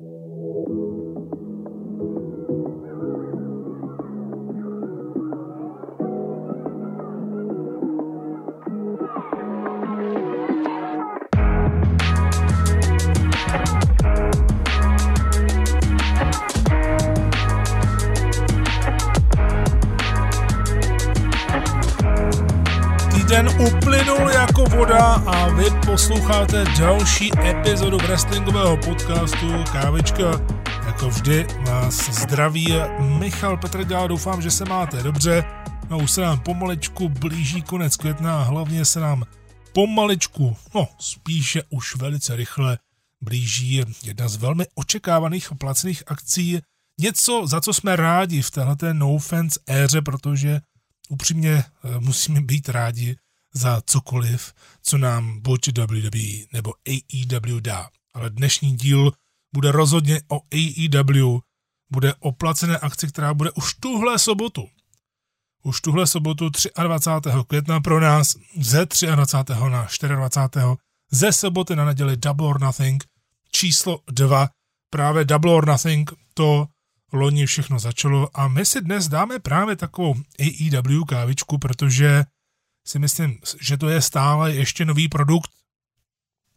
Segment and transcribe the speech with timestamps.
[0.00, 0.37] Thank you.
[23.38, 30.30] Den uplynul jako voda a vy posloucháte další epizodu wrestlingového podcastu Kávečka.
[30.86, 32.66] Jako vždy vás zdraví
[33.18, 35.44] Michal Petrgá, doufám, že se máte dobře.
[35.90, 39.24] No už se nám pomalečku blíží konec května a hlavně se nám
[39.72, 42.78] pomalečku, no spíše už velice rychle
[43.20, 46.60] blíží jedna z velmi očekávaných placených akcí.
[47.00, 50.60] Něco, za co jsme rádi v této no fans éře, protože
[51.08, 53.16] upřímně eh, musíme být rádi
[53.54, 57.88] za cokoliv, co nám buď WWE nebo AEW dá.
[58.14, 59.12] Ale dnešní díl
[59.54, 61.38] bude rozhodně o AEW,
[61.90, 64.68] bude o placené akci, která bude už tuhle sobotu.
[65.62, 66.50] Už tuhle sobotu
[66.82, 67.30] 23.
[67.46, 69.58] května pro nás ze 23.
[69.70, 70.64] na 24.
[71.10, 73.04] ze soboty na neděli Double or Nothing
[73.52, 74.48] číslo 2.
[74.90, 76.66] Právě Double or Nothing to
[77.12, 82.24] loni všechno začalo a my si dnes dáme právě takovou AEW kávičku, protože
[82.88, 85.50] si myslím, že to je stále ještě nový produkt.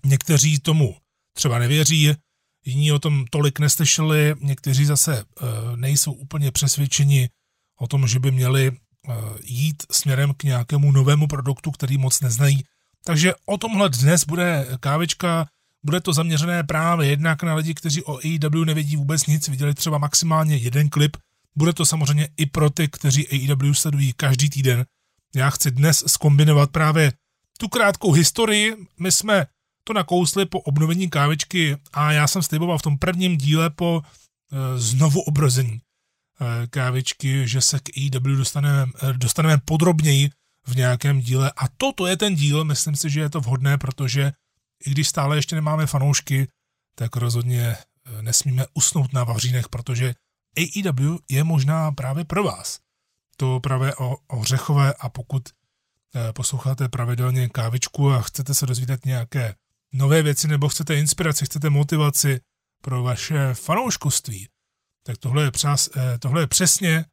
[0.05, 0.95] Někteří tomu
[1.33, 2.15] třeba nevěří,
[2.65, 7.29] jiní o tom tolik neslyšeli, někteří zase uh, nejsou úplně přesvědčeni
[7.79, 12.63] o tom, že by měli uh, jít směrem k nějakému novému produktu, který moc neznají.
[13.03, 15.47] Takže o tomhle dnes bude kávička,
[15.83, 19.97] bude to zaměřené právě jednak na lidi, kteří o AEW nevědí vůbec nic, viděli třeba
[19.97, 21.17] maximálně jeden klip.
[21.55, 24.85] Bude to samozřejmě i pro ty, kteří AEW sledují každý týden.
[25.35, 27.13] Já chci dnes skombinovat právě
[27.59, 28.75] tu krátkou historii.
[28.99, 29.45] My jsme
[29.83, 34.79] to nakousli po obnovení kávičky a já jsem sliboval v tom prvním díle po e,
[34.79, 40.29] znovu obrození e, kávičky, že se k AEW dostaneme, e, dostaneme podrobněji
[40.67, 44.31] v nějakém díle a toto je ten díl, myslím si, že je to vhodné, protože
[44.85, 46.47] i když stále ještě nemáme fanoušky,
[46.95, 47.75] tak rozhodně
[48.21, 50.13] nesmíme usnout na vavřínech, protože
[50.57, 52.79] AEW je možná právě pro vás.
[53.41, 59.05] To právě o, o Řechové a pokud eh, posloucháte pravidelně kávičku a chcete se dozvídat
[59.05, 59.55] nějaké
[59.93, 62.39] nové věci nebo chcete inspiraci, chcete motivaci
[62.81, 64.47] pro vaše fanouškovství,
[65.03, 67.05] tak tohle je, přes, eh, tohle je přesně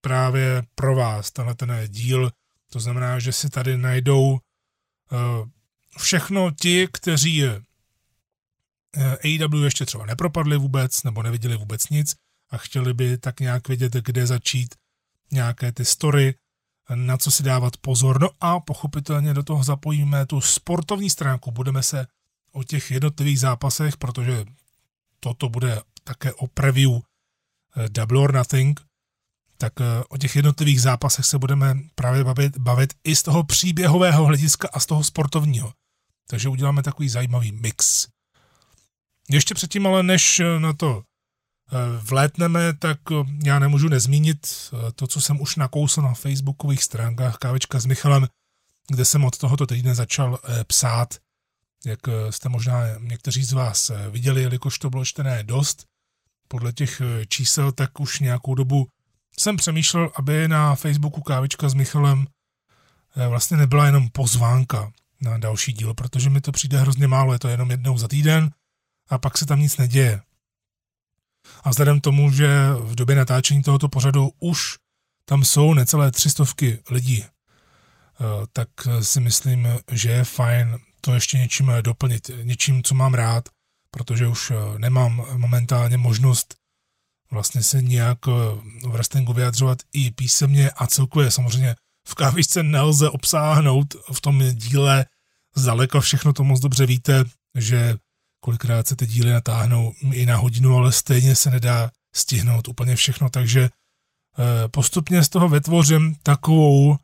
[0.00, 2.30] právě pro vás, tenhle ten díl.
[2.72, 4.38] To znamená, že si tady najdou
[5.98, 7.60] všechno ti, kteří eh,
[9.24, 12.16] AEW ještě třeba nepropadli vůbec nebo neviděli vůbec nic
[12.50, 14.74] a chtěli by tak nějak vědět, kde začít
[15.32, 16.34] nějaké ty story,
[16.94, 18.20] na co si dávat pozor.
[18.20, 21.50] No a pochopitelně do toho zapojíme tu sportovní stránku.
[21.50, 22.06] Budeme se
[22.52, 24.44] o těch jednotlivých zápasech, protože
[25.20, 28.80] toto bude také o preview eh, Double or Nothing,
[29.58, 34.24] tak eh, o těch jednotlivých zápasech se budeme právě bavit, bavit i z toho příběhového
[34.24, 35.72] hlediska a z toho sportovního.
[36.26, 38.08] Takže uděláme takový zajímavý mix.
[39.30, 41.02] Ještě předtím, ale než eh, na to
[42.02, 42.98] vlétneme, tak
[43.44, 48.28] já nemůžu nezmínit to, co jsem už nakousl na facebookových stránkách Kávečka s Michalem,
[48.88, 51.14] kde jsem od tohoto týdne začal psát,
[51.86, 55.86] jak jste možná někteří z vás viděli, jelikož to bylo čtené dost,
[56.48, 58.88] podle těch čísel, tak už nějakou dobu
[59.38, 62.26] jsem přemýšlel, aby na Facebooku Kávička s Michalem
[63.16, 67.38] eh, vlastně nebyla jenom pozvánka na další díl, protože mi to přijde hrozně málo, je
[67.38, 68.50] to jenom jednou za týden
[69.08, 70.20] a pak se tam nic neděje.
[71.68, 72.48] A vzhledem tomu, že
[72.80, 74.76] v době natáčení tohoto pořadu už
[75.24, 77.28] tam jsou necelé třistovky lidí, eh,
[78.52, 78.68] tak
[79.00, 83.48] si myslím, že je fajn to ještě něčím doplnit, něčím, co mám rád,
[83.90, 86.54] protože už eh, nemám momentálně možnost
[87.30, 88.30] vlastně se nějak eh,
[88.86, 91.76] v wrestlingu vyjadřovat i písemně a celkově samozřejmě
[92.08, 95.06] v kávičce nelze obsáhnout v tom díle
[95.56, 97.24] zdaleka všechno to moc dobře víte,
[97.54, 97.96] že
[98.40, 103.30] kolikrát se ty díly natáhnou i na hodinu, ale stejně se nedá stihnout úplně všechno,
[103.30, 106.98] takže eh, postupně z toho vytvořím takovou eh,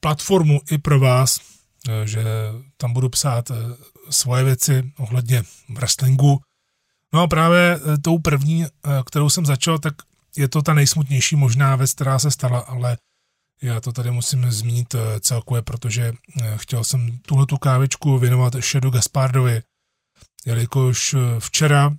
[0.00, 1.40] platformu i pro vás,
[2.04, 2.24] že
[2.76, 3.50] tam budu psát
[4.10, 6.40] svoje věci ohledně wrestlingu,
[7.12, 8.68] No a právě eh, tou první, eh,
[9.06, 9.94] kterou jsem začal, tak
[10.36, 12.96] je to ta nejsmutnější možná věc, která se stala, ale
[13.62, 16.12] já to tady musím zmínit eh, celkově, protože
[16.56, 19.62] chtěl jsem tuhle tu kávičku věnovat Šedu Gaspardovi,
[20.46, 21.96] jelikož včera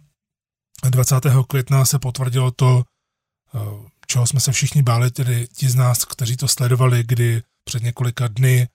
[0.89, 1.15] 20.
[1.47, 2.83] května se potvrdilo to,
[4.07, 8.27] čeho jsme se všichni báli, tedy ti z nás, kteří to sledovali, kdy před několika
[8.27, 8.67] dny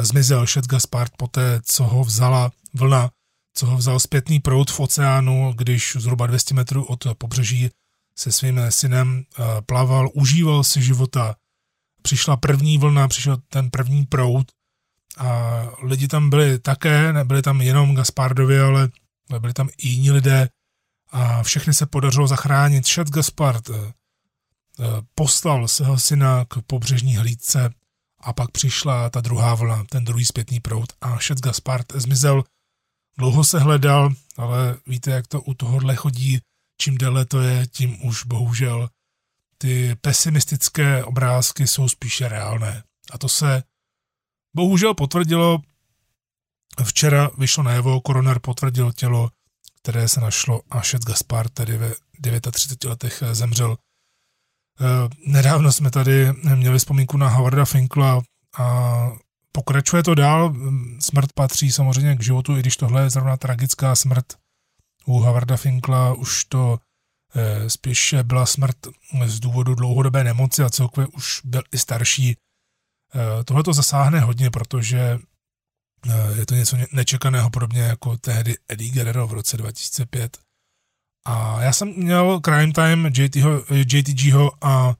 [0.00, 3.10] zmizel Šed Gaspard poté, co ho vzala vlna
[3.54, 7.70] co ho vzal zpětný proud v oceánu, když zhruba 200 metrů od pobřeží
[8.16, 11.36] se svým synem eh, plaval, užíval si života.
[12.02, 14.52] Přišla první vlna, přišel ten první proud
[15.18, 18.88] a lidi tam byli také, nebyli tam jenom Gaspardovi, ale
[19.40, 20.48] byli tam i jiní lidé
[21.10, 22.86] a všechny se podařilo zachránit.
[22.86, 23.92] Šet Gaspard eh,
[25.14, 27.70] poslal svého syna k pobřežní hlídce
[28.20, 32.44] a pak přišla ta druhá vlna, ten druhý zpětný proud a Šet Gaspard zmizel.
[33.18, 36.38] Dlouho se hledal, ale víte, jak to u tohohle chodí,
[36.78, 38.88] čím déle to je, tím už bohužel
[39.58, 42.82] ty pesimistické obrázky jsou spíše reálné.
[43.10, 43.62] A to se
[44.56, 45.58] bohužel potvrdilo.
[46.84, 49.30] Včera vyšlo najevo, koroner potvrdil tělo,
[49.82, 51.94] které se našlo a Šet Gaspar, tedy ve
[52.50, 53.76] 39 letech zemřel.
[54.80, 58.22] Eh, nedávno jsme tady měli vzpomínku na Howarda Finkla
[58.58, 59.08] a
[59.52, 60.54] pokračuje to dál.
[61.00, 64.26] Smrt patří samozřejmě k životu, i když tohle je zrovna tragická smrt
[65.06, 66.78] u Howarda Finkla už to
[67.34, 68.76] eh, spíše byla smrt
[69.26, 72.36] z důvodu dlouhodobé nemoci a celkově už byl i starší.
[73.14, 75.18] Eh, tohle to zasáhne hodně, protože
[76.10, 80.38] eh, je to něco nečekaného, podobně jako tehdy Eddie Guerrero v roce 2005.
[81.26, 83.12] A já jsem měl Crime Time
[83.70, 84.94] JTGho a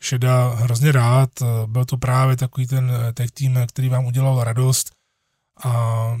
[0.00, 1.30] Šeda hrozně rád.
[1.66, 4.90] Byl to právě takový ten tech tým, který vám udělal radost
[5.64, 6.16] a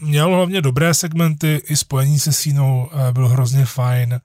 [0.00, 4.12] měl hlavně dobré segmenty, i spojení se Sínou eh, bylo hrozně fajn.
[4.14, 4.20] Eh,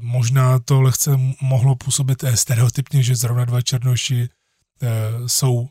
[0.00, 1.10] možná to lehce
[1.40, 4.28] mohlo působit eh, stereotypně, že zrovna dva černoši
[5.26, 5.68] jsou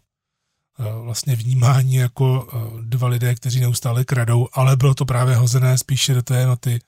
[1.02, 2.48] vlastně vnímáni jako
[2.82, 6.80] dva lidé, kteří neustále kradou, ale bylo to právě hozené spíše do té noty,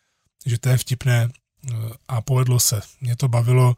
[0.45, 1.29] že to je vtipné
[2.07, 2.81] a povedlo se.
[3.01, 3.75] Mě to bavilo,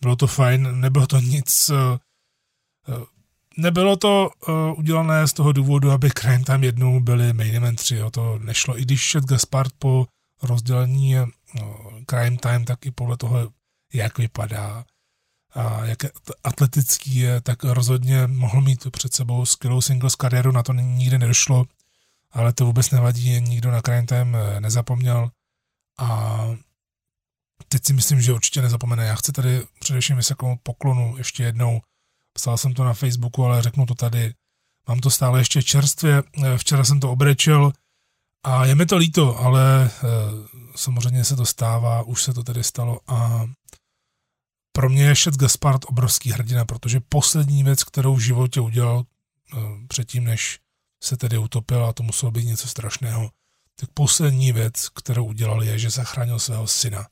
[0.00, 1.70] bylo to fajn, nebylo to nic
[3.58, 4.30] nebylo to
[4.76, 8.78] udělané z toho důvodu, aby Crime Time jednou byli main event 3, jo, to nešlo.
[8.78, 10.06] I když šet Gaspard po
[10.42, 11.28] rozdělení uh,
[12.10, 13.52] Crime Time, tak i podle toho,
[13.92, 14.84] jak vypadá
[15.58, 15.98] a jak
[16.44, 21.64] atletický je, tak rozhodně mohl mít před sebou skvělou singles kariéru, na to nikdy nedošlo,
[22.32, 25.30] ale to vůbec nevadí, nikdo na Crime eh, nezapomněl
[25.98, 26.40] a
[27.68, 29.06] teď si myslím, že určitě nezapomene.
[29.06, 31.80] Já chci tady především vyseknout poklonu ještě jednou
[32.38, 34.34] Psal jsem to na Facebooku, ale řeknu to tady.
[34.88, 36.22] Mám to stále ještě čerstvě.
[36.44, 37.72] Eh, včera jsem to obrečel
[38.44, 40.08] a je mi to líto, ale eh,
[40.76, 43.46] samozřejmě se to stává, už se to tedy stalo a
[44.78, 49.56] pro mě je Šet Gaspard obrovský hrdina, protože poslední věc, kterou v životě udělal eh,
[49.88, 50.58] předtím, než
[51.02, 53.30] se tedy utopil a to muselo být něco strašného,
[53.80, 57.06] tak poslední věc, kterou udělal, je, že zachránil svého syna.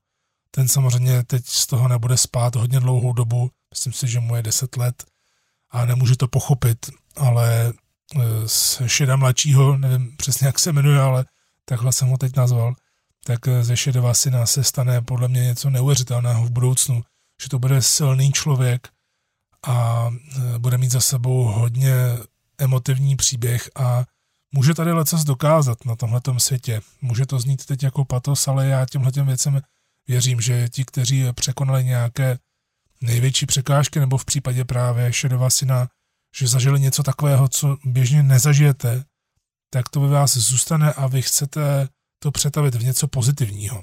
[0.50, 4.42] Ten samozřejmě teď z toho nebude spát hodně dlouhou dobu, myslím si, že mu je
[4.42, 5.04] 10 let,
[5.70, 6.86] a nemůže to pochopit,
[7.16, 7.72] ale e,
[8.48, 11.24] z Šeda mladšího, nevím přesně jak se jmenuje, ale
[11.64, 12.74] takhle jsem ho teď nazval,
[13.24, 17.02] tak e, ze Šedova syna se stane podle mě něco neuvěřitelného v budoucnu,
[17.42, 18.88] že to bude silný člověk
[19.66, 20.08] a
[20.54, 21.94] e, bude mít za sebou hodně
[22.58, 24.04] emotivní příběh a
[24.52, 26.80] může tady lecos dokázat na tomhletom světě.
[27.00, 29.60] Může to znít teď jako patos, ale já těmhletěm věcem
[30.08, 32.38] věřím, že ti, kteří překonali nějaké
[33.00, 35.88] největší překážky, nebo v případě právě Šedova syna,
[36.36, 39.04] že zažili něco takového, co běžně nezažijete,
[39.70, 43.82] tak to ve vás zůstane a vy chcete to přetavit v něco pozitivního.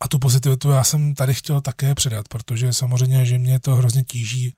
[0.00, 4.04] A tu pozitivitu já jsem tady chtěl také předat, protože samozřejmě, že mě to hrozně
[4.04, 4.54] tíží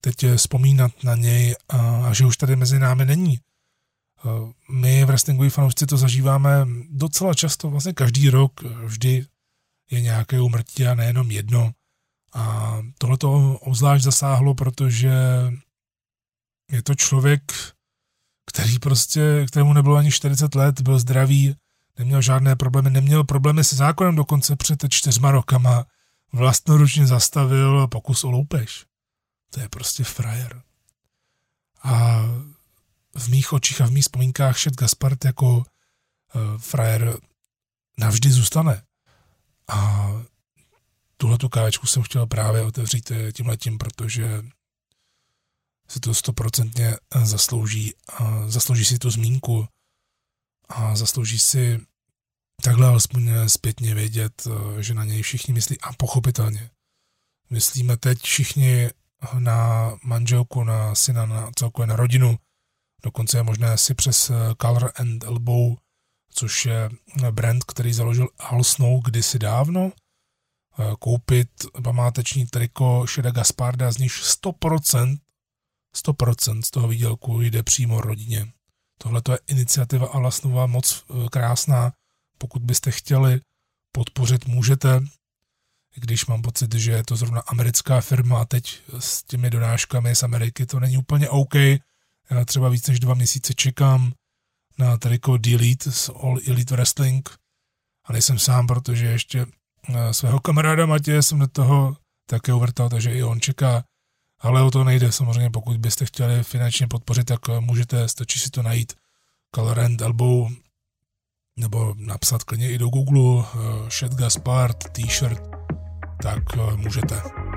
[0.00, 3.40] teď vzpomínat na něj a, a že už tady mezi námi není.
[4.70, 9.26] My v wrestlingoví fanoušci to zažíváme docela často, vlastně každý rok vždy
[9.90, 11.72] je nějaké umrtí a nejenom jedno.
[12.34, 15.12] A tohle to obzvlášť zasáhlo, protože
[16.70, 17.52] je to člověk,
[18.46, 21.54] který prostě, kterému nebylo ani 40 let, byl zdravý,
[21.98, 25.84] neměl žádné problémy, neměl problémy se zákonem dokonce před čtyřma rokama,
[26.32, 28.86] vlastnoručně zastavil pokus o loupež.
[29.50, 30.62] To je prostě frajer.
[31.82, 32.22] A
[33.16, 35.64] v mých očích a v mých vzpomínkách Šet Gaspard jako uh,
[36.58, 37.18] frajer
[37.98, 38.82] navždy zůstane.
[39.68, 40.08] A
[41.16, 44.42] tuhle tu kávečku jsem chtěl právě otevřít eh, tím letím, protože
[45.88, 47.94] si to stoprocentně eh, zaslouží.
[48.08, 49.68] A zaslouží si tu zmínku
[50.68, 51.80] a zaslouží si
[52.62, 54.48] takhle alespoň eh, zpětně vědět,
[54.80, 56.70] že na něj všichni myslí a pochopitelně.
[57.50, 58.90] Myslíme teď všichni
[59.38, 62.38] na manželku, na syna, na celkově na rodinu.
[63.02, 64.30] Dokonce je možné si přes
[64.62, 65.76] Color and Elbow,
[66.34, 66.90] což je
[67.30, 69.92] brand, který založil Al Snow kdysi dávno,
[70.80, 71.48] Eh, koupit
[71.84, 75.18] památeční triko Šeda Gasparda, z níž 100%,
[75.94, 78.52] 100% z toho výdělku jde přímo rodině.
[78.98, 81.92] Tohle je iniciativa Alasnova moc eh, krásná.
[82.38, 83.40] Pokud byste chtěli
[83.92, 85.00] podpořit, můžete.
[85.94, 90.22] Když mám pocit, že je to zrovna americká firma a teď s těmi donáškami z
[90.22, 91.54] Ameriky to není úplně OK.
[92.30, 94.12] Já třeba víc než dva měsíce čekám
[94.78, 97.28] na triko Delete z All Elite Wrestling
[98.04, 99.46] a nejsem sám, protože ještě
[99.88, 103.84] eh, svého kamaráda Matěje jsem do toho také uvrtal, takže i on čeká.
[104.40, 108.50] Ale o to nejde samozřejmě, pokud byste chtěli finančně podpořit, tak eh, můžete, stačí si
[108.50, 108.92] to najít
[109.54, 110.50] Color and Elbow
[111.58, 113.44] nebo napsat klidně i do Google
[113.90, 115.42] Shed Gaspard t-shirt,
[116.22, 117.47] tak uh, můžete.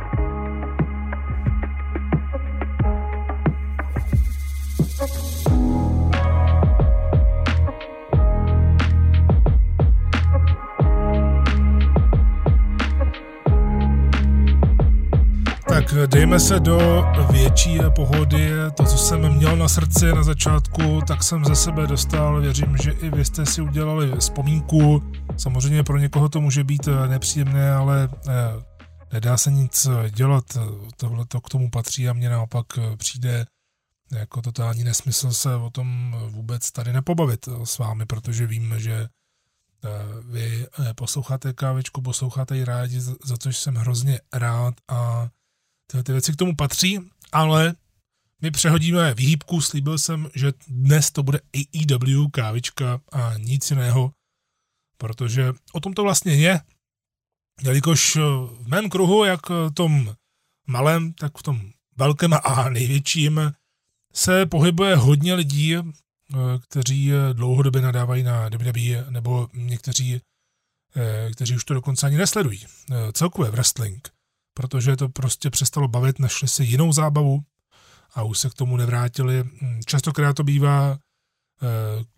[15.82, 16.80] Tak dejme se do
[17.32, 18.52] větší pohody.
[18.78, 22.42] To, co jsem měl na srdci na začátku, tak jsem ze sebe dostal.
[22.42, 25.04] Věřím, že i vy jste si udělali vzpomínku.
[25.38, 28.32] Samozřejmě pro někoho to může být nepříjemné, ale eh,
[29.14, 30.44] nedá se nic dělat.
[30.98, 32.66] Tohle to k tomu patří a mně naopak
[32.98, 33.46] přijde
[34.12, 39.08] jako totální nesmysl se o tom vůbec tady nepobavit s vámi, protože vím, že eh,
[40.26, 45.30] vy eh, posloucháte kávičku, posloucháte ji rádi, za což jsem hrozně rád a
[45.92, 47.00] Tyhle ty věci k tomu patří,
[47.32, 47.76] ale
[48.42, 54.12] my přehodíme výhybku, slíbil jsem, že dnes to bude AEW kávička a nic jiného,
[54.98, 56.62] protože o tom to vlastně je,
[57.62, 60.16] jelikož v mém kruhu, jak v tom
[60.68, 63.52] malém, tak v tom velkém a největším,
[64.14, 65.76] se pohybuje hodně lidí,
[66.60, 70.22] kteří dlouhodobě nadávají na WWE, nebo někteří,
[71.34, 72.66] kteří už to dokonce ani nesledují.
[73.14, 74.10] Celkově wrestling
[74.54, 77.40] protože to prostě přestalo bavit, našli si jinou zábavu
[78.14, 79.44] a už se k tomu nevrátili.
[79.62, 81.68] Hmm, častokrát to bývá eh,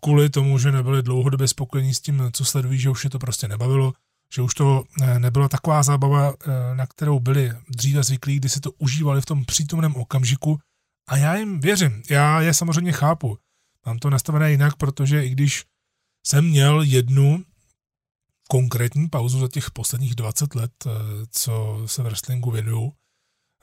[0.00, 3.48] kvůli tomu, že nebyli dlouhodobě spokojení s tím, co sledují, že už je to prostě
[3.48, 3.92] nebavilo,
[4.34, 8.60] že už to eh, nebyla taková zábava, eh, na kterou byli dříve zvyklí, kdy si
[8.60, 10.58] to užívali v tom přítomném okamžiku
[11.08, 13.38] a já jim věřím, já je samozřejmě chápu.
[13.86, 15.64] Mám to nastavené jinak, protože i když
[16.26, 17.44] jsem měl jednu
[18.48, 20.90] konkrétní pauzu za těch posledních 20 let, eh,
[21.30, 22.92] co se wrestlingu věnuju,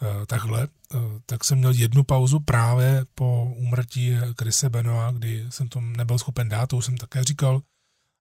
[0.01, 5.67] eh, takhle, eh, tak jsem měl jednu pauzu právě po úmrtí Krise Benoa, kdy jsem
[5.67, 7.61] to nebyl schopen dát, to už jsem také říkal,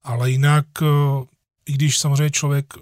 [0.02, 0.67] ale jinak,
[1.67, 2.75] i když samozřejmě člověk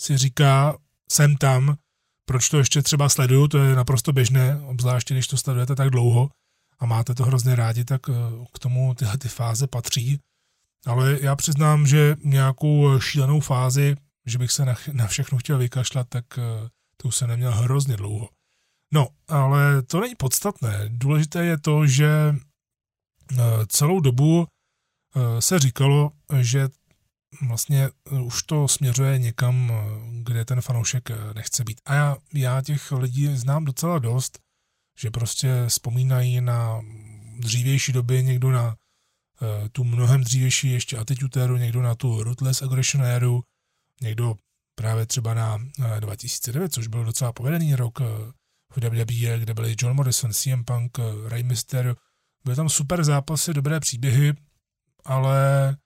[0.00, 0.76] si říká,
[1.10, 1.76] jsem tam,
[2.24, 6.30] proč to ještě třeba sleduju, to je naprosto běžné, obzvláště když to sledujete tak dlouho
[6.78, 8.00] a máte to hrozně rádi, tak
[8.52, 10.20] k tomu tyhle ty fáze patří.
[10.86, 16.08] Ale já přiznám, že nějakou šílenou fázi, že bych se na, na všechno chtěl vykašlat,
[16.08, 18.28] tak eh, to už jsem neměl hrozně dlouho.
[18.94, 20.84] No, ale to není podstatné.
[20.88, 22.34] Důležité je to, že
[23.32, 26.68] eh, celou dobu eh, se říkalo, že
[27.48, 27.90] vlastně
[28.24, 29.72] už to směřuje někam,
[30.22, 31.80] kde ten fanoušek nechce být.
[31.84, 34.38] A já, já těch lidí znám docela dost,
[34.98, 36.80] že prostě vzpomínají na
[37.38, 38.87] dřívější doby, někdo na Eh,
[39.72, 43.42] tu mnohem dřívější ještě atitutéru, někdo na tu Ruthless Aggression éru,
[44.02, 44.34] někdo
[44.78, 45.58] právě třeba na
[46.00, 48.04] 2009, což byl docela povedený rok eh,
[48.70, 51.94] v WWE, kde byli John Morrison, CM Punk, eh, Rey Mysterio.
[52.44, 54.34] Byly tam super zápasy, dobré příběhy,
[55.04, 55.76] ale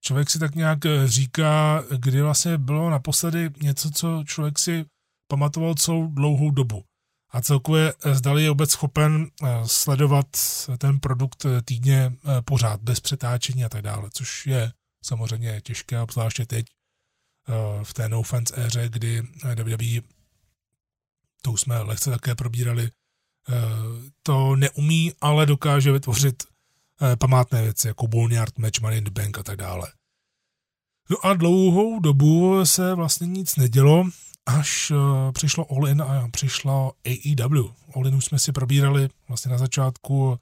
[0.00, 4.84] člověk si tak nějak říká, kdy vlastně bylo naposledy něco, co člověk si
[5.28, 6.84] pamatoval celou dlouhou dobu
[7.30, 10.26] a celkově eh, zdali je vůbec schopen eh, sledovat
[10.78, 12.12] ten produkt eh, týdně
[12.44, 14.72] pořád, bez přetáčení a tak dále, což je
[15.04, 16.66] samozřejmě těžké, obzvláště teď
[17.82, 20.00] v té no fans éře, kdy WWE,
[21.42, 22.90] to už jsme lehce také probírali,
[24.22, 26.42] to neumí, ale dokáže vytvořit
[27.18, 29.92] památné věci, jako Boneyard Match, Money in the Bank a tak dále.
[31.10, 34.04] No a dlouhou dobu se vlastně nic nedělo,
[34.58, 37.70] až uh, přišlo All In a přišla AEW.
[37.94, 40.38] All In už jsme si probírali vlastně na začátku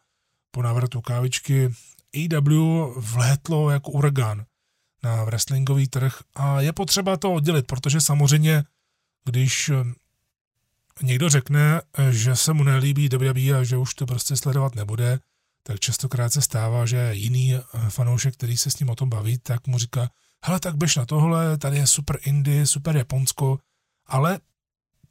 [0.50, 1.74] po návratu kávičky.
[2.14, 4.44] AEW vlétlo jako uragán
[5.02, 8.64] na wrestlingový trh a je potřeba to oddělit, protože samozřejmě,
[9.24, 9.84] když eh,
[11.02, 15.18] někdo řekne, že se mu nelíbí WWE a že už to prostě sledovat nebude,
[15.62, 19.38] tak častokrát se stává, že jiný eh, fanoušek, který se s ním o tom baví,
[19.38, 20.10] tak mu říká,
[20.44, 23.58] hele, tak běž na tohle, tady je super Indie, super Japonsko,
[24.08, 24.40] ale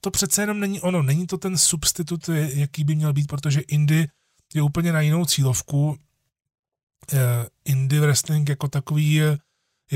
[0.02, 4.08] to přece jenom není ono, není to ten substitut, jaký by měl být, protože Indy
[4.54, 5.98] je úplně na jinou cílovku.
[7.14, 7.18] Eh,
[7.66, 9.38] Indie wrestling jako takový je,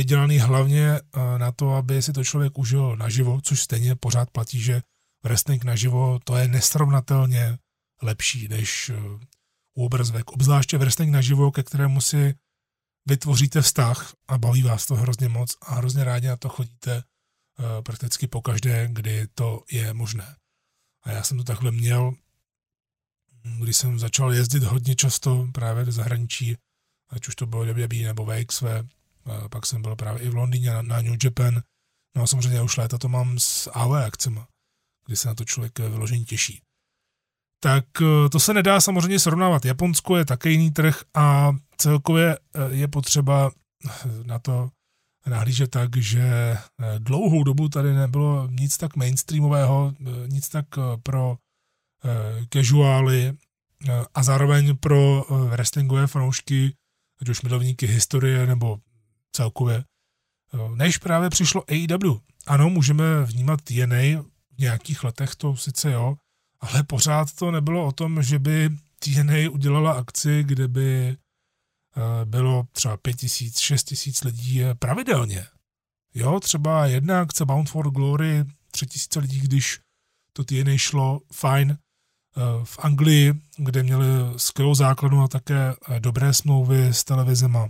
[0.03, 4.61] dělaný hlavně eh, na to, aby si to člověk užil naživo, což stejně pořád platí,
[4.61, 4.81] že
[5.23, 7.57] wrestling naživo to je nesrovnatelně
[8.01, 9.25] lepší než eh,
[9.73, 12.35] úobrazovek, obzvláště wrestling naživo, ke kterému si
[13.05, 17.03] vytvoříte vztah a baví vás to hrozně moc a hrozně rádi na to chodíte
[17.83, 20.35] prakticky po každé, kdy to je možné.
[21.03, 22.13] A já jsem to takhle měl,
[23.59, 26.57] když jsem začal jezdit hodně často právě do zahraničí,
[27.09, 28.63] ať už to bylo WWE nebo VXV,
[29.51, 31.61] pak jsem byl právě i v Londýně na, New Japan,
[32.15, 34.39] no a samozřejmě už léta to mám s AV akcemi,
[35.05, 36.61] kdy se na to člověk vyložení těší.
[37.63, 39.65] Tak eh, to se nedá samozřejmě srovnávat.
[39.65, 42.39] Japonsko je také jiný trh a celkově eh,
[42.69, 43.51] je potřeba
[44.23, 44.69] na to
[45.29, 46.59] nahlížet tak, že eh,
[46.99, 49.93] dlouhou dobu tady nebylo nic tak mainstreamového,
[50.27, 50.65] nic tak
[51.03, 51.37] pro
[52.53, 53.33] casuály
[54.13, 56.75] a zároveň pro wrestlingové fanoušky,
[57.21, 58.79] ať už milovníky historie nebo
[59.31, 59.83] celkově,
[60.75, 62.17] než právě přišlo AEW.
[62.47, 64.21] Ano, můžeme vnímat TNA
[64.55, 66.15] v nějakých letech, to sice jo,
[66.61, 71.15] ale pořád to nebylo o tom, že by TNA udělala akci, kde by eh,
[72.25, 75.45] bylo třeba 5 tisíc, 6 tisíc lidí pravidelně.
[76.13, 79.79] Jo, třeba jedna akce Bound for Glory, 3 tisíce lidí, když
[80.33, 81.77] to TNA šlo, fajn.
[82.37, 84.05] Eh, v Anglii, kde měli
[84.37, 87.69] skvělou základnu a také eh, dobré smlouvy s televizema,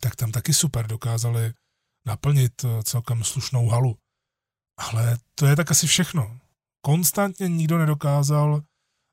[0.00, 1.52] tak tam taky super dokázali
[2.06, 3.98] naplnit celkem slušnou halu.
[4.76, 6.38] Ale to je tak asi všechno
[6.80, 8.62] konstantně nikdo nedokázal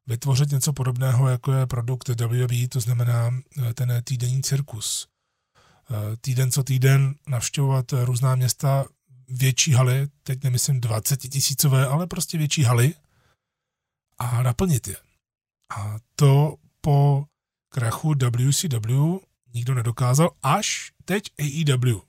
[0.07, 5.07] vytvořit něco podobného, jako je produkt WWE, to znamená eh, ten týdenní cirkus.
[5.91, 8.85] Eh, týden co týden navštěvovat různá města,
[9.27, 12.93] větší haly, teď nemyslím 20 tisícové, ale prostě větší haly
[14.17, 14.95] a naplnit je.
[15.77, 17.25] A to po
[17.69, 19.17] krachu WCW
[19.53, 21.99] nikdo nedokázal, až teď AEW.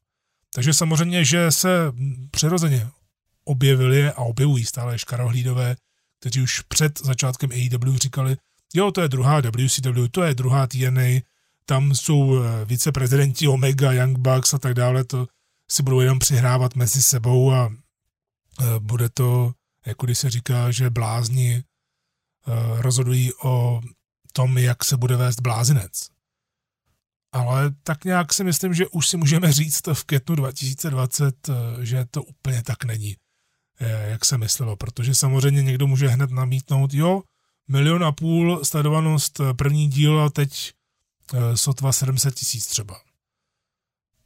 [0.55, 1.93] Takže samozřejmě, že se
[2.31, 2.89] přirozeně
[3.45, 5.77] objevili a objevují stále škarohlídové,
[6.21, 8.37] kteří už před začátkem AEW říkali,
[8.75, 11.21] jo, to je druhá WCW, to je druhá TNA,
[11.67, 15.27] tam jsou eh, viceprezidenti Omega, Young Bucks a tak dále, to
[15.71, 19.53] si budou jenom přihrávat mezi sebou a eh, bude to,
[19.87, 21.63] jako když se říká, že blázni eh,
[22.83, 23.81] rozhodují o
[24.33, 26.09] tom, jak se bude vést blázinec.
[27.33, 32.23] Ale tak nějak si myslím, že už si můžeme říct v květnu 2020, že to
[32.23, 33.17] úplně tak není.
[33.81, 37.23] Eh, jak se myslelo, protože samozřejmě někdo může hned namítnout, jo,
[37.69, 40.73] milion a půl sledovanost eh, první díl a teď
[41.35, 43.01] eh, sotva 700 tisíc třeba.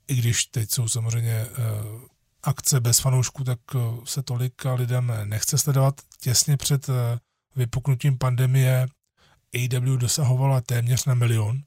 [0.08, 1.46] I když teď jsou samozřejmě
[2.42, 3.58] akce bez fanoušků, tak
[4.04, 6.00] se tolika lidem nechce sledovat.
[6.20, 6.86] Těsně před
[7.56, 8.86] vypuknutím pandemie
[9.54, 11.62] AW dosahovala téměř na milion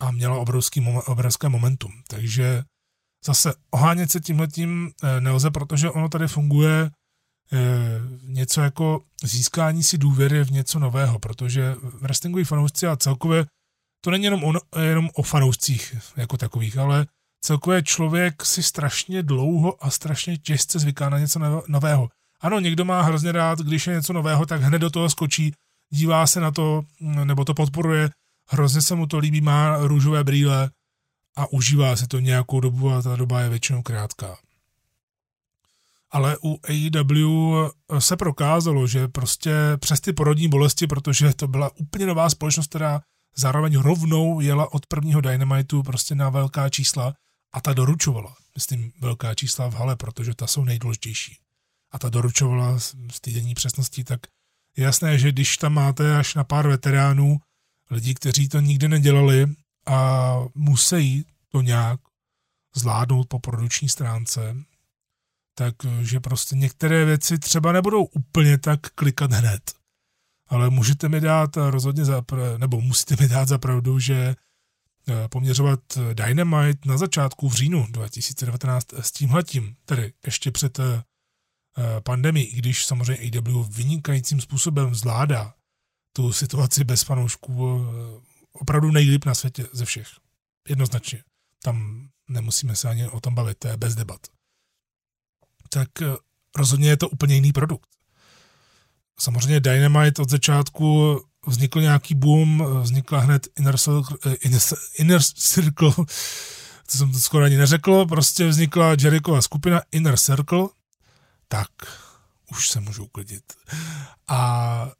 [0.00, 1.92] a měla obrovský, obrovské momentum.
[2.08, 2.64] Takže
[3.26, 6.90] zase ohánět se tímhletím eh, nelze, protože ono tady funguje
[7.52, 7.58] eh,
[8.22, 13.46] něco jako získání si důvěry v něco nového, protože wrestlingoví fanoušci a celkově
[14.04, 17.06] to není jenom o, jenom o fanoušcích jako takových, ale
[17.40, 22.08] celkově člověk si strašně dlouho a strašně těžce zvyká na něco nového.
[22.40, 25.52] Ano, někdo má hrozně rád, když je něco nového, tak hned do toho skočí,
[25.92, 28.10] dívá se na to, nebo to podporuje,
[28.48, 30.70] hrozně se mu to líbí, má růžové brýle,
[31.36, 34.38] a užívá se to nějakou dobu a ta doba je většinou krátká.
[36.10, 37.68] Ale u AEW
[37.98, 43.00] se prokázalo, že prostě přes ty porodní bolesti, protože to byla úplně nová společnost, která
[43.36, 47.14] zároveň rovnou jela od prvního Dynamitu prostě na velká čísla
[47.52, 51.38] a ta doručovala, myslím, velká čísla v hale, protože ta jsou nejdůležitější.
[51.92, 54.20] A ta doručovala s týdenní přesností, tak
[54.76, 57.38] je jasné, že když tam máte až na pár veteránů,
[57.90, 59.46] lidí, kteří to nikdy nedělali
[59.86, 62.00] a musí to nějak
[62.76, 64.56] zvládnout po produční stránce,
[65.54, 69.72] takže prostě některé věci třeba nebudou úplně tak klikat hned.
[70.48, 72.22] Ale můžete mi dát rozhodně za,
[72.56, 74.14] nebo musíte mi dát za pravdu, že
[75.08, 75.80] eh, poměřovat
[76.14, 81.02] Dynamite na začátku v říjnu 2019 s tímhletím, tedy ještě před eh,
[82.00, 85.54] pandemii, i když samozřejmě AW vynikajícím způsobem zvládá
[86.12, 90.08] tu situaci bez fanoušků eh, opravdu nejlíp na světě ze všech.
[90.68, 91.22] Jednoznačně.
[91.62, 94.20] Tam nemusíme se ani o tom bavit, to je bez debat.
[95.68, 96.16] Tak eh,
[96.56, 97.88] rozhodně je to úplně jiný produkt.
[99.20, 104.34] Samozřejmě Dynamite od začátku vznikl nějaký boom, vznikla hned Inner Circle, eh,
[104.98, 105.92] Inner Circle
[106.90, 110.68] to jsem to skoro ani neřekl, prostě vznikla Jerichova skupina Inner Circle,
[111.48, 111.68] tak
[112.50, 113.52] už se můžu uklidit.
[114.28, 114.90] A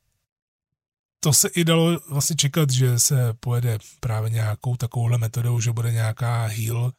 [1.25, 5.93] to se i dalo vlastně čekat, že se pojede právě nějakou takovouhle metodou, že bude
[5.93, 6.93] nějaká heal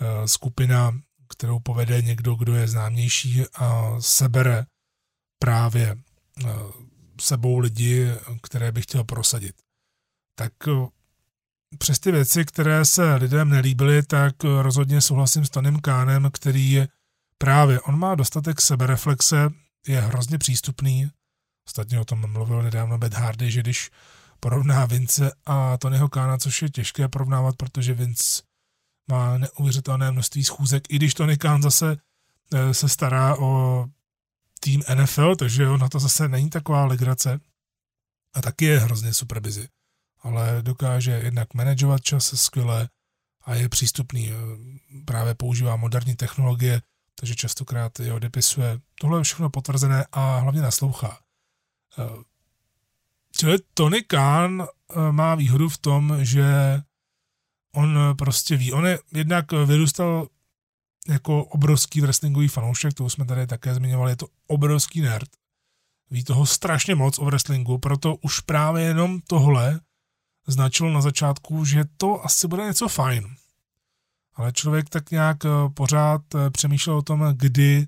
[0.00, 0.92] eh, skupina,
[1.28, 4.66] kterou povede někdo, kdo je známější a sebere
[5.38, 5.96] právě
[6.44, 6.48] eh,
[7.20, 8.08] sebou lidi,
[8.42, 9.54] které by chtěl prosadit.
[10.34, 10.52] tak
[11.78, 16.84] přes ty věci, které se lidem nelíbily, tak rozhodně souhlasím s Tonym Kánem, který
[17.38, 19.50] právě, on má dostatek sebereflexe,
[19.86, 21.10] je hrozně přístupný,
[21.66, 23.90] ostatně o tom mluvil nedávno Beth Hardy, že když
[24.40, 28.42] porovná Vince a Tonyho Kána, což je těžké porovnávat, protože Vince
[29.10, 31.96] má neuvěřitelné množství schůzek, i když Tony Kán zase
[32.54, 33.84] eh, se stará o
[34.60, 37.40] tým NFL, takže on na to zase není taková legrace
[38.34, 39.68] a taky je hrozně super busy
[40.24, 42.88] ale dokáže jednak manažovat čas skvěle
[43.44, 44.30] a je přístupný.
[44.30, 44.34] Eh,
[45.04, 46.82] právě používá moderní technologie,
[47.14, 48.80] takže častokrát je odepisuje.
[49.00, 51.18] Tohle je všechno potvrzené a hlavně naslouchá.
[51.98, 52.22] Eh,
[53.36, 56.44] čili Tony Khan eh, má výhodu v tom, že
[57.74, 58.72] on prostě ví.
[58.72, 60.28] On je jednak vyrůstal
[61.08, 65.28] jako obrovský wrestlingový fanoušek, to jsme tady také zmiňovali, je to obrovský nerd.
[66.10, 69.80] Ví toho strašně moc o wrestlingu, proto už právě jenom tohle
[70.46, 73.36] značilo na začátku, že to asi bude něco fajn.
[74.34, 77.86] Ale člověk tak nějak eh, pořád eh, přemýšlel o tom, kdy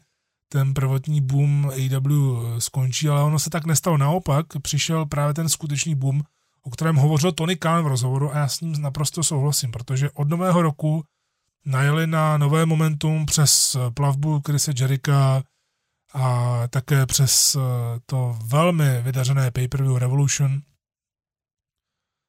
[0.48, 3.96] ten prvotní boom AW eh, skončí, ale ono se tak nestalo.
[3.96, 6.22] Naopak přišel právě ten skutečný boom,
[6.62, 10.28] o kterém hovořil Tony Khan v rozhovoru a já s ním naprosto souhlasím, protože od
[10.28, 11.04] nového roku
[11.64, 15.42] najeli na nové momentum přes plavbu Chrisa Jericha
[16.14, 17.56] a také přes
[18.06, 20.60] to velmi vydařené pay-per-view Revolution–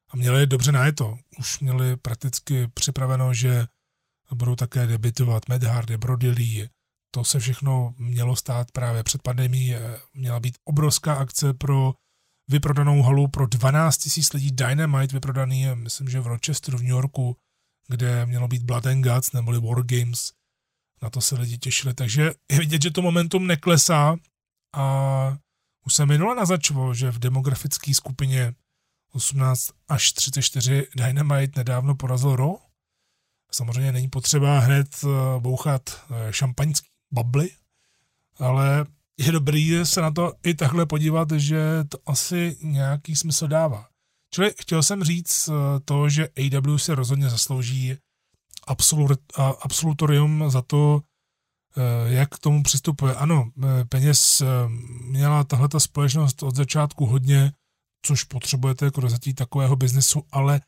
[0.09, 1.17] a měli dobře najeto.
[1.39, 3.65] Už měli prakticky připraveno, že
[4.33, 6.69] budou také debitovat Matt Hardy, Brody Lee.
[7.11, 9.75] To se všechno mělo stát právě před pandemí.
[10.13, 11.93] Měla být obrovská akce pro
[12.47, 17.37] vyprodanou halu pro 12 000 lidí Dynamite vyprodaný, myslím, že v Rochesteru v New Yorku,
[17.87, 20.31] kde mělo být Blood and Guts neboli War Games.
[21.01, 24.15] Na to se lidi těšili, takže je vidět, že to momentum neklesá
[24.75, 25.37] a
[25.85, 28.53] už se minule naznačoval, že v demografické skupině
[29.11, 32.55] 18 až 34 Dynamite nedávno porazil Raw.
[33.51, 37.49] Samozřejmě není potřeba hned eh, bouchat eh, šampaňský bably,
[38.39, 38.85] ale
[39.17, 43.87] je dobrý se na to i takhle podívat, že to asi nějaký smysl dává.
[44.33, 47.97] Čili chtěl jsem říct eh, to, že AW se rozhodně zaslouží
[48.67, 49.19] absolut,
[49.61, 51.01] absolutorium za to,
[52.05, 53.15] jak k tomu přistupuje.
[53.15, 53.49] Ano,
[53.89, 54.43] peněz
[55.01, 57.51] měla tahle společnost od začátku hodně,
[58.01, 60.61] což potřebujete jako rozjetí takového biznesu, ale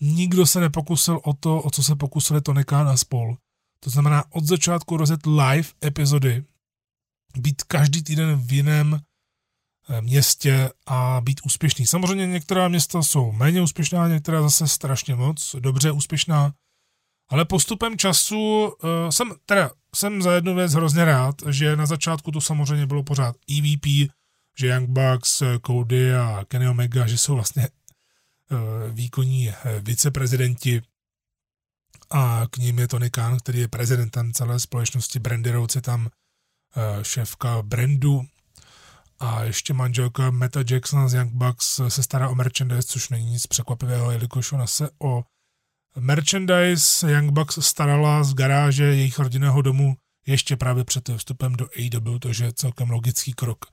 [0.00, 3.36] nikdo se nepokusil o to, o co se pokusili Tony Khan a spol.
[3.84, 6.44] To znamená od začátku rozjet live epizody,
[7.38, 9.00] být každý týden v jiném
[9.88, 11.86] eh, městě a být úspěšný.
[11.86, 16.52] Samozřejmě některá města jsou méně úspěšná, některá zase strašně moc, dobře úspěšná,
[17.28, 22.30] ale postupem času uh, jsem, teda, jsem za jednu věc hrozně rád, že na začátku
[22.30, 23.86] to samozřejmě bylo pořád EVP,
[24.58, 30.82] že Young Bucks, Cody a Kenny Omega, že jsou vlastně eh, výkonní eh, viceprezidenti
[32.14, 36.08] a k ním je Tony Khan, který je prezidentem celé společnosti Brandy Rhodes, je tam
[36.76, 38.22] eh, šéfka brandu.
[39.18, 43.46] A ještě manželka Meta Jackson z Young Bucks se stará o merchandise, což není nic
[43.46, 45.24] překvapivého, jelikož ona se o
[45.98, 49.96] merchandise Young Bucks starala z garáže jejich rodinného domu
[50.26, 53.64] ještě právě před vstupem do AEW, takže je celkem logický krok.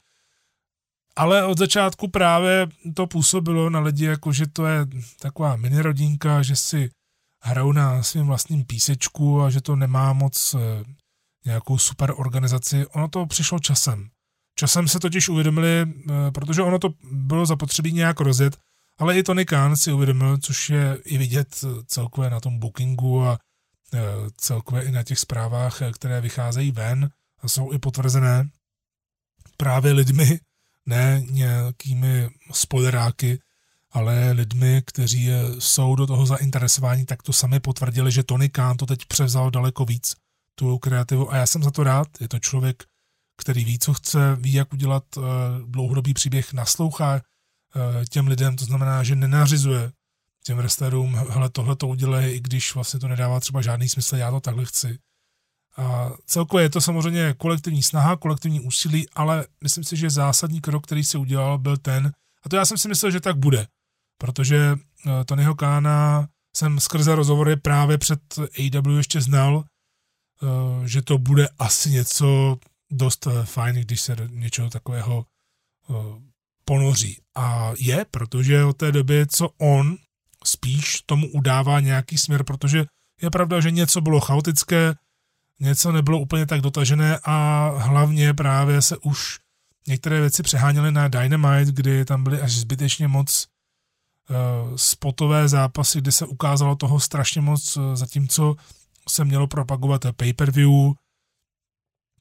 [1.15, 4.85] Ale od začátku právě to působilo na lidi, jako že to je
[5.19, 6.89] taková mini rodinka, že si
[7.41, 10.83] hrajou na svým vlastním písečku a že to nemá moc eh,
[11.45, 12.85] nějakou super organizaci.
[12.85, 14.09] Ono to přišlo časem.
[14.55, 18.57] Časem se totiž uvědomili, eh, protože ono to bylo zapotřebí nějak rozjet,
[18.99, 23.39] ale i Tony Khan si uvědomil, což je i vidět celkově na tom bookingu a
[23.93, 23.99] eh,
[24.37, 27.09] celkově i na těch zprávách, které vycházejí ven
[27.41, 28.49] a jsou i potvrzené
[29.57, 30.39] právě lidmi,
[30.85, 33.39] ne nějakými spoileráky,
[33.91, 38.85] ale lidmi, kteří jsou do toho zainteresováni, tak to sami potvrdili, že Tony Khan to
[38.85, 40.15] teď převzal daleko víc,
[40.55, 42.07] tu kreativu a já jsem za to rád.
[42.21, 42.83] Je to člověk,
[43.37, 45.23] který ví, co chce, ví, jak udělat uh,
[45.65, 49.91] dlouhodobý příběh, naslouchá uh, těm lidem, to znamená, že nenařizuje
[50.43, 54.31] těm wrestlerům, hele, tohle to udělej, i když vlastně to nedává třeba žádný smysl, já
[54.31, 54.97] to takhle chci.
[55.77, 60.83] A celkově je to samozřejmě kolektivní snaha, kolektivní úsilí, ale myslím si, že zásadní krok,
[60.83, 62.11] který se udělal, byl ten,
[62.43, 63.67] a to já jsem si myslel, že tak bude,
[64.21, 71.17] protože eh, Tonyho Kána jsem skrze rozhovory právě před AW ještě znal, eh, že to
[71.17, 72.57] bude asi něco
[72.91, 75.25] dost eh, fajn, když se něčeho takového
[76.65, 77.17] ponoří.
[77.35, 79.97] A je, protože od té doby, co on
[80.45, 82.85] spíš tomu udává nějaký směr, protože
[83.21, 84.95] je pravda, že něco bylo chaotické,
[85.59, 89.39] něco nebylo úplně tak dotažené a hlavně právě se už
[89.87, 93.47] některé věci přeháněly na Dynamite, kdy tam byly až zbytečně moc
[94.75, 98.55] spotové zápasy, kde se ukázalo toho strašně moc, zatímco
[99.09, 100.93] se mělo propagovat pay-per-view.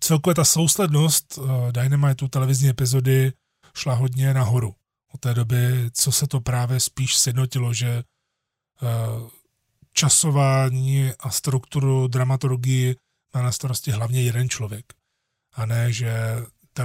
[0.00, 1.38] Celkově ta souslednost
[1.70, 3.32] Dynamitu televizní epizody
[3.74, 4.74] šla hodně nahoru.
[5.14, 8.02] Od té doby, co se to právě spíš sjednotilo, že
[9.92, 12.96] časování a strukturu dramaturgii
[13.34, 14.84] má na starosti hlavně jeden člověk.
[15.52, 16.12] A ne, že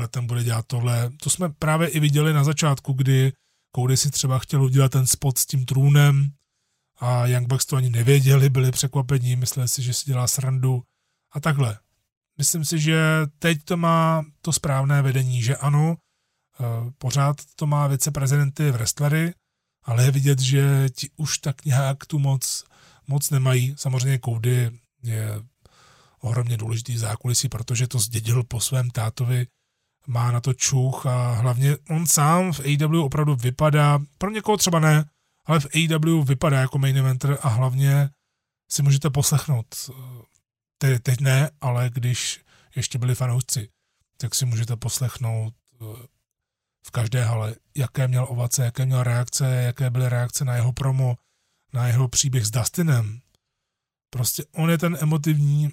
[0.09, 1.11] ten bude dělat tohle.
[1.23, 3.33] To jsme právě i viděli na začátku, kdy
[3.75, 6.29] Cody si třeba chtěl udělat ten spot s tím trůnem
[6.99, 10.83] a Young Bucks to ani nevěděli, byli překvapení, mysleli si, že si dělá srandu
[11.31, 11.79] a takhle.
[12.37, 12.99] Myslím si, že
[13.39, 15.95] teď to má to správné vedení, že ano,
[16.59, 19.33] eh, pořád to má viceprezidenty v wrestlery,
[19.83, 22.63] ale je vidět, že ti už tak nějak tu moc,
[23.07, 23.75] moc nemají.
[23.77, 25.41] Samozřejmě Cody je
[26.19, 29.47] ohromně důležitý zákulisí, protože to zdědil po svém tátovi,
[30.07, 34.79] má na to čuch a hlavně on sám v AEW opravdu vypadá, pro někoho třeba
[34.79, 35.05] ne,
[35.45, 38.09] ale v AEW vypadá jako main eventer a hlavně
[38.71, 39.65] si můžete poslechnout,
[40.77, 42.41] teď, teď ne, ale když
[42.75, 43.69] ještě byli fanoušci,
[44.17, 46.07] tak si můžete poslechnout eh,
[46.87, 51.17] v každé hale, jaké měl ovace, jaké měl reakce, jaké byly reakce na jeho promo,
[51.73, 53.19] na jeho příběh s Dustinem.
[54.09, 55.71] Prostě on je ten emotivní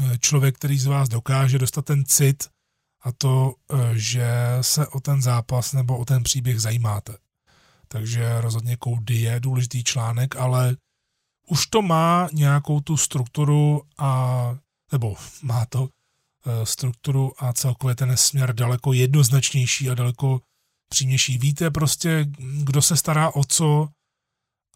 [0.00, 2.55] eh, člověk, který z vás dokáže dostat ten cit
[3.06, 4.28] a to, eh, že
[4.60, 7.18] se o ten zápas nebo o ten příběh zajímáte.
[7.88, 10.76] Takže rozhodně Cody je důležitý článek, ale
[11.48, 14.58] už to má nějakou tu strukturu a,
[14.92, 15.88] nebo má to
[16.46, 20.40] eh, strukturu a celkově ten směr daleko jednoznačnější a daleko
[20.88, 21.38] přímější.
[21.38, 22.26] Víte prostě,
[22.62, 23.88] kdo se stará o co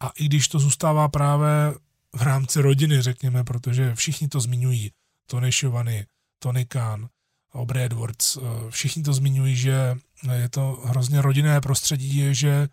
[0.01, 1.73] a i když to zůstává právě
[2.15, 4.91] v rámci rodiny, řekněme, protože všichni to zmiňují.
[5.27, 6.05] Tony Schiavone,
[6.39, 7.09] Tony Khan,
[7.53, 9.97] Aubrey Edwards, eh, všichni to zmiňují, že
[10.33, 12.67] je to hrozně rodinné prostředí, že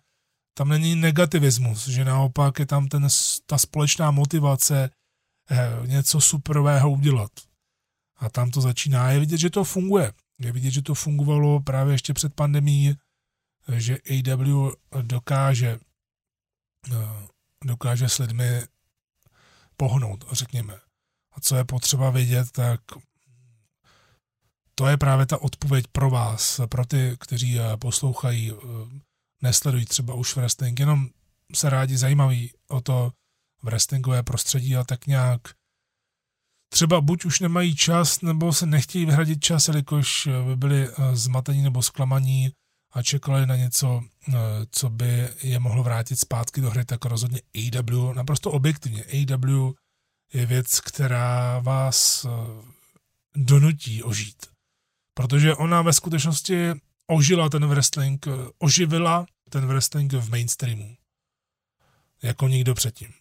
[0.53, 3.07] tam není negativismus, že naopak je tam ten,
[3.45, 4.89] ta společná motivace
[5.51, 7.31] eh, něco superového udělat.
[8.17, 9.11] A tam to začíná.
[9.11, 10.13] Je vidět, že to funguje.
[10.39, 12.95] Je vidět, že to fungovalo právě ještě před pandemí,
[13.77, 15.79] že AW dokáže,
[16.91, 17.27] eh,
[17.65, 18.61] dokáže s lidmi
[19.77, 20.73] pohnout, řekněme.
[21.31, 22.81] A co je potřeba vědět, tak
[24.79, 28.53] to je právě ta odpověď pro vás, pro ty, kteří eh, poslouchají,
[29.41, 31.07] nesledují třeba už wrestling, jenom
[31.55, 33.11] se rádi zajímaví o to
[33.63, 35.41] wrestlingové prostředí a tak nějak
[36.69, 41.61] třeba buď už nemají čas, nebo se nechtějí vyhradit čas, jelikož by byli eh, zmatení
[41.61, 42.51] nebo zklamaní
[42.93, 44.33] a čekali na něco, eh,
[44.71, 49.71] co by je mohlo vrátit zpátky do hry, tak rozhodně AW, naprosto objektivně, AW
[50.33, 52.29] je věc, která vás eh,
[53.35, 54.58] donutí ožít.
[55.19, 56.71] Protože ona ve skutečnosti
[57.07, 58.27] ožila ten wrestling,
[58.57, 60.95] oživila ten wrestling v mainstreamu.
[62.23, 63.13] Jako nikdo předtím.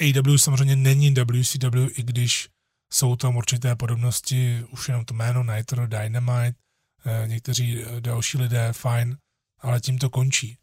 [0.00, 2.48] AW samozřejmě není WCW, i když
[2.92, 6.58] jsou tam určité podobnosti, už jenom to jméno Nitro, Dynamite,
[7.06, 9.16] eh, někteří eh, další lidé, fajn,
[9.58, 10.58] ale tím to končí.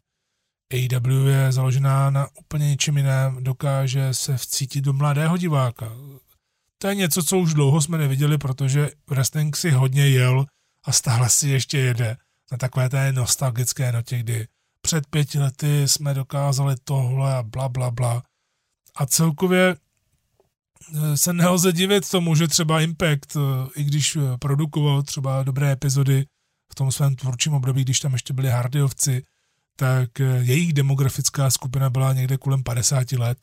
[0.72, 5.92] AW je založená na úplně něčem jiném, dokáže se vcítit do mladého diváka.
[6.82, 10.46] To je něco, co už dlouho jsme neviděli, protože wrestling si hodně jel
[10.84, 12.16] a stále si ještě jede
[12.52, 14.46] na takové té nostalgické notě, kdy
[14.80, 18.22] před pěti lety jsme dokázali tohle a bla, bla, bla.
[18.96, 19.76] A celkově
[20.94, 23.40] eh, se nelze divit tomu, že třeba Impact, eh,
[23.76, 26.26] i když eh, produkoval třeba dobré epizody
[26.72, 29.22] v tom svém tvůrčím období, když tam ještě byli hardyovci,
[29.76, 33.38] tak jejich demografická skupina byla někde kolem 50 let.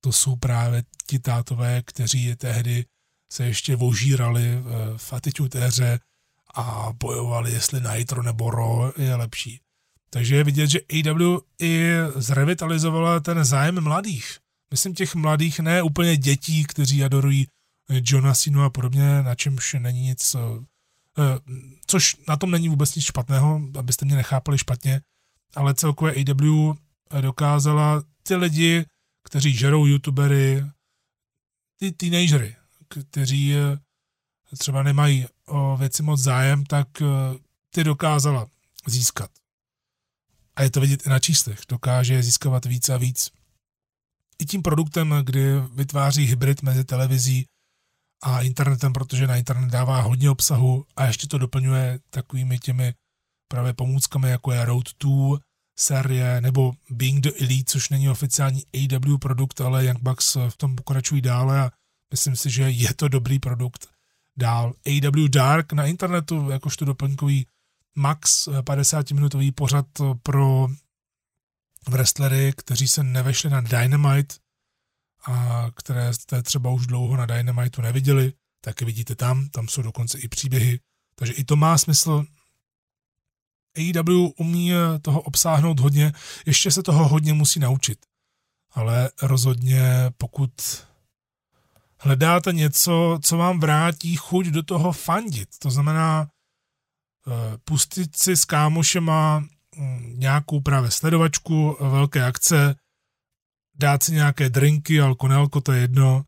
[0.00, 2.84] To jsou právě ti tátové, kteří tehdy
[3.32, 4.62] se ještě vožírali
[4.96, 6.00] v Attitude éře
[6.54, 9.60] a bojovali, jestli Nitro nebo Raw je lepší.
[10.10, 14.38] Takže je vidět, že AW i zrevitalizovala ten zájem mladých.
[14.70, 17.46] Myslím těch mladých, ne úplně dětí, kteří adorují
[17.88, 20.38] Johna Sinu a podobně, na čemž není nic, eh,
[21.18, 21.38] eh,
[21.86, 25.00] což na tom není vůbec nic špatného, abyste mě nechápali špatně,
[25.56, 26.74] ale celkově AW
[27.20, 28.84] dokázala ty lidi,
[29.26, 30.64] kteří žerou youtubery,
[31.76, 32.56] ty teenagery,
[32.88, 33.78] kteří eh,
[34.58, 36.88] třeba nemají o věci moc zájem, tak
[37.70, 38.46] ty dokázala
[38.86, 39.30] získat.
[40.56, 41.60] A je to vidět i na číslech.
[41.68, 43.30] Dokáže získávat víc a víc.
[44.38, 47.46] I tím produktem, kdy vytváří hybrid mezi televizí
[48.22, 52.94] a internetem, protože na internet dává hodně obsahu a ještě to doplňuje takovými těmi
[53.48, 55.38] právě pomůckami, jako je Road 2,
[55.78, 60.76] série, nebo Being the Elite, což není oficiální AW produkt, ale Young Bucks v tom
[60.76, 61.70] pokračují dále a
[62.10, 63.88] myslím si, že je to dobrý produkt
[64.36, 64.74] dál.
[64.86, 67.46] AW Dark na internetu, jakožto doplňkový
[67.94, 69.86] max 50-minutový pořad
[70.22, 70.68] pro
[71.88, 74.34] wrestlery, kteří se nevešli na Dynamite
[75.26, 79.82] a které jste třeba už dlouho na Dynamitu neviděli, tak je vidíte tam, tam jsou
[79.82, 80.80] dokonce i příběhy,
[81.14, 82.24] takže i to má smysl.
[83.76, 86.12] AEW umí toho obsáhnout hodně,
[86.46, 87.98] ještě se toho hodně musí naučit.
[88.74, 89.82] Ale rozhodně
[90.18, 90.52] pokud
[92.00, 98.44] hledáte něco, co vám vrátí chuť do toho fandit, to znamená eh, pustit si s
[98.44, 102.76] kámošema mm, nějakou právě sledovačku, velké akce,
[103.74, 106.24] dát si nějaké drinky, alko, to je jedno,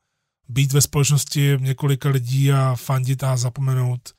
[0.48, 4.12] být ve společnosti několika lidí a fandit a zapomenout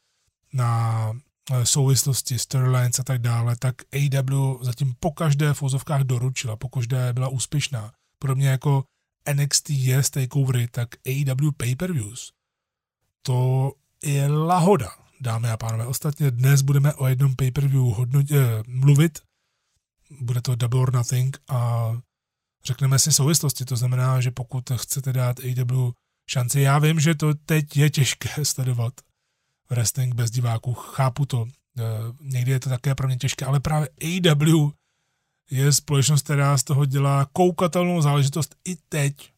[0.53, 1.19] na eh,
[1.63, 7.13] souvislosti, storylines a tak dále, tak AW zatím po každé v úzovkách doručila, po každé
[7.13, 7.91] byla úspěšná.
[8.19, 8.83] Podobně jako
[9.33, 12.31] NXT je z takeovery, tak AW pay-per-views.
[13.21, 13.71] To
[14.03, 14.89] je lahoda,
[15.21, 15.85] dámy a pánové.
[15.85, 19.19] Ostatně dnes budeme o jednom pay-per-view hodnotě, eh, mluvit.
[20.21, 21.91] Bude to Double or Nothing a
[22.65, 23.65] řekneme si souvislosti.
[23.65, 25.91] To znamená, že pokud chcete dát AW
[26.29, 28.93] šanci, já vím, že to teď je těžké sledovat
[29.69, 31.47] wrestling bez diváků, chápu to.
[31.77, 31.83] E,
[32.21, 34.71] někdy je to také pro mě těžké, ale právě AW
[35.51, 39.31] je společnost, která z toho dělá koukatelnou záležitost i teď,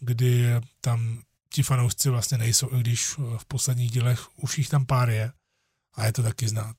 [0.00, 0.44] kdy
[0.80, 1.22] tam
[1.52, 5.32] ti fanoušci vlastně nejsou, i když v posledních dílech už jich tam pár je
[5.94, 6.76] a je to taky znát.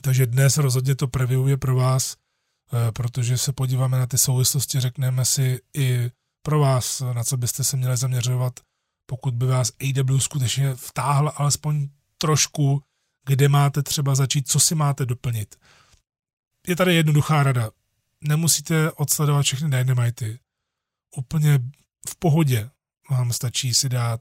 [0.00, 4.80] Takže dnes rozhodně to preview je pro vás, eh, protože se podíváme na ty souvislosti,
[4.80, 6.10] řekneme si i
[6.42, 8.60] pro vás, na co byste se měli zaměřovat,
[9.10, 12.82] pokud by vás AW skutečně vtáhl alespoň trošku,
[13.26, 15.56] kde máte třeba začít, co si máte doplnit
[16.68, 17.70] je tady jednoduchá rada.
[18.20, 20.38] Nemusíte odsledovat všechny Dynamity.
[21.16, 21.58] Úplně
[22.08, 22.70] v pohodě
[23.10, 24.20] vám stačí si dát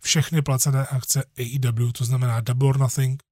[0.00, 3.22] všechny placené akce AEW, to znamená Double or Nothing,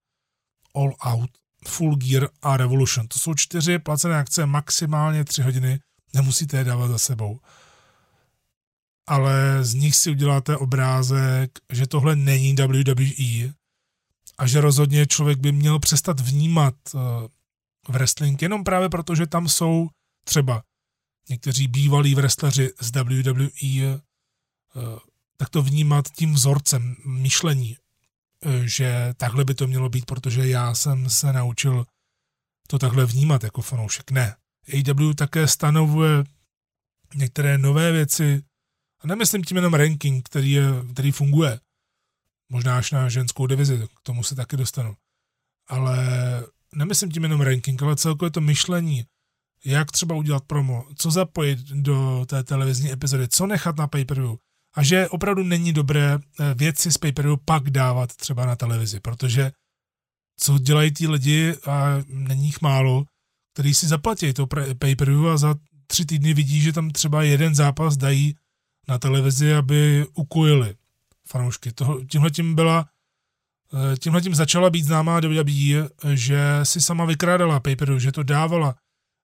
[0.74, 1.30] All Out,
[1.66, 3.08] Full Gear a Revolution.
[3.08, 5.80] To jsou čtyři placené akce, maximálně tři hodiny,
[6.14, 7.40] nemusíte je dávat za sebou.
[9.06, 13.52] Ale z nich si uděláte obrázek, že tohle není WWE
[14.38, 17.30] a že rozhodně člověk by měl přestat vnímat v
[17.88, 19.88] wrestling jenom právě proto, že tam jsou
[20.24, 20.62] třeba
[21.28, 23.50] někteří bývalí wrestleri z WWE,
[23.94, 24.00] eh,
[25.36, 27.76] tak to vnímat tím vzorcem myšlení,
[28.42, 31.86] eh, že takhle by to mělo být, protože já jsem se naučil
[32.68, 34.10] to takhle vnímat jako fanoušek.
[34.10, 34.36] Ne.
[34.68, 36.24] AW také stanovuje
[37.14, 38.42] některé nové věci,
[39.00, 41.60] a nemyslím tím jenom ranking, který, je, který funguje,
[42.48, 44.96] možná až na ženskou divizi, k tomu se taky dostanu,
[45.68, 45.96] ale
[46.74, 49.04] nemyslím tím jenom ranking, ale celkově to myšlení,
[49.64, 54.36] jak třeba udělat promo, co zapojit do té televizní epizody, co nechat na pay-per-view.
[54.74, 59.52] A že opravdu není dobré eh, věci z pay-per-view pak dávat třeba na televizi, protože
[60.38, 63.04] co dělají ti lidi, a není jich málo,
[63.54, 64.46] který si zaplatí to
[64.78, 65.54] pay-per-view a za
[65.86, 68.36] tři týdny vidí, že tam třeba jeden zápas dají
[68.88, 70.74] na televizi, aby ukojili
[71.28, 71.72] fanoušky.
[72.08, 72.86] Tímhle tím byla
[73.74, 78.74] Eh, tímhle tím začala být známá WWE, že si sama vykrádala pay že to dávala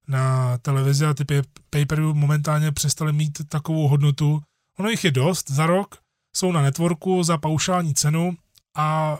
[0.08, 1.24] na televizi a ty
[1.70, 4.42] pay momentálně přestaly mít takovou hodnotu.
[4.78, 5.98] Ono jich je dost za rok,
[6.36, 8.36] jsou na networku za paušální cenu
[8.76, 9.18] a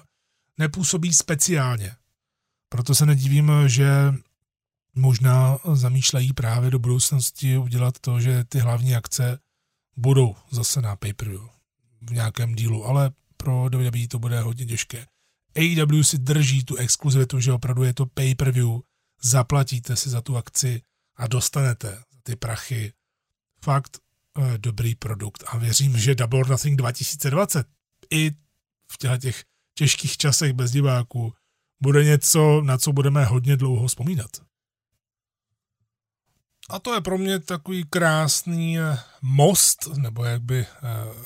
[0.59, 1.93] nepůsobí speciálně.
[2.69, 4.15] Proto se nedivím, že
[4.95, 9.39] možná zamýšlejí právě do budoucnosti udělat to, že ty hlavní akce
[9.97, 11.13] budou zase na pay
[12.01, 15.07] v nějakém dílu, ale pro WWE to bude hodně těžké.
[15.57, 18.81] AEW si drží tu exkluzivitu, že opravdu je to pay-per-view,
[19.23, 20.83] zaplatíte si za tu akci
[21.17, 22.93] a dostanete ty prachy
[23.65, 27.67] fakt e, dobrý produkt a věřím, že Double or Nothing 2020
[28.11, 28.31] i
[28.93, 31.35] v těch těžkých časech bez diváků
[31.83, 34.31] bude něco, na co budeme hodně dlouho vzpomínat.
[36.71, 40.67] A to je pro mě takový krásný eh, most, nebo jak by eh,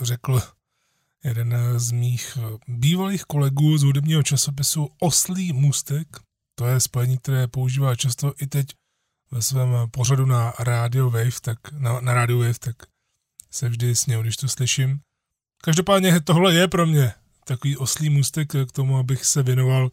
[0.01, 0.43] řekl
[1.25, 6.09] jeden z mých eh, bývalých kolegů z hudebního časopisu Oslý můstek.
[6.55, 8.67] To je spojení, které používá často i teď
[9.31, 12.77] ve svém pořadu na Radio Wave, tak na, na Radio Wave, tak
[13.51, 15.01] se vždy sněl, když to slyším.
[15.63, 17.13] Každopádně tohle je pro mě
[17.45, 19.91] takový oslý můstek k tomu, abych se věnoval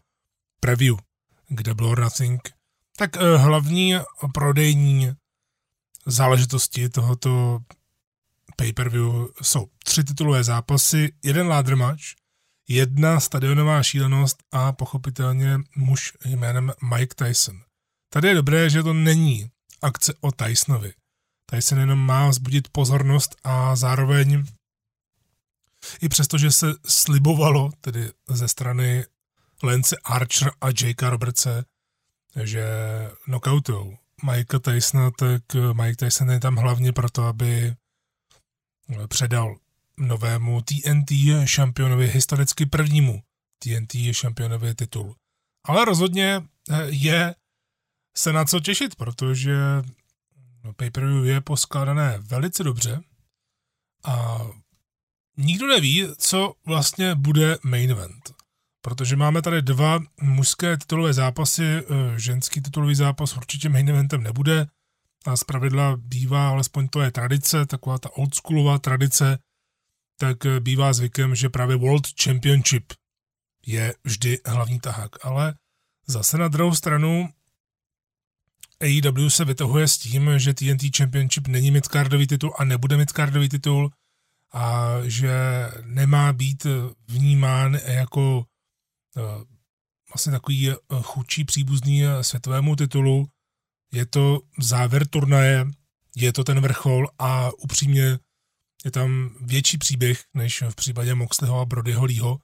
[0.59, 0.95] preview
[1.47, 2.49] k Double or Nothing.
[2.97, 3.95] Tak eh, hlavní
[4.33, 5.11] prodejní
[6.05, 7.59] záležitosti tohoto
[8.55, 12.03] pay-per-view jsou tři titulové zápasy, jeden match,
[12.67, 17.61] jedna stadionová šílenost a pochopitelně muž jménem Mike Tyson.
[18.09, 19.49] Tady je dobré, že to není
[19.81, 20.93] akce o Tysonovi.
[21.45, 24.43] Tyson jenom má vzbudit pozornost a zároveň
[26.01, 29.05] i přesto, že se slibovalo tedy ze strany
[29.63, 31.65] Lance Archer a Jakea Robertse,
[32.43, 32.65] že
[33.23, 35.41] knockoutujou Mike Tysona, tak
[35.73, 37.75] Mike Tyson je tam hlavně proto, aby
[39.07, 39.57] předal
[39.97, 41.11] novému TNT
[41.45, 43.23] šampionovi, historicky prvnímu
[43.59, 45.15] TNT šampionovi titul.
[45.63, 46.41] Ale rozhodně
[46.85, 47.35] je
[48.17, 49.55] se na co těšit, protože
[50.75, 53.01] pay-per-view je poskládané velice dobře
[54.03, 54.39] a
[55.37, 58.42] nikdo neví, co vlastně bude main event.
[58.83, 61.83] Protože máme tady dva mužské titulové zápasy, eh,
[62.19, 64.67] ženský titulový zápas určitě main eventem nebude
[65.25, 69.37] a zpravidla bývá, alespoň to je tradice, taková ta oldschoolová tradice,
[70.19, 72.93] tak eh, bývá zvykem, že právě World Championship
[73.65, 75.25] je vždy hlavní tahák.
[75.25, 75.55] Ale
[76.07, 77.29] zase na druhou stranu
[78.81, 83.91] AEW se vytahuje s tím, že TNT Championship není midcardový titul a nebude midcardový titul
[84.53, 85.33] a že
[85.85, 86.67] nemá být
[87.07, 88.45] vnímán jako
[90.13, 93.27] vlastně takový uh, chudší příbuzný uh, světovému titulu.
[93.93, 95.65] Je to závěr turnaje,
[96.15, 98.19] je to ten vrchol a upřímně
[98.85, 102.39] je tam větší příběh, než v případě Moxleyho a Brodyho Leeho.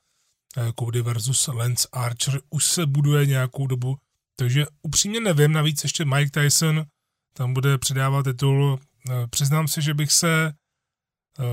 [0.79, 3.97] Cody versus Lance Archer už se buduje nějakou dobu
[4.39, 6.85] takže upřímně nevím, navíc ještě Mike Tyson
[7.33, 8.79] tam bude předávat titul.
[9.09, 10.53] Eh, přiznám se, že bych se
[11.39, 11.43] eh,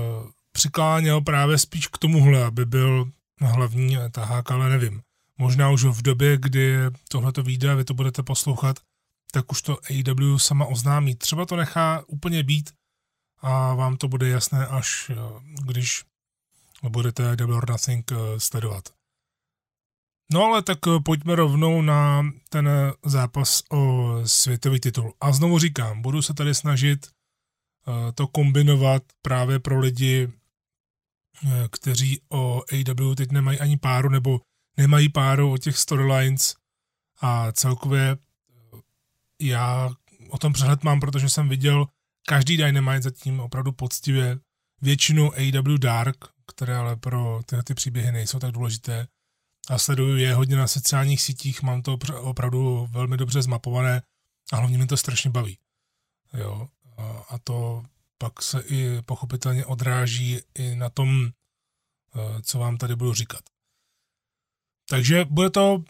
[0.51, 3.11] přikláněl právě spíš k tomuhle, aby byl
[3.41, 5.01] hlavní tahák, ale nevím.
[5.37, 6.77] Možná už v době, kdy
[7.09, 8.79] tohle to vyjde a vy to budete poslouchat,
[9.31, 11.15] tak už to AEW sama oznámí.
[11.15, 12.69] Třeba to nechá úplně být
[13.41, 15.15] a vám to bude jasné, až eh,
[15.65, 16.03] když
[16.89, 18.97] budete Double or Nothing sledovat.
[20.31, 25.13] No ale tak eh, pojďme rovnou na ten eh, zápas o světový titul.
[25.21, 30.29] A znovu říkám, budu se tady snažit eh, to kombinovat právě pro lidi,
[31.71, 34.41] kteří o AW teď nemají ani páru, nebo
[34.77, 36.55] nemají páru o těch storylines
[37.21, 38.17] a celkově
[39.41, 39.89] já
[40.29, 41.87] o tom přehled mám, protože jsem viděl
[42.27, 44.39] každý Dynamite zatím opravdu poctivě,
[44.81, 46.17] většinu AW Dark,
[46.47, 49.07] které ale pro tyhle ty příběhy nejsou tak důležité,
[49.69, 54.01] a sleduju je hodně na sociálních sítích, mám to opravdu velmi dobře zmapované
[54.51, 55.57] a hlavně mi to strašně baví.
[56.33, 56.67] Jo,
[57.29, 57.83] a to
[58.17, 61.31] pak se i pochopitelně odráží i na tom, e,
[62.41, 63.43] co vám tady budu říkat.
[64.89, 65.83] Takže bude to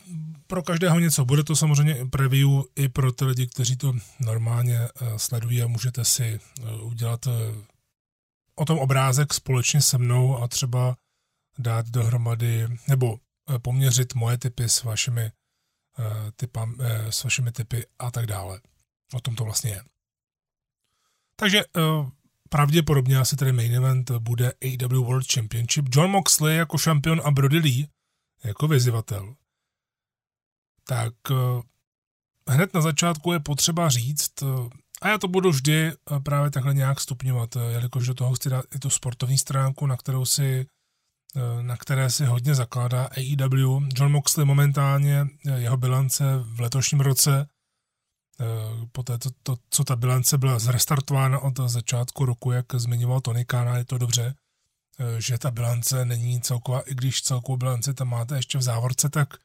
[0.47, 1.25] pro každého něco.
[1.25, 4.89] Bude to samozřejmě preview i pro ty lidi, kteří to normálně e,
[5.19, 7.27] sledují a můžete si e, udělat
[8.55, 10.95] o tom obrázek společně se mnou a třeba
[11.59, 13.19] dát dohromady, nebo
[13.49, 15.31] Eh, poměřit moje typy s vašimi,
[15.99, 16.49] eh,
[16.81, 18.61] eh, s vašimi typy a tak dále.
[19.13, 19.83] O tom to vlastně je.
[21.35, 21.63] Takže
[22.49, 25.85] pravděpodobně asi tady main event bude AW World Championship.
[25.95, 27.87] John Moxley jako šampion a Brody Lee
[28.47, 29.35] jako vyzývatel.
[30.87, 31.13] Tak
[32.49, 34.43] hned na začátku je potřeba říct,
[35.01, 35.91] a já to budu vždy
[36.23, 40.25] právě takhle nějak stupňovat, jelikož do toho chci dát i tu sportovní stránku, na kterou
[40.25, 40.67] si
[41.35, 43.87] Eh, na které si hodně zakládá AEW.
[43.95, 47.47] John Moxley momentálně, eh, jeho bilance v letošním roce,
[48.41, 48.45] eh,
[48.91, 53.45] po té, to, to, co ta bilance byla zrestartována od začátku roku, jak zmiňoval Tony
[53.45, 54.35] Khan, je to dobře,
[55.17, 59.37] že ta bilance není celková, i když celkovou bilanci tam máte ještě v závorce, tak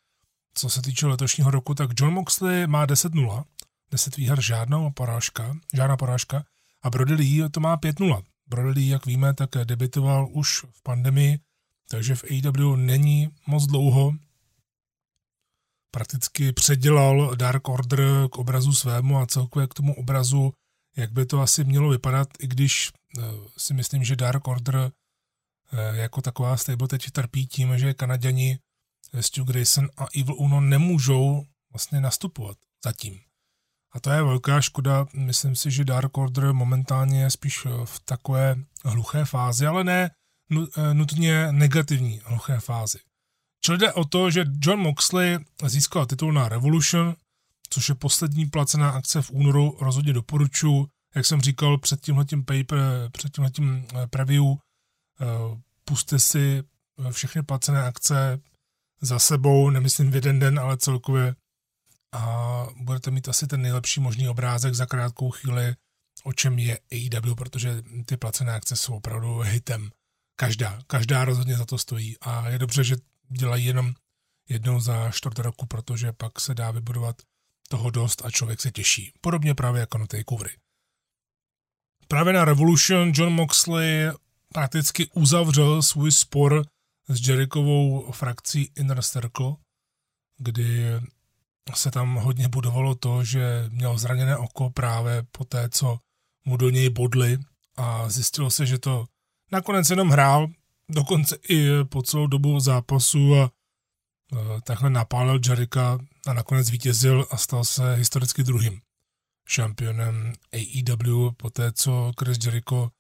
[0.55, 3.45] co se týče letošního roku, tak John Moxley má 10-0,
[3.91, 6.45] 10 výher, žádná porážka, žádná porážka
[6.83, 8.23] a Brody Lee to má 5-0.
[8.47, 11.39] Brody Lee, jak víme, tak debitoval už v pandemii,
[11.89, 14.13] takže v AEW není moc dlouho.
[15.91, 18.01] Prakticky předělal Dark Order
[18.33, 20.53] k obrazu svému a celkově k tomu obrazu,
[20.97, 23.23] jak by to asi mělo vypadat, i když eh,
[23.57, 24.91] si myslím, že Dark Order eh,
[25.93, 28.59] jako taková stable teď trpí tím, že Kanaděni
[29.13, 33.21] eh, Stu Grayson a Evil Uno nemůžou vlastně nastupovat zatím.
[33.95, 35.07] A to je velká škoda.
[35.15, 40.11] Myslím si, že Dark Order momentálně je spíš v takové hluché fázi, ale ne
[40.53, 42.99] Eh, nutně negativní hluché fázi.
[43.65, 47.17] Čili jde o to, že John Moxley získal titul na Revolution,
[47.71, 50.87] což je poslední placená akce v únoru, rozhodně doporučuji.
[51.15, 52.79] Jak jsem říkal před tímhletím paper,
[53.13, 54.57] před tímhletím eh, preview, eh,
[55.85, 56.63] puste si
[57.11, 58.41] všechny placené akce
[59.01, 61.35] za sebou, nemyslím v jeden den, ale celkově
[62.13, 65.75] a budete mít asi ten nejlepší možný obrázek za krátkou chvíli,
[66.25, 69.91] o čem je AEW, protože ty placené akce jsou opravdu hitem.
[70.37, 72.97] Každá, každá rozhodně za to stojí a je dobře, že
[73.29, 73.95] dělají jenom
[74.49, 77.23] jednou za čtvrt roku, protože pak se dá vybudovat
[77.69, 79.13] toho dost a člověk se těší.
[79.21, 80.57] Podobně právě jako na takeovery.
[82.09, 84.11] Právě na Revolution John Moxley
[84.53, 86.65] prakticky uzavřel svůj spor
[87.09, 89.53] s Jerichovou frakcí Inner Circle,
[90.39, 90.85] kdy
[91.75, 95.99] se tam hodně budovalo to, že měl zraněné oko právě po té, co
[96.45, 97.39] mu do něj bodli
[97.77, 99.05] a zjistilo se, že to
[99.53, 100.47] nakonec jenom hrál,
[100.89, 103.51] dokonce i po celou dobu zápasu a
[104.65, 108.81] takhle napálil Jarika a nakonec vítězil a stal se historicky druhým
[109.49, 112.91] šampionem AEW po té, co Chris Jericho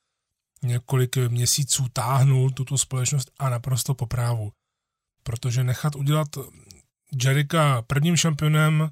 [0.62, 4.52] několik měsíců táhnul tuto společnost a naprosto po právu.
[5.22, 6.28] Protože nechat udělat
[7.24, 8.90] Jerika prvním šampionem,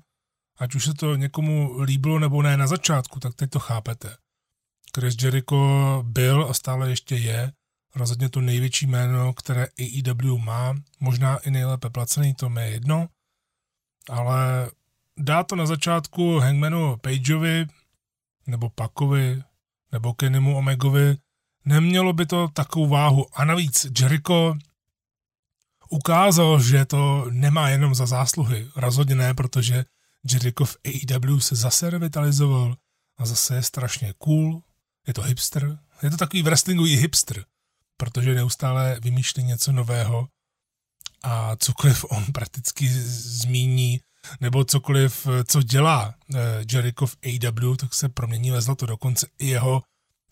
[0.59, 4.17] ať už se to někomu líbilo nebo ne na začátku, tak teď to chápete.
[4.95, 7.53] Chris Jericho byl a stále ještě je
[7.95, 13.09] rozhodně to největší jméno, které AEW má, možná i nejlépe placený, to mi je jedno,
[14.09, 14.71] ale
[15.19, 17.67] dá to na začátku Hangmanu Pageovi,
[18.47, 19.43] nebo Pakovi,
[19.93, 21.17] nebo Kennymu Omegovi,
[21.65, 23.27] nemělo by to takovou váhu.
[23.33, 24.55] A navíc Jericho
[25.91, 28.69] ukázal, že to nemá jenom za zásluhy.
[28.77, 29.85] Rozhodně ne, protože
[30.33, 32.77] Jericho v AEW se zase revitalizoval
[33.19, 34.63] a zase je strašně cool,
[35.07, 37.45] je to hipster, je to takový wrestlingový hipster,
[37.97, 40.29] protože neustále vymýšlí něco nového
[41.23, 44.01] a cokoliv on prakticky zmíní,
[44.41, 46.39] nebo cokoliv, co dělá eh,
[46.73, 48.87] Jericho v AW, tak se promění ve zlato.
[48.87, 49.83] Dokonce i jeho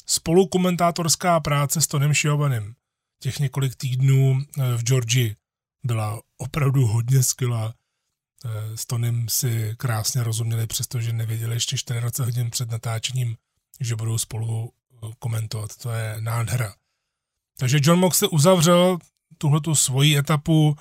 [0.09, 2.75] spolukomentátorská práce s Tonem Shiovanem
[3.21, 5.37] těch několik týdnů eh, v Georgii
[5.85, 7.75] byla opravdu hodně skvělá.
[8.45, 13.37] Eh, s Tonem si krásně rozuměli, přestože nevěděli ještě 24 hodin před natáčením,
[13.81, 14.73] že budou spolu
[15.19, 15.77] komentovat.
[15.77, 16.75] To je nádhera.
[17.59, 18.99] Takže John Moxley uzavřel
[19.39, 20.77] tuhletu svoji etapu,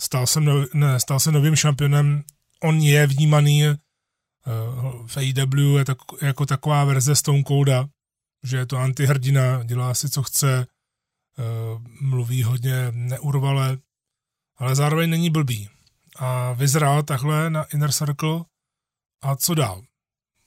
[0.00, 2.24] stal se, no, ne, stal se novým šampionem,
[2.62, 3.62] on je vnímaný
[5.06, 7.88] v AEW tak, jako taková verze Stone Colda,
[8.42, 10.66] že je to antihrdina, dělá si, co chce,
[11.38, 13.78] uh, mluví hodně neurvale,
[14.56, 15.68] ale zároveň není blbý.
[16.16, 18.44] A vyzrál takhle na Inner Circle
[19.22, 19.82] a co dál?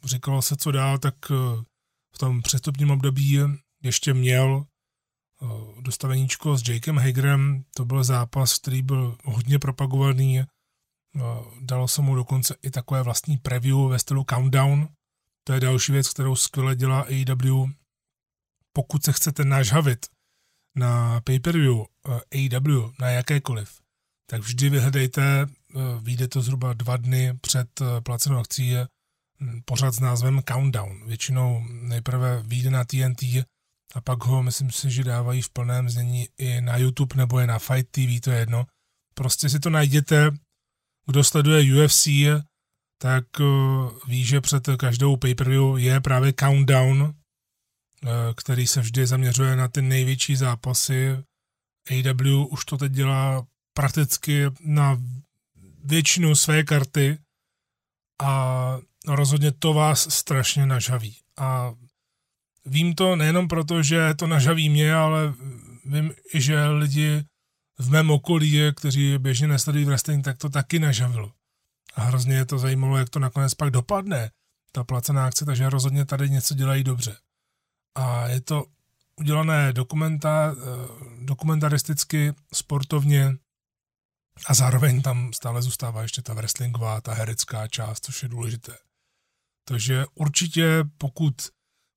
[0.03, 1.63] Říkalo se, co dál, tak uh,
[2.15, 3.39] v tom přestupním období
[3.83, 4.65] ještě měl
[5.41, 10.45] Eh, dostaveníčko s Jakem Hagerem, to byl zápas, který byl hodně propagovaný, eh,
[11.61, 14.87] dalo se mu dokonce i takové vlastní preview ve stylu Countdown,
[15.49, 17.69] to je další věc, kterou skvěle dělá AEW.
[18.73, 20.05] Pokud se chcete nažhavit
[20.75, 23.81] na pay-per-view AEW, eh, na jakékoliv,
[24.29, 25.47] tak vždy vyhledejte,
[26.01, 28.73] vyjde to zhruba dva dny před placenou akcí,
[29.65, 31.07] pořád s názvem Countdown.
[31.07, 33.23] Většinou nejprve vyjde na TNT,
[33.95, 37.47] a pak ho, myslím si, že dávají v plném znění i na YouTube nebo je
[37.47, 38.65] na Fight TV, to je jedno.
[39.13, 40.31] Prostě si to najděte,
[41.05, 42.07] kdo sleduje UFC,
[43.01, 47.11] tak uh, ví, že před každou pay-per-view je právě countdown, uh,
[48.35, 51.17] který se vždy zaměřuje na ty největší zápasy.
[51.89, 55.01] AW už to teď dělá prakticky na
[55.83, 57.17] většinu své karty
[58.21, 58.77] a
[59.07, 61.17] rozhodně to vás strašně nažaví.
[61.37, 61.73] A
[62.65, 65.33] Vím to nejenom proto, že to nažaví mě, ale
[65.85, 67.23] vím, že lidi
[67.79, 71.31] v mém okolí, kteří běžně nesledují wrestling, tak to taky nažavilo.
[71.95, 74.31] A hrozně je to zajímalo, jak to nakonec pak dopadne,
[74.71, 77.17] ta placená akce, takže rozhodně tady něco dělají dobře.
[77.95, 78.65] A je to
[79.19, 83.35] udělané dokumenta, eh, dokumentaristicky, sportovně
[84.47, 88.77] a zároveň tam stále zůstává ještě ta wrestlingová, ta herecká část, což je důležité.
[89.67, 91.33] Takže určitě, pokud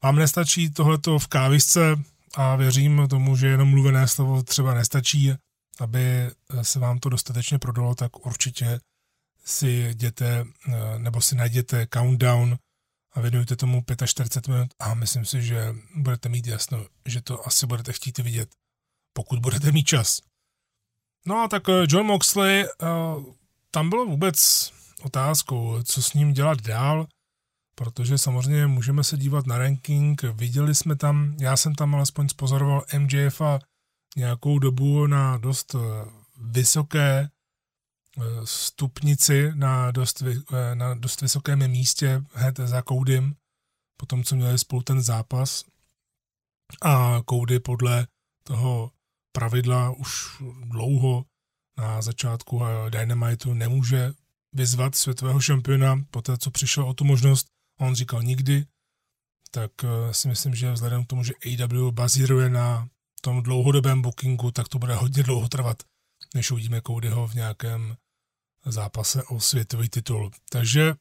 [0.04, 1.96] vám nestačí tohleto v kávisce
[2.34, 5.32] a věřím tomu, že jenom mluvené slovo třeba nestačí,
[5.80, 6.30] aby
[6.62, 8.80] se vám to dostatečně prodalo, tak určitě
[9.44, 10.44] si jděte
[10.98, 12.58] nebo si najděte countdown
[13.12, 17.66] a věnujte tomu 45 minut a myslím si, že budete mít jasno, že to asi
[17.66, 18.48] budete chtít vidět,
[19.12, 20.20] pokud budete mít čas.
[21.26, 22.86] No a tak eh, John Moxley, eh,
[23.70, 24.70] tam bylo vůbec
[25.02, 27.06] otázkou, co s ním dělat dál
[27.74, 32.84] protože samozřejmě můžeme se dívat na ranking, viděli jsme tam, já jsem tam alespoň spozoroval
[32.98, 33.58] MJF a
[34.16, 35.78] nějakou dobu na dost eh,
[36.40, 37.28] vysoké eh,
[38.44, 43.36] stupnici, na dost, eh, na dost vysokém místě hned za Koudym,
[43.96, 45.64] potom co měli spolu ten zápas.
[46.82, 48.06] A Koudy podle
[48.44, 48.90] toho
[49.32, 51.24] pravidla už dlouho
[51.78, 52.60] na začátku
[52.90, 54.12] Dynamitu nemůže
[54.52, 57.46] vyzvat světového šampiona, poté co přišel o tu možnost,
[57.80, 58.66] on říkal nikdy,
[59.50, 62.88] tak eh, si myslím, že vzhledem k tomu, že AW bazíruje na
[63.20, 65.82] tom dlouhodobém bookingu, tak to bude hodně dlouho trvat,
[66.34, 67.96] než uvidíme Codyho v nějakém
[68.66, 70.30] zápase o světový titul.
[70.50, 70.94] Takže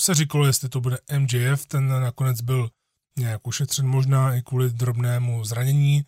[0.00, 2.70] se říkalo, jestli to bude MJF, ten nakonec byl
[3.18, 6.04] nějak ušetřen možná i kvůli drobnému zranění,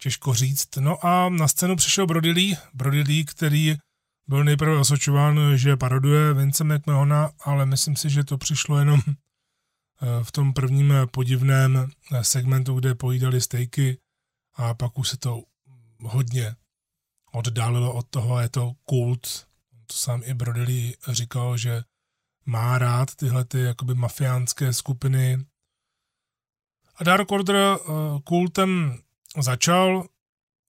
[0.00, 0.76] těžko říct.
[0.76, 3.76] No a na scénu přišel Brody Lee, Brody Lee, který
[4.28, 9.00] byl nejprve osočován, že paroduje Vince McMahona, ale myslím si, že to přišlo jenom
[10.22, 11.90] v tom prvním podivném
[12.22, 13.98] segmentu, kde pojídali stejky
[14.54, 15.42] a pak už se to
[16.00, 16.56] hodně
[17.34, 19.46] oddálilo od toho, je to kult.
[19.86, 21.82] To sám i Brodely říkal, že
[22.46, 25.46] má rád tyhle ty jakoby mafiánské skupiny.
[26.96, 28.98] A Dark Order uh, kultem
[29.40, 30.08] začal,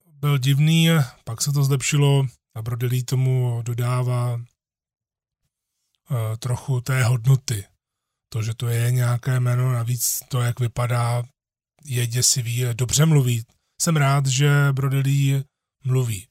[0.06, 0.88] byl divný,
[1.24, 4.42] pak se to zlepšilo a Brodely tomu dodává uh,
[6.40, 7.66] trochu té hodnoty.
[8.30, 11.24] To, že to je nějaké jméno, navíc to, jak vypadá,
[11.84, 13.46] je děsivý, dobře mluví.
[13.82, 15.44] Jsem rád, že Brodely
[15.84, 16.28] mluví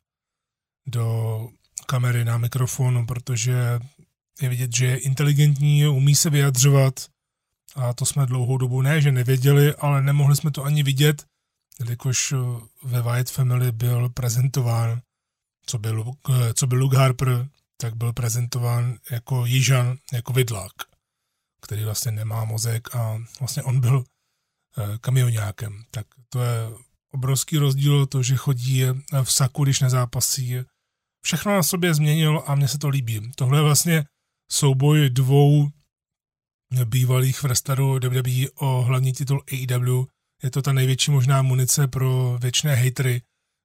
[0.86, 1.48] do
[1.86, 3.80] kamery na mikrofonu, protože
[4.40, 7.06] je vidět, že je inteligentní, umí se vyjadřovat
[7.74, 11.26] a to jsme dlouhou dobu ne, že nevěděli, ale nemohli jsme to ani vidět,
[11.80, 12.34] jelikož
[12.82, 15.00] ve White Family byl prezentován,
[15.66, 16.12] co byl,
[16.54, 20.72] co byl Luke Harper, tak byl prezentován jako Jižan, jako vidlák,
[21.60, 24.04] který vlastně nemá mozek a vlastně on byl
[24.78, 25.84] eh, kamionákem.
[25.90, 26.70] Tak to je
[27.10, 28.82] obrovský rozdíl to, že chodí
[29.22, 30.54] v saku, když nezápasí.
[31.24, 33.32] Všechno na sobě změnil a mně se to líbí.
[33.36, 34.04] Tohle je vlastně
[34.50, 35.68] souboj dvou
[36.84, 40.04] bývalých wrestlerů WWE o hlavní titul AEW.
[40.42, 43.22] Je to ta největší možná munice pro věčné hatery,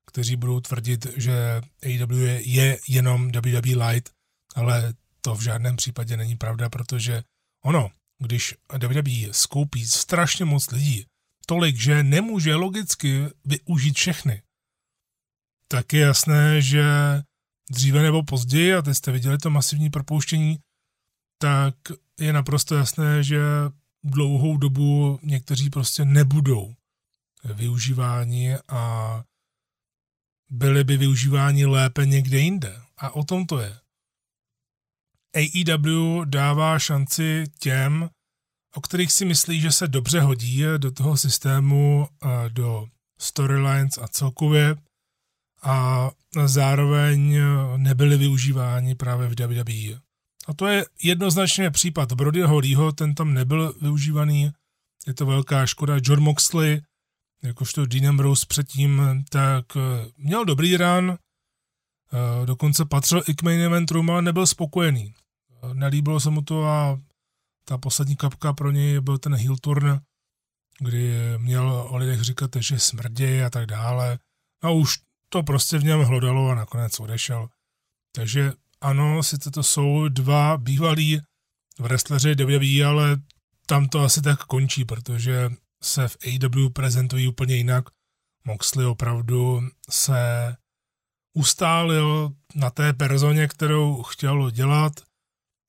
[0.07, 4.12] kteří budou tvrdit, že AEW je, je jenom WWE Light,
[4.55, 7.24] ale to v žádném případě není pravda, protože
[7.64, 7.89] ono,
[8.20, 8.55] když
[8.88, 11.05] WWE skoupí strašně moc lidí,
[11.45, 14.41] tolik, že nemůže logicky využít všechny,
[15.68, 16.84] tak je jasné, že
[17.70, 20.60] dříve nebo později, a teď jste viděli to masivní propouštění,
[21.42, 21.76] tak
[22.20, 23.42] je naprosto jasné, že
[24.04, 26.76] dlouhou dobu někteří prostě nebudou
[27.44, 29.24] využíváni a
[30.52, 32.82] byli by využíváni lépe někde jinde.
[32.98, 33.80] A o tom to je.
[35.36, 38.10] AEW dává šanci těm,
[38.76, 42.08] o kterých si myslí, že se dobře hodí do toho systému,
[42.48, 42.88] do
[43.20, 44.76] storylines a celkově
[45.62, 46.10] a
[46.45, 47.38] zároveň
[47.78, 49.99] nebyly využíváni právě v WWE.
[50.47, 54.51] A to je jednoznačně případ Brodyho Leeho, ten tam nebyl využívaný,
[55.07, 55.95] je to velká škoda.
[56.03, 56.82] John Moxley,
[57.43, 63.62] jakožto Dean Ambrose předtím, tak eh, měl dobrý run, eh, dokonce patřil i k main
[63.62, 65.14] eventům, ale nebyl spokojený.
[65.64, 66.99] Eh, nelíbilo se mu to a
[67.66, 69.99] ta poslední kapka pro něj byl ten heel turn,
[70.80, 74.20] kdy měl o lidech říkat, že smrdí a tak dále.
[74.62, 74.97] A už
[75.30, 77.50] to prostě v něm hlodalo a nakonec odešel.
[78.16, 78.52] Takže
[78.82, 81.22] ano, sice to jsou dva bývalí
[81.80, 83.18] wrestleři WWE, ale
[83.66, 85.50] tam to asi tak končí, protože
[85.84, 87.86] se v AW prezentují úplně jinak.
[88.46, 90.56] Moxley opravdu se
[91.34, 94.94] ustálil na té personě, kterou chtěl dělat,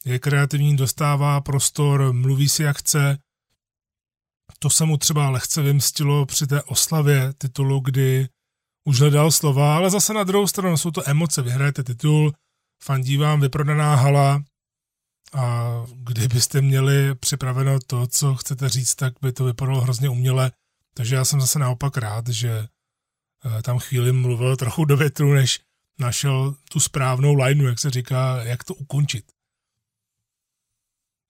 [0.05, 3.19] je kreativní, dostává prostor, mluví si jak chce.
[4.59, 8.29] To se mu třeba lehce vymstilo při té oslavě titulu, kdy
[8.85, 12.33] už hledal slova, ale zase na druhou stranu jsou to emoce, vyhrajete titul,
[12.83, 14.43] fandí vám vyprodaná hala
[15.33, 20.53] a kdybyste měli připraveno to, co chcete říct, tak by to vypadalo hrozně uměle.
[20.95, 22.51] Takže já jsem zase naopak rád, že
[23.59, 25.61] eh, tam chvíli mluvil trochu do větru, než
[25.99, 29.33] našel tu správnou lineu, jak se říká, jak to ukončit.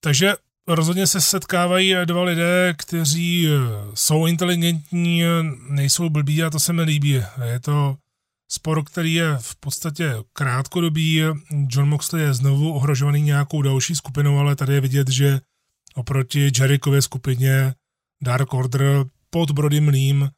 [0.01, 0.34] Takže
[0.68, 3.50] rozhodně se setkávají dva lidé, kteří eh,
[3.94, 5.22] jsou inteligentní,
[5.68, 7.22] nejsou blbí a to se mi líbí.
[7.44, 7.96] Je to
[8.48, 11.22] spor, který je v podstatě krátkodobý.
[11.68, 15.40] John Moxley je znovu ohrožovaný nějakou další skupinou, ale tady je vidět, že
[15.94, 17.74] oproti Jerickové skupině
[18.22, 20.30] Dark Order pod Brodym Leem,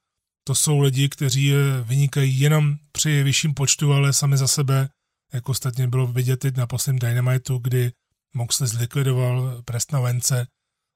[0.45, 1.53] to jsou lidi, kteří
[1.83, 4.89] vynikají jenom při vyšším počtu, ale sami za sebe,
[5.33, 7.93] jako ostatně bylo vidět teď na posledním Dynamitu, kdy
[8.35, 10.47] Moxley zlikvidoval Prestna Vence,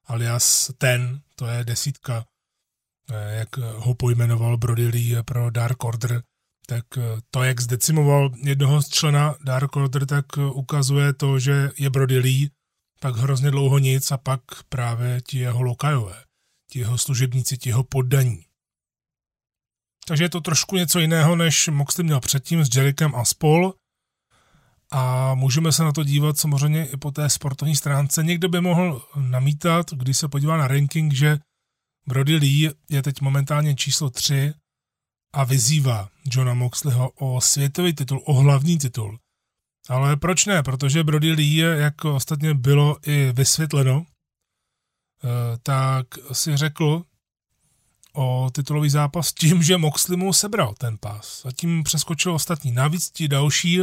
[0.05, 2.25] alias ten, to je desítka,
[3.09, 6.23] eh, jak ho pojmenoval Brody Lee pro Dark Order,
[6.67, 11.71] tak eh, to, jak zdecimoval jednoho z člena Dark Order, tak eh, ukazuje to, že
[11.77, 12.49] je Brody Lee,
[12.99, 16.23] pak hrozně dlouho nic a pak právě ti jeho lokajové,
[16.71, 18.43] ti jeho služebníci, ti jeho poddaní.
[20.07, 23.73] Takže je to trošku něco jiného, než Moxley měl předtím s Jerickem a spol.
[24.91, 28.23] A můžeme se na to dívat samozřejmě i po té sportovní stránce.
[28.23, 31.39] Někdo by mohl namítat, když se podívá na ranking, že
[32.07, 34.53] Brody Lee je teď momentálně číslo 3
[35.33, 39.19] a vyzývá Johna Moxleyho o světový titul, o hlavní titul.
[39.89, 40.63] Ale proč ne?
[40.63, 44.05] Protože Brody Lee, jak ostatně bylo i vysvětleno,
[45.23, 47.03] eh, tak si řekl
[48.13, 52.71] o titulový zápas tím, že Moxley mu sebral ten pás a tím přeskočil ostatní.
[52.71, 53.79] Navíc ti další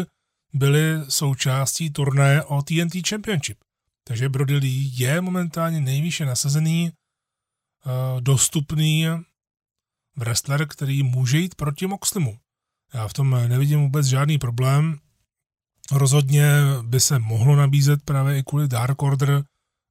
[0.54, 3.58] byli součástí turnaje o TNT Championship.
[4.04, 9.06] Takže Brody Lee je momentálně nejvýše nasazený, eh, dostupný
[10.16, 12.38] wrestler, který může jít proti Moxlimu.
[12.94, 14.98] Já v tom nevidím vůbec žádný problém.
[15.92, 16.46] Rozhodně
[16.82, 19.44] by se mohlo nabízet právě i kvůli Dark Order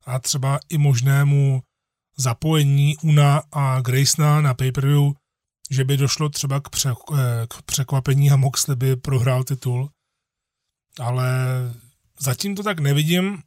[0.05, 1.63] a třeba i možnému
[2.17, 5.13] zapojení Una a Gracena na pay-per-view,
[5.69, 9.89] že by došlo třeba k, pře- eh, k překvapení a Moxley by prohrál titul.
[10.99, 11.27] Ale
[12.19, 13.41] zatím to tak nevidím.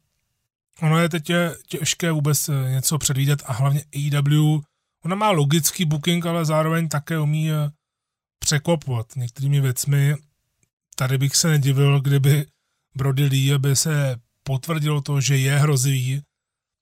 [0.81, 1.31] Ono je teď
[1.67, 4.61] těžké vůbec eh, něco předvídat a hlavně AEW,
[5.05, 7.71] ona má logický booking, ale zároveň také umí eh,
[8.39, 10.15] překvapovat některými věcmi.
[10.95, 12.45] Tady bych se nedivil, kdyby
[12.95, 16.21] Brody Lee by se potvrdilo to, že je hrozivý,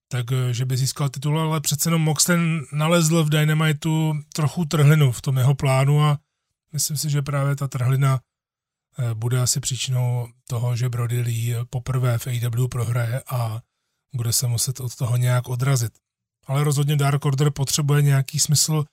[0.08, 2.40] tak eh, by získal titul, ale přece jenom Moxley
[2.74, 6.20] nalezl v Dynamitu trochu trhlinu v tom jeho plánu a
[6.74, 8.20] myslím si, že právě ta trhlina
[9.14, 13.62] bude asi příčinou toho, že Brody Lee poprvé v AEW prohraje a
[14.16, 15.94] bude se muset od toho nějak odrazit.
[16.48, 18.86] Ale rozhodně Dark Order potřebuje nějaký smysl.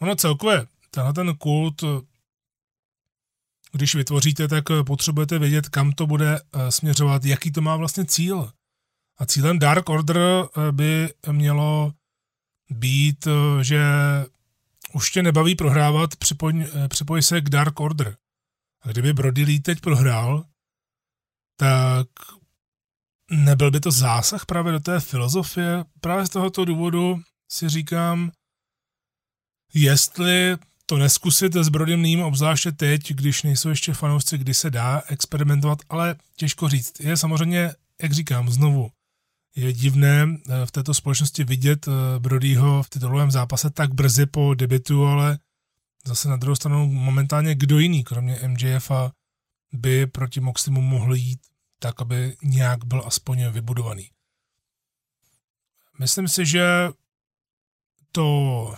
[0.00, 1.84] Ono celkově, tenhle ten kult,
[3.72, 8.52] když vytvoříte, tak potřebujete vědět, kam to bude eh, směřovat, jaký to má vlastně cíl.
[9.18, 11.92] A cílem Dark Order eh, by mělo
[12.70, 13.84] být, eh, že
[14.92, 18.16] už tě nebaví prohrávat, připoj, připoj se k Dark Order.
[18.84, 20.44] A kdyby Brody Lee teď prohrál,
[21.56, 22.06] tak
[23.30, 25.84] nebyl by to zásah právě do té filozofie?
[26.00, 28.32] Právě z tohoto důvodu si říkám,
[29.74, 30.56] jestli
[30.86, 35.78] to neskusit s Brodym Leem, obzvláště teď, když nejsou ještě fanoušci, kdy se dá experimentovat,
[35.88, 37.00] ale těžko říct.
[37.00, 38.90] Je samozřejmě, jak říkám, znovu,
[39.56, 44.54] je divné eh, v této společnosti vidět eh, Brodyho v titulovém zápase tak brzy po
[44.54, 45.38] debitu, ale
[46.06, 48.90] zase na druhou stranu momentálně kdo jiný, kromě MJF
[49.72, 51.40] by proti Moxlimu mohl jít
[51.78, 54.10] tak, aby nějak byl aspoň vybudovaný.
[55.98, 56.88] Myslím si, že
[58.12, 58.74] to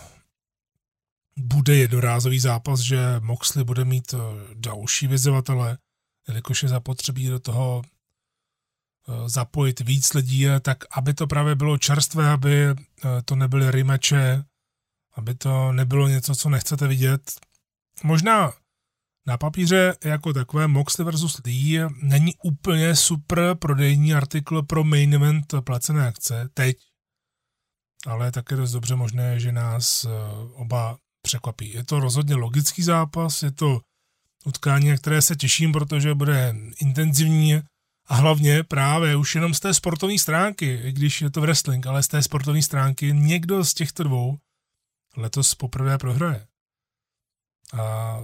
[1.37, 4.19] bude jednorázový zápas, že Moxley bude mít eh,
[4.55, 5.79] další vyzývatele,
[6.29, 12.31] jelikož je zapotřebí do toho eh, zapojit víc lidí, tak aby to právě bylo čerstvé,
[12.31, 12.77] aby eh,
[13.25, 14.45] to nebyly rematche,
[15.17, 17.33] aby to nebylo něco, co nechcete vidět.
[18.03, 18.53] Možná
[19.27, 25.55] na papíře jako takové Moxley versus Lee není úplně super prodejní artikl pro main event
[25.65, 26.77] placené akce teď,
[28.07, 30.07] ale také dost dobře možné, že nás
[30.53, 31.73] oba překvapí.
[31.75, 33.81] Je to rozhodně logický zápas, je to
[34.45, 37.63] utkání, na které se těším, protože bude intenzivní
[38.07, 42.03] a hlavně právě už jenom z té sportovní stránky, i když je to wrestling, ale
[42.03, 44.39] z té sportovní stránky někdo z těchto dvou
[45.17, 46.47] letos poprvé prohraje.
[47.81, 48.19] A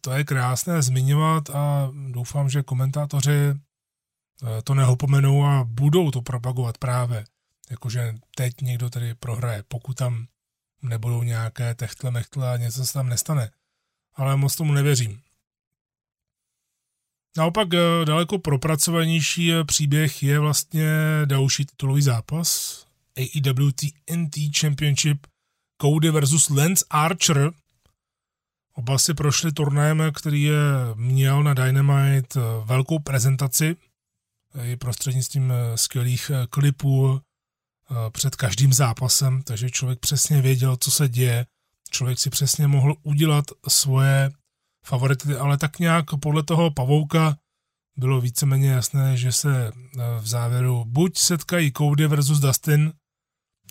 [0.00, 6.78] to je krásné zmiňovat a doufám, že komentátoři eh, to nehopomenou a budou to propagovat
[6.78, 7.24] právě.
[7.70, 10.26] Jakože teď někdo tady prohraje, pokud tam
[10.82, 13.50] nebudou nějaké techtle mechtle a něco se tam nestane.
[14.14, 15.20] Ale moc tomu nevěřím.
[17.36, 20.90] Naopak eh, daleko propracovanější eh, příběh je vlastně
[21.24, 22.78] další titulový zápas
[23.16, 25.26] AEW TNT Championship
[25.82, 27.50] Cody versus Lance Archer.
[28.74, 30.60] Oba si prošli turnajem, který je
[30.94, 33.76] měl na Dynamite eh, velkou prezentaci
[34.62, 37.20] i prostřednictvím skvělých klipů,
[37.90, 41.46] Eh, před každým zápasem, takže člověk přesně věděl, co se děje.
[41.90, 44.30] Člověk si přesně mohl udělat svoje
[44.84, 47.36] favority, ale tak nějak podle toho pavouka
[47.96, 49.72] bylo víceméně jasné, že se eh,
[50.20, 52.92] v závěru buď setkají Cody versus Dustin,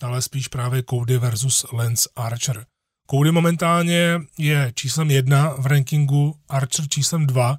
[0.02, 2.66] ale spíš právě Cody versus Lance Archer.
[3.12, 7.58] Cody momentálně je číslem jedna v rankingu, Archer číslem dva,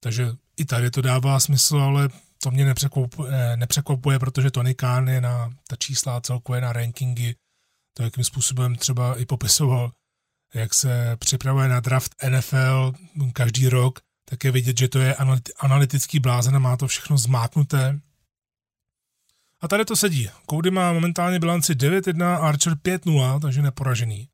[0.00, 2.08] takže i tady to dává smysl, ale
[2.42, 7.34] to mě nepřekvapuje, eh, nepřekvapuje, protože Tony Khan je na ta čísla celkově na rankingy,
[7.94, 9.92] to jakým způsobem třeba i popisoval,
[10.54, 12.92] jak se připravuje na draft NFL
[13.32, 15.16] každý rok, tak je vidět, že to je
[15.58, 18.00] analytický blázen a má to všechno zmátnuté.
[19.66, 20.30] A tady to sedí.
[20.50, 24.28] Cody má momentálně bilanci 9-1, Archer 5-0, takže neporažený.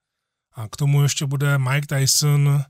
[0.54, 2.64] A k tomu ještě bude Mike Tyson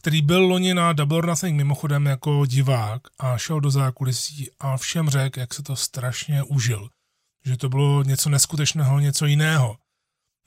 [0.00, 4.76] který byl loni na Double or Nothing mimochodem jako divák a šel do zákulisí a
[4.76, 6.88] všem řekl, jak se to strašně užil.
[7.44, 9.76] Že to bylo něco neskutečného, něco jiného,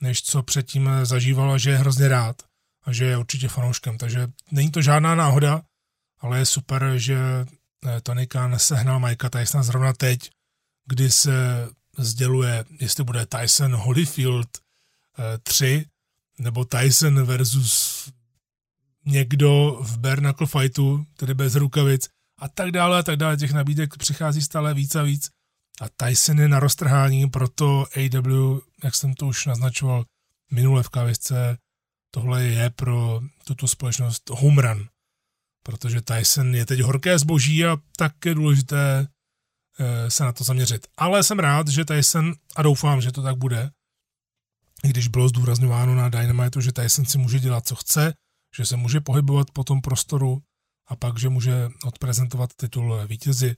[0.01, 2.35] než co předtím zažívala, že je hrozně rád
[2.83, 3.97] a že je určitě fanouškem.
[3.97, 5.61] Takže není to žádná náhoda,
[6.19, 7.17] ale je super, že
[7.85, 10.29] eh, Tony Khan sehnal Mikea Tysona zrovna teď,
[10.85, 14.47] kdy se sděluje, jestli bude Tyson Holyfield
[15.43, 15.83] 3 eh,
[16.43, 17.93] nebo Tyson versus
[19.05, 22.09] někdo v bare knuckle fightu, tedy bez rukavic,
[22.39, 23.37] a tak dále a tak dále.
[23.37, 25.29] Těch nabídek přichází stále víc a víc
[25.81, 30.05] a Tyson je na roztrhání, proto AW, jak jsem to už naznačoval
[30.51, 31.57] minule v kávisce,
[32.11, 34.87] tohle je pro tuto společnost home run,
[35.63, 39.07] protože Tyson je teď horké zboží a tak je důležité
[40.07, 40.87] se na to zaměřit.
[40.97, 43.69] Ale jsem rád, že Tyson, a doufám, že to tak bude,
[44.81, 48.13] když bylo zdůrazňováno na Dynamitu, že Tyson si může dělat, co chce,
[48.55, 50.41] že se může pohybovat po tom prostoru
[50.87, 53.55] a pak, že může odprezentovat titul vítězi,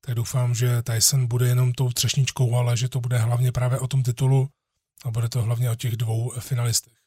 [0.00, 3.88] tak doufám, že Tyson bude jenom tou třešničkou, ale že to bude hlavně právě o
[3.88, 4.48] tom titulu
[5.04, 7.03] a bude to hlavně o těch dvou finalistech.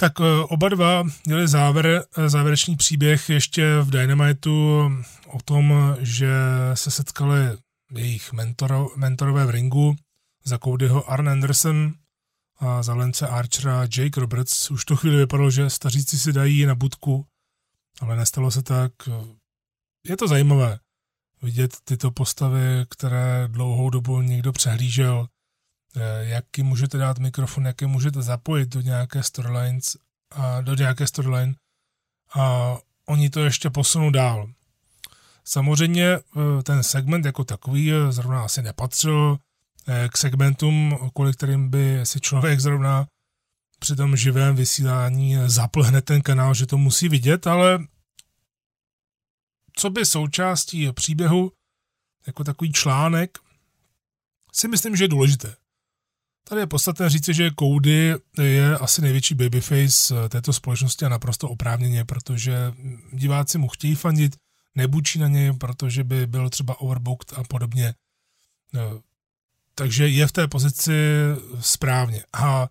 [0.00, 4.90] Tak eh, oba dva měli závěr, eh, závěrečný příběh ještě v Dynamitu
[5.26, 6.32] o tom, že
[6.74, 7.38] se setkali
[7.94, 9.96] jejich mentor, mentorové v ringu
[10.44, 11.92] za Codyho Arn Anderson
[12.58, 14.70] a za Lence Archera Jake Roberts.
[14.70, 17.26] Už to chvíli vypadalo, že staříci si dají na budku,
[18.00, 18.92] ale nestalo se tak.
[20.06, 20.78] Je to zajímavé
[21.42, 25.28] vidět tyto postavy, které dlouhou dobu někdo přehlížel,
[25.96, 29.96] eh, jak jim můžete dát mikrofon, jak je můžete zapojit do nějaké storylines
[30.30, 31.54] a do nějaké storyline
[32.34, 32.76] a
[33.06, 34.50] oni to ještě posunou dál.
[35.44, 39.38] Samozřejmě eh, ten segment jako takový zrovna asi nepatřil
[39.88, 43.06] eh, k segmentům, kvůli kterým by si člověk zrovna
[43.78, 47.78] při tom živém vysílání zapl hned ten kanál, že to musí vidět, ale
[49.76, 51.52] co by součástí příběhu,
[52.26, 53.38] jako takový článek,
[54.52, 55.56] si myslím, že je důležité.
[56.48, 62.04] Tady je podstatné říci, že Cody je asi největší babyface této společnosti a naprosto oprávněně,
[62.04, 62.72] protože
[63.12, 64.36] diváci mu chtějí fandit,
[64.74, 67.94] nebučí na něj, protože by byl třeba overbooked a podobně.
[68.72, 69.00] No,
[69.74, 70.92] takže je v té pozici
[71.60, 72.24] správně.
[72.32, 72.68] A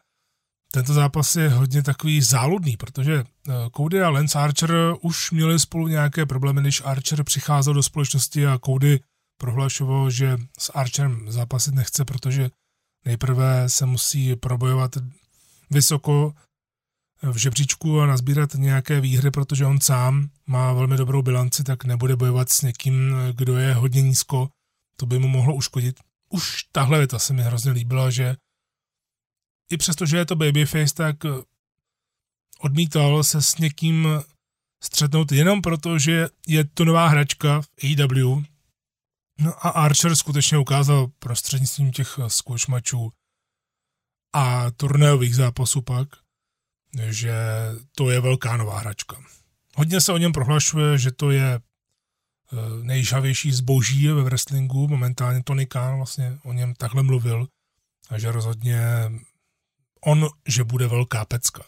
[0.71, 4.71] tento zápas je hodně takový záludný, protože eh, Cody a Lance Archer
[5.01, 8.99] už měli spolu nějaké problémy, když Archer přicházel do společnosti a Cody
[9.37, 12.49] prohlašoval, že s Archerem zápasit nechce, protože
[13.07, 14.91] nejprve se musí probojovat
[15.69, 16.33] vysoko
[17.21, 22.15] v žebříčku a nazbírat nějaké výhry, protože on sám má velmi dobrou bilanci, tak nebude
[22.15, 24.49] bojovat s někým, kdo je hodně nízko.
[24.99, 25.99] To by mu mohlo uškodit.
[26.29, 28.35] Už tahle věta se mi hrozně líbila, že
[29.71, 31.15] i přesto, že je to babyface, tak
[32.59, 34.07] odmítal se s někým
[34.83, 38.43] střetnout jenom proto, že je to nová hračka v AEW.
[39.39, 43.11] No a Archer skutečně ukázal prostřednictvím těch eh, matchů
[44.33, 46.07] a turnajových zápasů pak,
[47.09, 47.35] že
[47.95, 49.17] to je velká nová hračka.
[49.75, 55.65] Hodně se o něm prohlašuje, že to je eh, nejžavější zboží ve wrestlingu, momentálně Tony
[55.65, 57.47] Khan vlastně o něm takhle mluvil,
[58.09, 58.81] a že rozhodně
[60.05, 61.65] on, že bude velká pecka.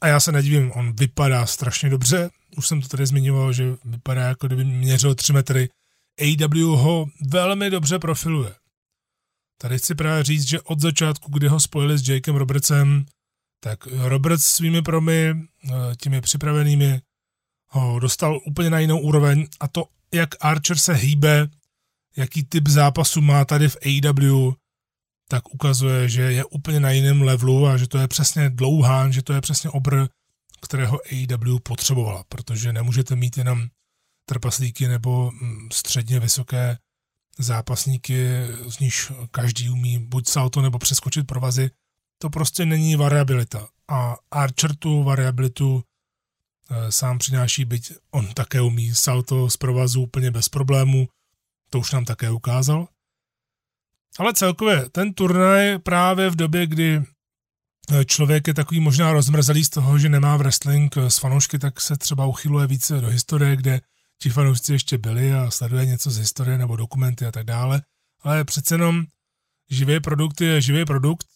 [0.00, 4.22] A já se nedivím, on vypadá strašně dobře, už jsem to tady zmiňoval, že vypadá
[4.22, 5.68] jako kdyby měřil 3 metry.
[6.20, 8.54] AW ho velmi dobře profiluje.
[9.60, 13.06] Tady chci právě říct, že od začátku, kdy ho spojili s Jakem Robertsem,
[13.60, 17.00] tak Roberts svými promy, eh, těmi připravenými,
[17.68, 19.84] ho dostal úplně na jinou úroveň a to,
[20.14, 21.48] jak Archer se hýbe,
[22.16, 24.52] jaký typ zápasu má tady v AW,
[25.28, 29.22] tak ukazuje, že je úplně na jiném levelu a že to je přesně dlouhán, že
[29.22, 30.06] to je přesně obr,
[30.60, 33.66] kterého AEW potřebovala, protože nemůžete mít jenom
[34.26, 36.78] trpaslíky nebo mm, středně vysoké
[37.38, 38.28] zápasníky,
[38.68, 41.70] z níž každý umí buď salto nebo přeskočit provazy.
[42.18, 43.68] To prostě není variabilita.
[43.88, 45.82] A Archer tu variabilitu
[46.70, 51.08] e, sám přináší, byť on také umí salto z provazu úplně bez problému,
[51.70, 52.88] to už nám také ukázal.
[54.18, 57.02] Ale celkově ten turnaj právě v době, kdy
[57.90, 61.96] eh, člověk je takový možná rozmrzelý z toho, že nemá wrestling s fanoušky, tak se
[61.96, 63.80] třeba uchyluje více do historie, kde
[64.18, 67.82] ti fanoušci ještě byli a sleduje něco z historie nebo dokumenty a tak dále.
[68.22, 69.04] Ale přece jenom
[69.70, 71.26] živý produkt je živý produkt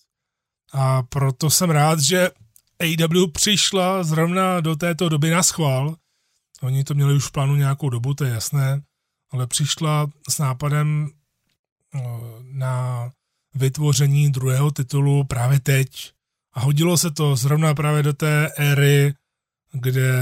[0.73, 2.31] a proto jsem rád, že
[2.81, 5.97] AW přišla zrovna do této doby na schvál.
[6.63, 8.83] Oni to měli už v plánu nějakou dobu, to je jasné,
[9.31, 11.11] ale přišla s nápadem
[12.43, 13.11] na
[13.55, 16.13] vytvoření druhého titulu právě teď.
[16.53, 19.15] A hodilo se to zrovna právě do té éry,
[19.73, 20.13] kde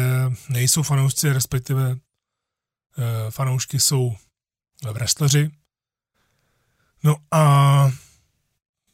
[0.49, 1.97] nejsou fanoušci, respektive eh,
[3.31, 4.17] fanoušky jsou
[4.93, 5.51] wrestleri.
[7.05, 7.91] No a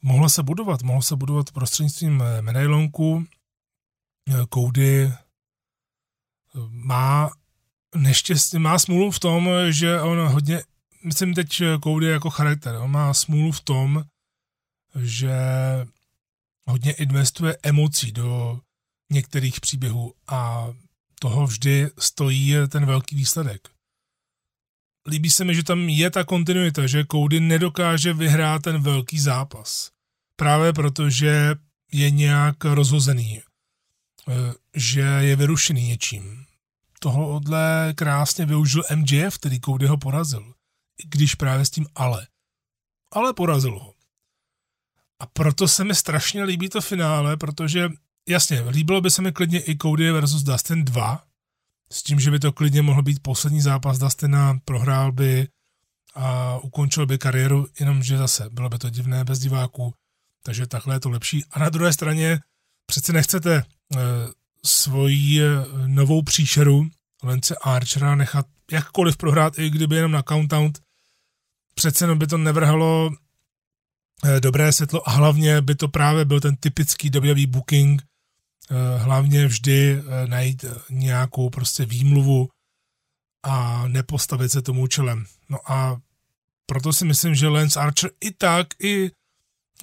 [0.03, 3.27] mohlo se budovat, mohlo se budovat prostřednictvím eh, medailonku.
[4.29, 5.13] Eh, Cody
[6.69, 7.31] má
[7.95, 10.63] neštěstí, má smůlu v tom, že on hodně
[11.05, 12.75] myslím teď Cody jako charakter.
[12.75, 14.05] On má smůlu v tom,
[15.01, 15.33] že
[16.67, 18.61] hodně investuje emocí do
[19.11, 20.69] některých příběhů a
[21.21, 23.72] toho vždy stojí ten velký výsledek.
[25.09, 29.91] Líbí se mi, že tam je ta kontinuita, že Cody nedokáže vyhrát ten velký zápas.
[30.37, 31.55] Právě protože
[31.93, 34.33] je nějak rozhozený, eh,
[34.75, 36.45] že je vyrušený něčím.
[37.01, 40.55] Tohle krásně využil MJF, který ho porazil.
[40.99, 42.27] I když právě s tím ale.
[43.13, 43.95] Ale porazil ho.
[45.19, 47.91] A proto se mi strašně líbí to finále, protože
[48.29, 51.25] jasně, líbilo by se mi klidně i Cody versus Dustin 2,
[51.93, 55.49] s tím, že by to klidně mohl být poslední zápas Dustina, prohrál by
[56.15, 59.95] a ukončil by kariéru, jenomže zase bylo by to divné bez diváků,
[60.43, 61.45] takže takhle je to lepší.
[61.51, 62.41] A na druhé straně
[62.87, 63.65] přece nechcete e,
[64.65, 65.49] svoji e,
[65.87, 66.89] novou příšeru
[67.23, 70.73] Lence Archera nechat jakkoliv prohrát, i kdyby jenom na countdown.
[71.75, 73.11] Přece jenom by to nevrhalo
[74.25, 77.11] e, dobré světlo a hlavně by to právě byl ten typický
[77.47, 78.12] booking, e,
[78.99, 82.49] hlavně vždy e, najít nějakou prostě výmluvu
[83.43, 85.25] a nepostavit se tomu čelem.
[85.49, 85.97] No a
[86.67, 89.11] proto si myslím, že Lance Archer i tak, i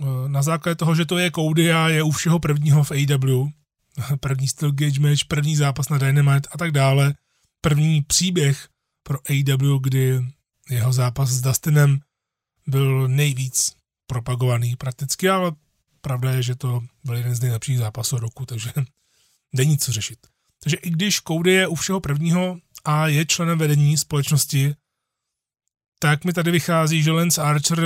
[0.01, 3.47] Eh, na základě toho, že to je Cody a je u všeho prvního v AEW,
[4.19, 7.13] první Steel Gage match, první zápas na Dynamite a tak dále,
[7.61, 8.69] první příběh
[9.03, 10.19] pro AEW, kdy
[10.69, 11.99] jeho zápas s Dustinem
[12.67, 13.75] byl nejvíc
[14.07, 15.51] propagovaný prakticky, ale
[16.01, 18.71] pravda je, že to byl jeden z nejlepších zápasů roku, takže
[19.53, 20.19] není co řešit.
[20.63, 24.75] Takže i když Cody je u všeho prvního a je členem vedení společnosti,
[25.99, 27.81] tak mi tady vychází, že Lance Archer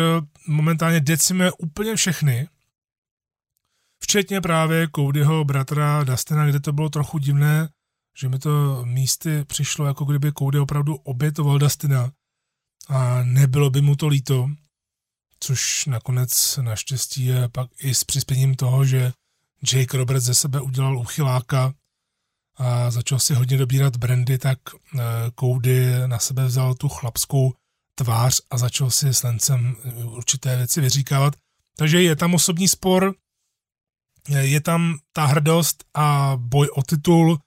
[0.47, 2.47] momentálně decimuje úplně všechny,
[3.99, 7.69] včetně právě Codyho bratra Dustina, kde to bylo trochu divné,
[8.17, 12.11] že mi to místy přišlo, jako kdyby Cody opravdu obětoval Dustina
[12.89, 14.49] a nebylo by mu to líto,
[15.43, 19.11] což nakonec naštěstí je pak i s přispěním toho, že
[19.73, 21.73] Jake Roberts ze sebe udělal uchyláka
[22.55, 25.01] a začal si hodně dobírat brandy, tak eh,
[25.39, 27.53] Cody na sebe vzal tu chlapskou
[27.95, 31.33] tvář a začal si s Lencem eh, určité věci vyříkávat.
[31.77, 33.15] Takže je tam osobní spor,
[34.29, 37.39] je tam ta hrdost a boj o titul,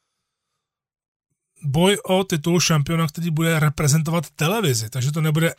[1.62, 5.54] boj o titul šampiona, který bude reprezentovat televizi, takže to nebude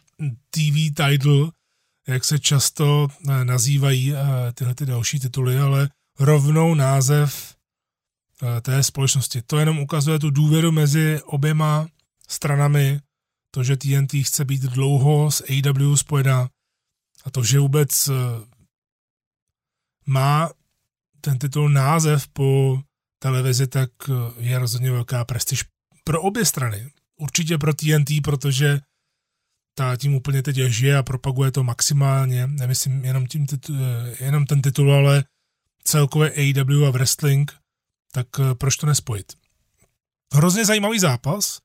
[0.50, 1.52] TV title,
[2.08, 4.18] jak se často eh, nazývají eh,
[4.54, 5.90] tyhle ty další tituly, ale
[6.20, 7.58] rovnou název
[8.62, 9.42] té společnosti.
[9.42, 11.88] To jenom ukazuje tu důvěru mezi oběma
[12.28, 13.02] stranami
[13.52, 16.50] to, že TNT chce být dlouho s AW spojená
[17.26, 18.14] a to, že vůbec eh,
[20.06, 20.50] má
[21.22, 22.80] ten titul název po
[23.20, 25.64] televizi, tak eh, je rozhodně velká prestiž
[26.04, 26.92] pro obě strany.
[27.20, 28.80] Určitě pro TNT, protože
[29.78, 34.46] ta tím úplně teď žije a propaguje to maximálně, nemyslím jenom, tím titul, eh, jenom
[34.46, 35.24] ten titul, ale
[35.84, 37.52] celkově AEW a wrestling,
[38.12, 39.34] tak proč to nespojit?
[40.34, 41.60] Hrozně zajímavý zápas,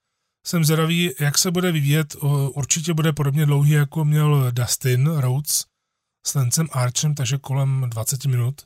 [0.46, 2.16] jsem zvědavý, jak se bude vyvíjet.
[2.54, 5.64] Určitě bude podobně dlouhý, jako měl Dustin Rhodes
[6.26, 8.62] s Lencem Archem, takže kolem 20 minut.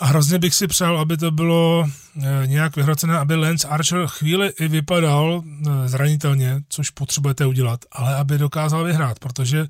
[0.00, 4.48] A hrozně bych si přál, aby to bylo e, nějak vyhrocené, aby Lance Archer chvíli
[4.48, 9.66] i vypadal e, zranitelně, což potřebujete udělat, ale aby dokázal vyhrát, protože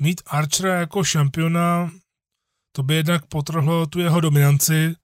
[0.00, 1.90] mít Archera jako šampiona,
[2.72, 4.94] to by jednak potrhlo tu jeho dominanci,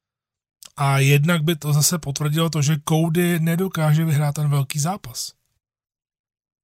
[0.76, 5.32] a jednak by to zase potvrdilo to, že Cody nedokáže vyhrát ten velký zápas.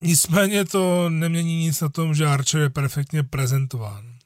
[0.02, 4.19] Nicméně to nemění nic na tom, že Archer je perfektně prezentován.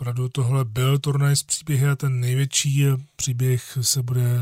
[0.00, 2.84] Opravdu tohle byl turnaj z příběhy a ten největší
[3.16, 4.38] příběh se bude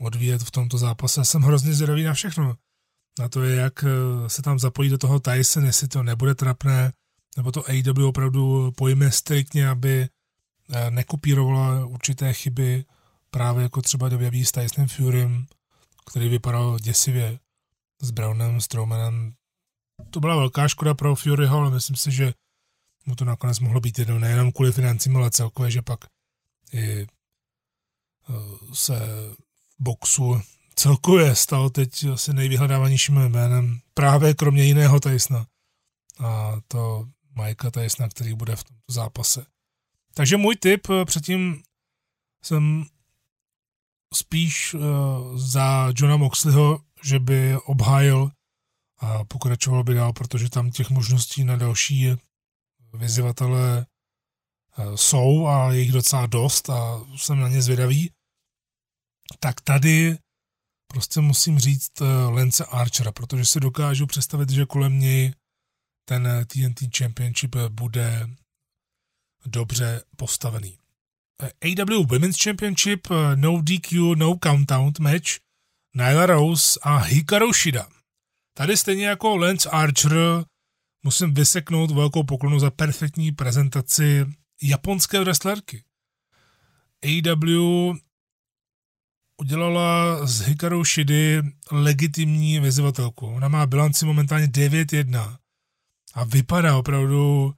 [0.00, 1.24] odvíjet v tomto zápase.
[1.24, 2.56] Jsem hrozně zvědavý na všechno.
[3.18, 3.84] Na to je, jak
[4.26, 6.92] se tam zapojí do toho Tyson, jestli to nebude trapné,
[7.36, 10.08] nebo to AW opravdu pojme striktně, aby
[10.90, 12.84] nekopírovala určité chyby
[13.30, 15.46] právě jako třeba objeví s Tysonem Furym,
[16.06, 17.38] který vypadal děsivě
[18.02, 19.34] s Brownem, Strowmanem.
[20.10, 22.34] To byla velká škoda pro Furyho, ale myslím si, že
[23.06, 26.00] mu to nakonec mohlo být jedno, nejenom kvůli financím, ale celkově, že pak
[26.72, 27.06] i e,
[28.72, 28.98] se
[29.78, 30.40] v boxu
[30.74, 35.46] celkově stal teď asi nejvyhledávanějším jménem, právě kromě jiného Tysona.
[36.18, 37.08] A to
[37.42, 39.46] Mikea Tysona, který bude v tomto zápase.
[40.14, 41.62] Takže můj tip, e, předtím
[42.44, 42.86] jsem
[44.14, 44.82] spíš uh,
[45.34, 48.30] za Johna Moxleyho, že by obhájil
[48.98, 52.00] a pokračoval by dál, protože tam těch možností na další
[52.94, 53.86] vyzývatele
[54.78, 58.10] uh, jsou a je jich docela dost a jsem na ně zvědavý.
[59.40, 60.18] Tak tady
[60.86, 65.34] prostě musím říct uh, Lance Archera, protože si dokážu představit, že kolem něj
[66.08, 68.28] ten TNT Championship bude
[69.46, 70.78] dobře postavený.
[71.42, 75.44] AW Women's Championship, no DQ, no countdown match.
[75.96, 77.88] Nyla Rose a Hikaru Shida.
[78.56, 80.44] Tady stejně jako Lance Archer
[81.04, 84.26] musím vyseknout velkou poklonu za perfektní prezentaci
[84.62, 85.82] japonské wrestlerky.
[87.04, 87.94] AEW
[89.40, 93.26] udělala z Hikaru Shidy legitimní vyzývatelku.
[93.26, 95.36] Ona má bilanci momentálně 9-1
[96.14, 97.54] a vypadá opravdu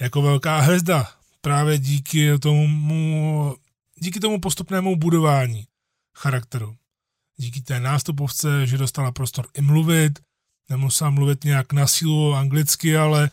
[0.00, 3.56] jako velká hvězda právě díky tomu,
[4.00, 5.66] díky tomu postupnému budování
[6.16, 6.76] charakteru.
[7.36, 10.18] Díky té nástupovce, že dostala prostor i mluvit,
[10.70, 13.30] nemusela mluvit nějak na sílu anglicky, ale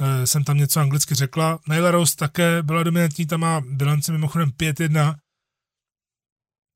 [0.00, 1.58] e, jsem tam něco anglicky řekla.
[1.68, 5.14] Nyla Rose také byla dominantní, tam má bilanci mimochodem 5-1.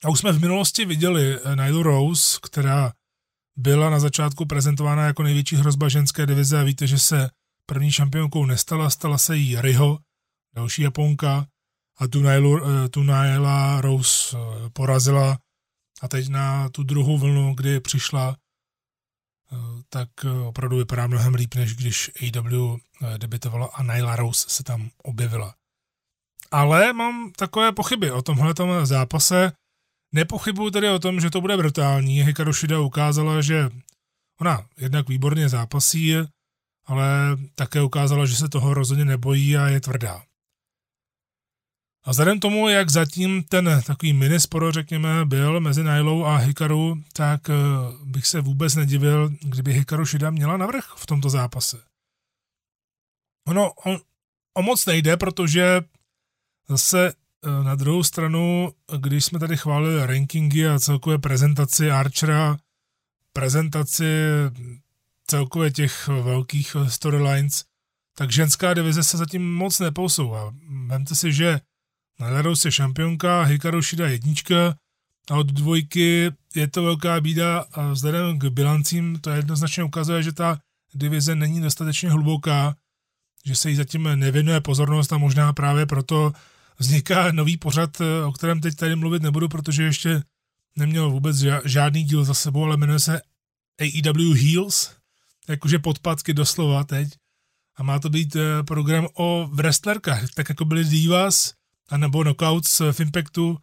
[0.04, 2.92] A už jsme v minulosti viděli e, Nyla Rose, která
[3.56, 7.30] byla na začátku prezentována jako největší hrozba ženské divize a víte, že se
[7.66, 9.98] první šampionkou nestala, stala se jí Riho,
[10.54, 11.46] další Japonka
[11.98, 14.36] a tu, Nylu, e, tu Nyla Rose
[14.72, 15.38] porazila
[16.02, 18.49] a teď na tu druhou vlnu, kdy přišla Eh,
[19.90, 24.64] tak eh, opravdu vypadá mnohem líp, než když AW eh, debitovala a Nyla Rose se
[24.64, 25.54] tam objevila.
[26.50, 29.52] Ale mám takové pochyby o tomhle zápase.
[30.14, 32.22] Nepochybuju tedy o tom, že to bude brutální.
[32.22, 33.70] Hikaru Shida ukázala, že
[34.40, 36.14] ona jednak výborně zápasí,
[36.86, 40.22] ale také ukázala, že se toho rozhodně nebojí a je tvrdá.
[42.04, 47.48] A vzhledem tomu, jak zatím ten takový minisporo, řekněme, byl mezi Nailou a Hikaru, tak
[47.48, 51.82] uh, bych se vůbec nedivil, kdyby Hikaru Shida měla navrh v tomto zápase.
[53.48, 53.98] Ono on,
[54.54, 55.80] o moc nejde, protože
[56.68, 62.56] zase uh, na druhou stranu, když jsme tady chválili rankingy a celkové prezentaci Archera,
[63.32, 64.04] prezentaci
[65.26, 67.64] celkově těch velkých storylines,
[68.16, 70.54] tak ženská divize se zatím moc neposouvá.
[70.86, 71.60] Vemte si, že
[72.20, 74.74] Nadarou se šampionka, Hikaru Shida jednička
[75.30, 80.32] a od dvojky je to velká bída a vzhledem k bilancím to jednoznačně ukazuje, že
[80.32, 80.58] ta
[80.94, 82.76] divize není dostatečně hluboká,
[83.44, 86.32] že se jí zatím nevěnuje pozornost a možná právě proto
[86.78, 90.22] vzniká nový pořad, o kterém teď tady mluvit nebudu, protože ještě
[90.76, 93.20] neměl vůbec žádný díl za sebou, ale jmenuje se
[93.80, 94.90] AEW Heels,
[95.48, 97.08] jakože podpadky doslova teď.
[97.76, 101.54] A má to být eh, program o wrestlerkách, tak jako byly Divas,
[101.90, 103.58] anebo knockouts v Impactu,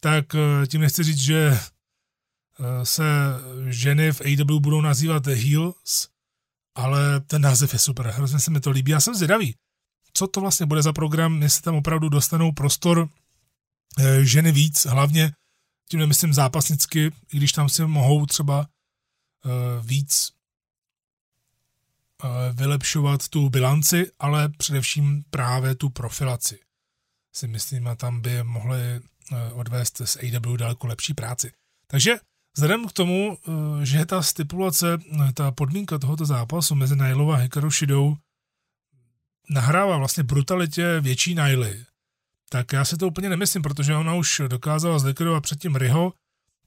[0.00, 3.04] tak eh, tím nechci říct, že eh, se
[3.68, 6.08] ženy v AW budou nazývat Heels,
[6.74, 8.92] ale ten název je super, hrozně se mi to líbí.
[8.92, 9.54] Já jsem zvědavý,
[10.12, 13.08] co to vlastně bude za program, jestli tam opravdu dostanou prostor
[13.98, 15.32] eh, ženy víc, hlavně
[15.90, 18.66] tím nemyslím zápasnicky, i když tam si mohou třeba
[19.80, 20.32] víc
[22.52, 26.65] vylepšovat tu bilanci, ale především právě tu profilaci
[27.36, 31.52] si myslím, a tam by mohli eh, odvést s AW daleko lepší práci.
[31.86, 32.16] Takže
[32.56, 37.36] vzhledem k tomu, eh, že ta stipulace, eh, ta podmínka tohoto zápasu mezi Nailou a
[37.36, 38.16] Hikaru Shidou
[39.50, 41.84] nahrává vlastně brutalitě větší Naily,
[42.48, 46.12] tak já si to úplně nemyslím, protože ona už dokázala zlikvidovat předtím Riho,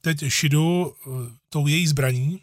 [0.00, 0.94] teď Shidu
[1.48, 2.40] tou její zbraní,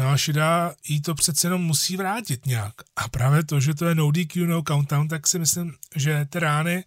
[0.00, 2.74] No a Shida jí to přece jenom musí vrátit nějak.
[2.96, 6.40] A právě to, že to je no DQ, no countdown, tak si myslím, že ty
[6.40, 6.84] rány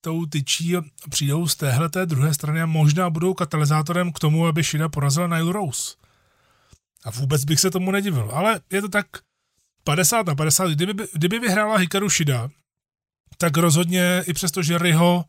[0.00, 0.74] tou tyčí
[1.10, 5.26] přijdou z téhle té druhé strany a možná budou katalyzátorem k tomu, aby Shida porazila
[5.26, 5.94] Nile Rose.
[7.04, 8.30] A vůbec bych se tomu nedivil.
[8.32, 9.06] Ale je to tak
[9.84, 10.70] 50 na 50.
[10.70, 12.50] Kdyby, kdyby vyhrála Hikaru Shida,
[13.38, 15.24] tak rozhodně i přesto, že Riho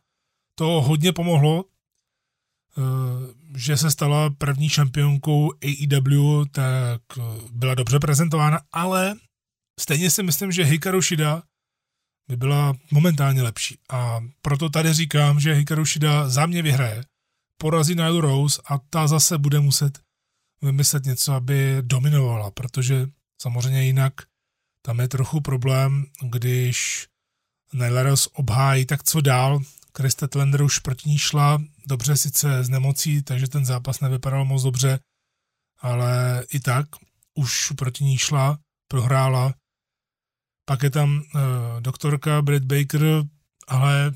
[0.55, 1.65] to hodně pomohlo,
[2.77, 7.21] eh, že se stala první šampionkou AEW, tak eh,
[7.51, 9.15] byla dobře prezentována, ale
[9.79, 11.43] stejně si myslím, že Hikaru Shida
[12.29, 13.79] by byla momentálně lepší.
[13.89, 17.03] A proto tady říkám, že Hikaru Shida za mě vyhraje,
[17.57, 19.99] porazí Nyla Rose a ta zase bude muset
[20.61, 23.07] vymyslet něco, aby dominovala, protože
[23.41, 24.13] samozřejmě jinak
[24.85, 27.07] tam je trochu problém, když
[27.73, 29.59] Nyla Rose obhájí, tak co dál?
[29.99, 34.63] Krista Tlender už proti ní šla, dobře sice z nemocí, takže ten zápas nevypadal moc
[34.63, 34.99] dobře,
[35.79, 36.85] ale i tak
[37.33, 39.53] už proti ní šla, prohrála,
[40.65, 41.41] pak je tam uh,
[41.79, 43.01] doktorka Brett Baker,
[43.67, 44.11] ale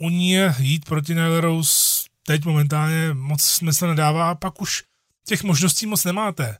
[0.00, 4.82] u ní jít proti Nyla Rose teď momentálně moc smysl nedává a pak už
[5.26, 6.58] těch možností moc nemáte.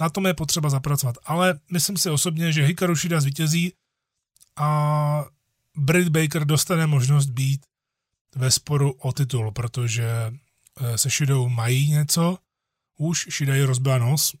[0.00, 1.16] Na tom je potřeba zapracovat.
[1.24, 3.72] Ale myslím si osobně, že Hikaru Shida zvítězí
[4.56, 5.24] a
[5.76, 7.66] Britt Baker dostane možnost být
[8.36, 10.32] ve sporu o titul, protože
[10.80, 12.38] eh, se Shidou mají něco.
[12.98, 14.36] Už Shida je rozbila nos.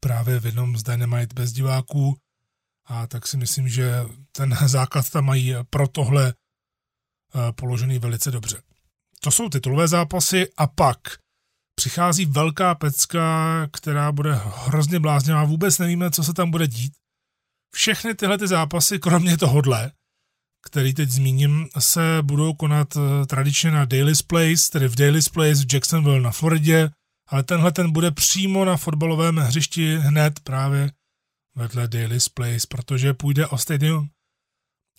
[0.00, 2.18] Právě v jednom z Dynamite bez diváků
[2.84, 8.62] a tak si myslím, že ten základ tam mají pro tohle eh, položený velice dobře.
[9.20, 10.98] To jsou titulové zápasy a pak
[11.74, 16.92] přichází velká pecka, která bude hrozně bláznivá, vůbec nevíme, co se tam bude dít.
[17.74, 19.92] Všechny tyhle ty zápasy, kromě tohohle,
[20.66, 25.64] který teď zmíním, se budou konat eh, tradičně na Daily's Place, tedy v Daily's Place
[25.64, 26.90] v Jacksonville na Floridě,
[27.28, 30.90] ale tenhle ten bude přímo na fotbalovém hřišti hned právě
[31.54, 34.10] vedle Daily's Place, protože půjde o stadium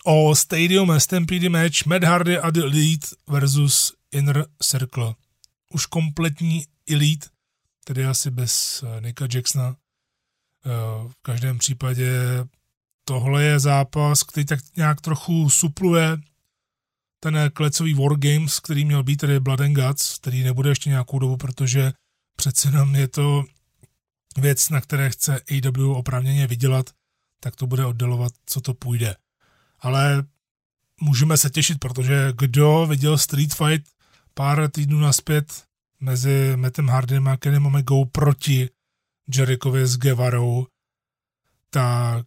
[0.06, 5.16] o Stadium Stampede match Matt Hardy a The Elite versus Inner Circle.
[5.74, 7.28] Už kompletní Elite,
[7.84, 9.68] tedy asi bez uh, Nicka Jacksona.
[9.70, 12.12] Uh, v každém případě
[13.08, 16.18] tohle je zápas, který tak nějak trochu supluje
[17.20, 21.38] ten klecový Wargames, který měl být tedy Blood and Guts, který nebude ještě nějakou dobu,
[21.38, 21.94] protože
[22.36, 23.44] přece jenom je to
[24.38, 26.90] věc, na které chce AW oprávněně vydělat,
[27.40, 29.16] tak to bude oddalovat, co to půjde.
[29.80, 30.24] Ale
[31.02, 33.90] můžeme se těšit, protože kdo viděl Street Fight
[34.34, 35.64] pár týdnů naspět
[36.00, 38.70] mezi Mattem Hardym a Kenny Omegou proti
[39.36, 40.68] Jerichovi s Guevarou,
[41.70, 42.26] tak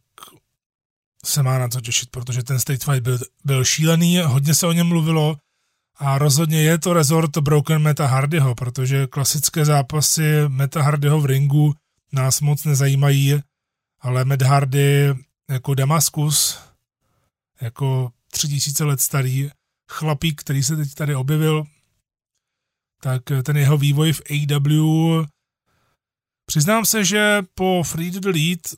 [1.25, 4.73] se má na co těšit, protože ten Street Fight byl, byl šílený, hodně se o
[4.73, 5.37] něm mluvilo
[5.97, 11.75] a rozhodně je to rezort Broken Meta Hardyho, protože klasické zápasy Meta Hardyho v ringu
[12.13, 13.43] nás moc nezajímají,
[14.01, 15.15] ale Matt Hardy
[15.51, 16.59] jako Damaskus,
[17.61, 19.51] jako tři tisíce let starý
[19.91, 21.65] chlapík, který se teď tady objevil,
[23.03, 25.27] tak ten jeho vývoj v AW
[26.51, 28.77] Přiznám se, že po Free to Delete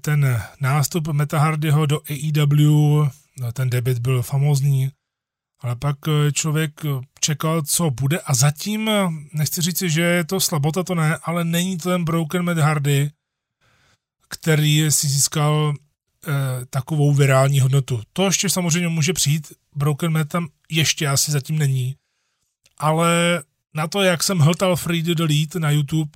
[0.00, 3.08] ten nástup Meta Hardyho do AEW,
[3.52, 4.90] ten debit byl famózní,
[5.60, 5.96] ale pak
[6.32, 6.80] člověk
[7.20, 8.90] čekal, co bude a zatím,
[9.32, 13.10] nechci říct, že je to slabota, to ne, ale není to ten Broken Matt Hardy,
[14.28, 16.30] který si získal eh,
[16.70, 18.02] takovou virální hodnotu.
[18.12, 21.96] To ještě samozřejmě může přijít, Broken Matt tam ještě asi zatím není,
[22.78, 23.42] ale
[23.74, 26.10] na to, jak jsem hltal Free to Delete na YouTube,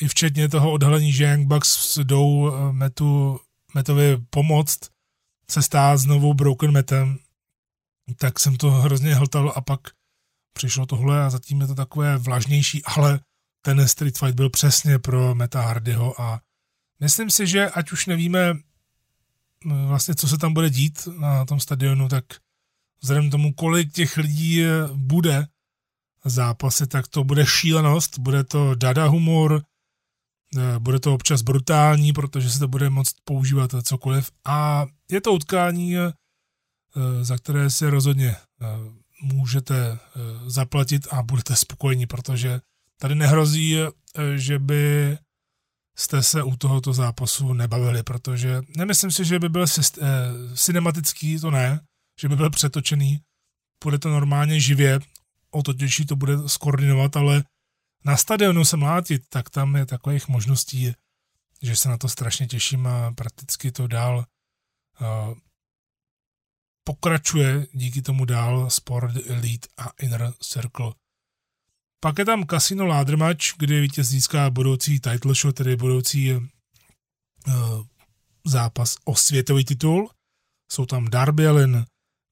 [0.00, 3.40] i včetně toho odhalení, že Young Bucks jdou eh, Metu,
[3.74, 4.78] Metovi pomoct
[5.50, 7.18] se stát znovu Broken Metem,
[8.16, 9.80] tak jsem to hrozně hltal a pak
[10.52, 13.20] přišlo tohle a zatím je to takové vlažnější, ale
[13.62, 16.40] ten Street Fight byl přesně pro Meta Hardyho a
[17.00, 21.60] myslím si, že ať už nevíme eh, vlastně, co se tam bude dít na tom
[21.60, 22.24] stadionu, tak
[23.02, 25.46] vzhledem tomu, kolik těch lidí eh, bude
[26.24, 29.62] zápasy, tak to bude šílenost, bude to dada humor,
[30.78, 34.30] bude to občas brutální, protože se to bude moct používat cokoliv.
[34.44, 36.12] A je to utkání, eh,
[37.22, 38.66] za které si rozhodně eh,
[39.22, 39.98] můžete
[40.46, 42.60] zaplatit a budete spokojení, protože
[43.00, 43.76] tady nehrozí,
[44.36, 45.18] že by
[45.98, 49.66] jste se u tohoto zápasu nebavili, protože nemyslím si, že by byl
[50.54, 51.80] cinematický, to ne,
[52.20, 53.20] že by byl přetočený,
[53.84, 55.00] bude to normálně živě,
[55.50, 57.44] o to těžší to bude skoordinovat, ale
[58.04, 60.94] na stadionu se mlátit, tak tam je takových možností,
[61.62, 64.24] že se na to strašně těším a prakticky to dál
[65.00, 65.34] uh,
[66.84, 70.92] pokračuje díky tomu dál Sport Elite a Inner Circle.
[72.00, 76.42] Pak je tam Casino Match, kde vítěz získá budoucí title show, tedy budoucí uh,
[78.44, 80.10] zápas o světový titul.
[80.72, 81.86] Jsou tam Darby Allin,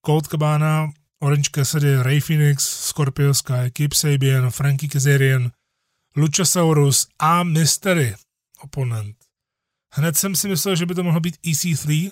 [0.07, 0.93] Colt Cabana,
[1.23, 5.51] Orange Cassidy, Ray Phoenix, Scorpio Sky, Kip Sabian, Frankie Kazarian,
[6.17, 8.15] Luchasaurus a Mystery
[8.61, 9.17] oponent.
[9.95, 12.11] Hned jsem si myslel, že by to mohlo být EC3,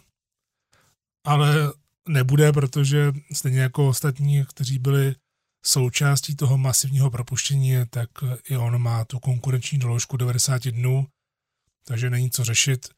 [1.27, 1.73] ale
[2.09, 5.15] nebude, protože stejně jako ostatní, kteří byli
[5.65, 8.11] součástí toho masivního propuštění, tak
[8.51, 11.07] i on má tu konkurenční doložku 90 dnů,
[11.85, 12.89] takže není co řešit.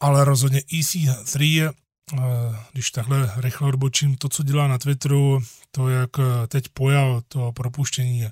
[0.00, 2.22] Ale rozhodně EC3, eh,
[2.72, 6.10] když takhle rychle odbočím to, co dělá na Twitteru, to, jak
[6.48, 8.26] teď pojal to propuštění,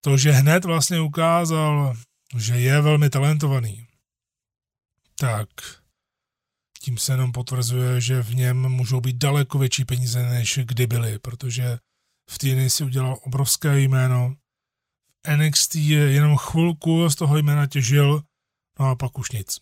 [0.00, 1.96] to, že hned vlastně ukázal,
[2.36, 3.86] že je velmi talentovaný,
[5.18, 5.48] tak
[6.82, 11.18] tím se jenom potvrzuje, že v něm můžou být daleko větší peníze, než kdy byly,
[11.18, 11.78] protože
[12.30, 14.34] v TNA si udělal obrovské jméno,
[15.26, 18.22] v NXT je jenom chvilku z toho jména těžil,
[18.78, 19.58] no a pak už nic.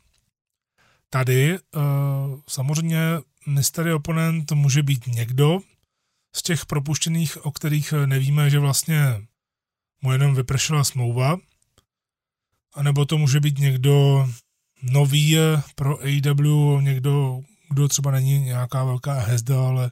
[1.10, 2.98] Tady uh, samozřejmě
[3.46, 5.58] mystery oponent může být někdo
[6.36, 9.27] z těch propuštěných, o kterých nevíme, že vlastně
[10.02, 11.36] mu jenom vypršela smlouva,
[12.74, 14.28] anebo to může být někdo
[14.82, 15.36] nový
[15.74, 19.90] pro AEW, někdo, kdo třeba není nějaká velká hezda, ale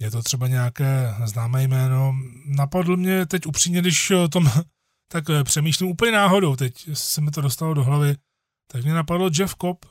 [0.00, 2.14] je to třeba nějaké známé jméno.
[2.46, 4.50] Napadl mě teď upřímně, když o tom
[5.08, 8.16] tak přemýšlím úplně náhodou, teď se mi to dostalo do hlavy,
[8.66, 9.86] tak mě napadlo Jeff Cobb.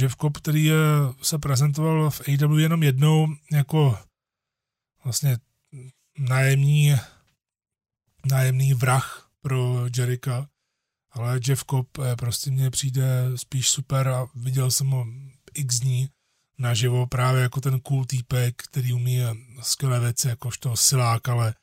[0.00, 0.70] Jeff Cobb, který
[1.22, 3.98] se prezentoval v AEW jenom jednou jako
[5.04, 5.38] vlastně
[6.18, 6.94] nájemní
[8.24, 10.48] nájemný vrah pro Jerika,
[11.10, 15.06] ale Jeff Cobb eh, prostě mně přijde spíš super a viděl jsem ho
[15.54, 16.08] x dní
[16.58, 19.20] naživo právě jako ten cool týpek, který umí
[19.62, 21.54] skvělé věci, jakožto silák, ale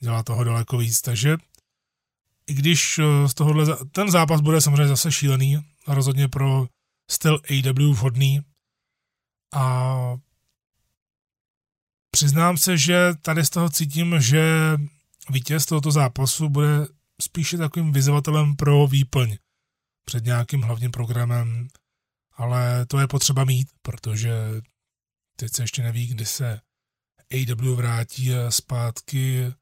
[0.00, 1.36] dělá toho daleko víc, takže
[2.46, 5.58] i když z tohohle, ten zápas bude samozřejmě zase šílený,
[5.88, 6.66] rozhodně pro
[7.10, 8.40] styl AW vhodný.
[9.54, 10.16] A
[12.10, 14.76] přiznám se, že tady z toho cítím, že
[15.30, 16.86] vítěz tohoto zápasu bude
[17.22, 19.36] spíše takovým vyzvatelem pro výplň
[20.04, 21.68] před nějakým hlavním programem,
[22.32, 24.32] ale to je potřeba mít, protože
[25.36, 26.60] teď se ještě neví, kdy se
[27.32, 29.54] AW vrátí zpátky eh,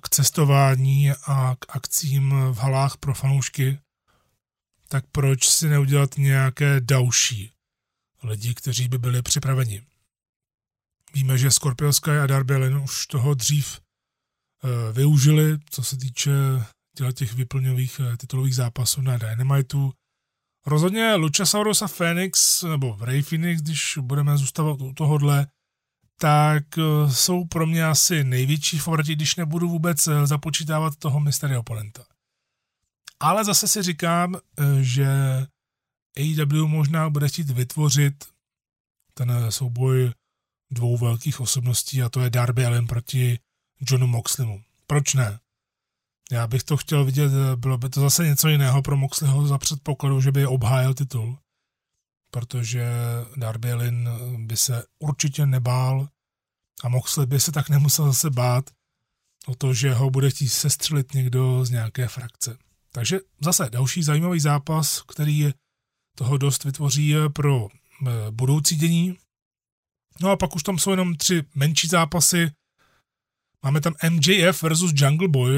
[0.00, 3.78] k cestování a k akcím v halách pro fanoušky,
[4.88, 7.52] tak proč si neudělat nějaké další
[8.22, 9.82] lidi, kteří by byli připraveni.
[11.14, 13.80] Víme, že Scorpio Sky a Darby Allin už toho dřív
[14.92, 16.30] využili, co se týče
[17.12, 19.92] těch vyplňových e, titulových zápasů na Dynamitu.
[20.66, 25.46] Rozhodně Luchasaurus a Phoenix, nebo Ray Phoenix, když budeme zůstávat u tohohle,
[26.20, 32.04] tak e, jsou pro mě asi největší favoriti, když nebudu vůbec započítávat toho mystery oponenta.
[33.20, 34.36] Ale zase si říkám,
[34.80, 35.06] že
[36.16, 38.24] AEW možná bude chtít vytvořit
[39.14, 40.12] ten souboj
[40.70, 43.38] dvou velkých osobností a to je Darby Allin proti
[43.86, 44.62] Johnu Moxleymu.
[44.86, 45.38] Proč ne?
[46.32, 50.20] Já bych to chtěl vidět, bylo by to zase něco jiného pro Moxleyho za předpokladu,
[50.20, 51.38] že by obhájil titul,
[52.30, 52.90] protože
[53.36, 56.08] Darby Allin by se určitě nebál
[56.84, 58.70] a Moxley by se tak nemusel zase bát
[59.46, 62.58] o to, že ho bude chtít sestřelit někdo z nějaké frakce.
[62.92, 65.50] Takže zase další zajímavý zápas, který
[66.16, 69.18] toho dost vytvoří pro eh, budoucí dění.
[70.20, 72.50] No a pak už tam jsou jenom tři menší zápasy.
[73.64, 75.54] Máme tam MJF versus Jungle Boy.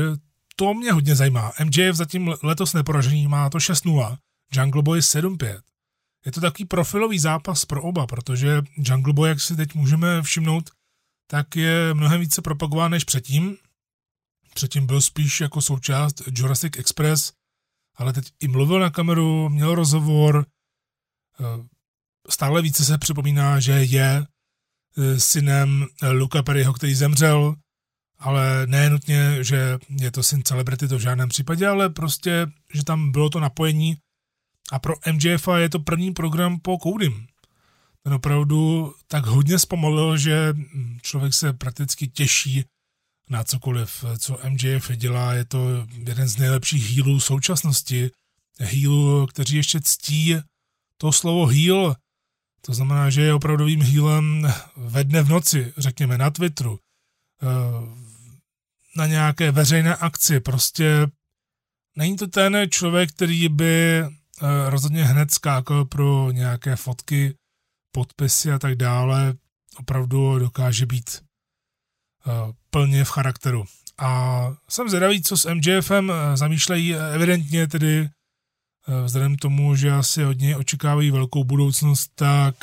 [0.56, 1.52] To mě hodně zajímá.
[1.64, 4.18] MJF zatím letos neporažený, má to 6-0.
[4.52, 5.60] Jungle Boy 7-5.
[6.26, 10.70] Je to takový profilový zápas pro oba, protože Jungle Boy, jak si teď můžeme všimnout,
[11.26, 13.56] tak je mnohem více propagován než předtím.
[14.54, 17.32] Předtím byl spíš jako součást Jurassic Express,
[17.96, 20.46] ale teď i mluvil na kameru, měl rozhovor,
[21.40, 21.64] eh,
[22.28, 24.26] stále více se připomíná, že je
[24.98, 27.56] eh, synem Luka Perryho, který zemřel,
[28.26, 32.84] ale ne nutně, že je to syn celebrity, to v žádném případě, ale prostě, že
[32.84, 33.96] tam bylo to napojení
[34.72, 37.26] a pro MJF je to první program po Koudym.
[38.02, 40.54] Ten opravdu tak hodně zpomalil, že
[41.02, 42.64] člověk se prakticky těší
[43.30, 45.32] na cokoliv, co MJF dělá.
[45.32, 48.10] Je to jeden z nejlepších healů současnosti.
[48.58, 50.36] Healů, kteří ještě ctí
[50.98, 51.94] to slovo heal.
[52.60, 56.78] To znamená, že je opravdovým healem ve dne v noci, řekněme na Twitteru,
[57.42, 58.05] eh,
[58.96, 60.40] na nějaké veřejné akci.
[60.40, 61.06] Prostě
[61.96, 64.10] není to ten člověk, který by eh,
[64.70, 67.34] rozhodně hned skákal pro nějaké fotky,
[67.92, 69.34] podpisy a tak dále.
[69.78, 71.26] Opravdu dokáže být
[72.26, 73.64] Eh, plně v charakteru.
[73.98, 78.08] A jsem zvědavý, co s MJFem eh, zamýšlejí evidentně tedy
[79.04, 82.54] vzhledem k tomu, že asi od něj očekávají velkou budoucnost, tak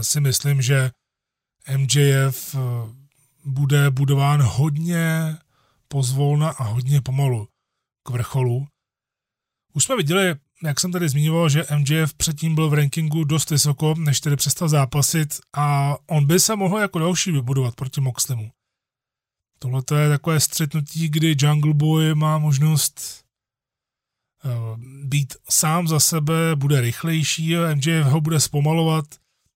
[0.00, 0.90] si myslím, že
[1.76, 2.56] MJF
[3.44, 5.36] bude budován hodně
[5.88, 7.48] pozvolna a hodně pomalu
[8.06, 8.66] k vrcholu.
[9.74, 13.94] Už jsme viděli jak jsem tady zmiňoval, že MJF předtím byl v rankingu dost vysoko,
[13.98, 18.50] než tedy přestal zápasit a on by se mohl jako další vybudovat proti Moxlemu.
[19.58, 23.24] Tohle je takové střetnutí, kdy Jungle Boy má možnost
[24.44, 29.04] uh, být sám za sebe, bude rychlejší, MJF ho bude zpomalovat,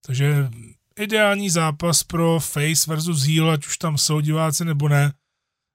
[0.07, 0.51] takže
[0.99, 5.13] ideální zápas pro Face versus Heel, ať už tam jsou diváci nebo ne,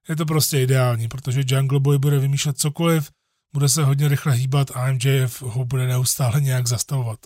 [0.09, 3.11] je to prostě ideální, protože Jungle Boy bude vymýšlet cokoliv,
[3.53, 7.19] bude se hodně rychle hýbat a MJF ho bude neustále nějak zastavovat.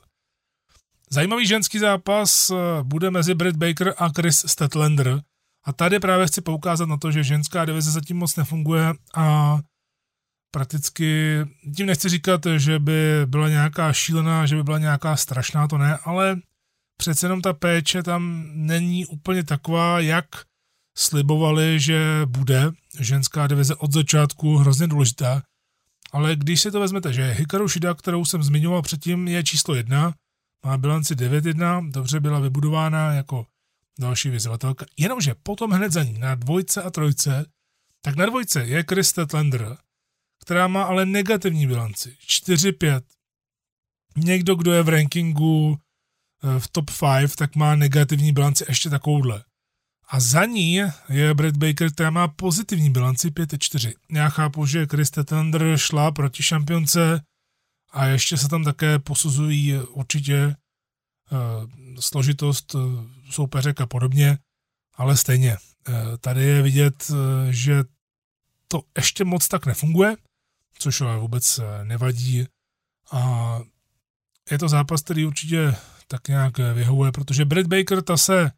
[1.09, 5.21] Zajímavý ženský zápas eh, bude mezi Britt Baker a Chris Statlander
[5.65, 9.59] a tady právě chci poukázat na to, že ženská divize zatím moc nefunguje a
[10.51, 11.39] prakticky,
[11.75, 15.97] tím nechci říkat, že by byla nějaká šílená, že by byla nějaká strašná, to ne,
[15.97, 16.37] ale
[16.97, 20.25] přece jenom ta péče tam není úplně taková, jak
[20.97, 22.71] slibovali, že bude.
[22.99, 25.41] Ženská divize od začátku hrozně důležitá.
[26.11, 30.13] Ale když si to vezmete, že Hikaru Shida, kterou jsem zmiňoval předtím, je číslo jedna,
[30.65, 33.45] má bilanci 9-1, dobře byla vybudována jako
[33.99, 37.45] další vyzvatelka, jenomže potom hned za ní na dvojce a trojce,
[38.01, 39.77] tak na dvojce je Chris Tetlander,
[40.41, 43.01] která má ale negativní bilanci, 4-5.
[44.17, 45.77] Někdo, kdo je v rankingu
[46.59, 49.43] v top 5, tak má negativní bilanci ještě takovouhle.
[50.07, 53.93] A za ní je Brad Baker, která má pozitivní bilanci 5-4.
[54.11, 57.21] Já chápu, že Chris Tetlander šla proti šampionce
[57.91, 60.55] a ještě se tam také posuzují určitě
[61.31, 61.69] uh,
[61.99, 64.37] složitost uh, soupeřek a podobně,
[64.95, 65.57] ale stejně.
[66.19, 67.11] Tady je vidět,
[67.49, 67.83] že
[68.67, 70.15] to ještě moc tak nefunguje,
[70.79, 72.47] což ale vůbec nevadí.
[73.11, 73.59] A
[74.51, 75.75] je to zápas, který určitě
[76.07, 78.51] tak nějak vyhovuje, protože Brad Baker ta se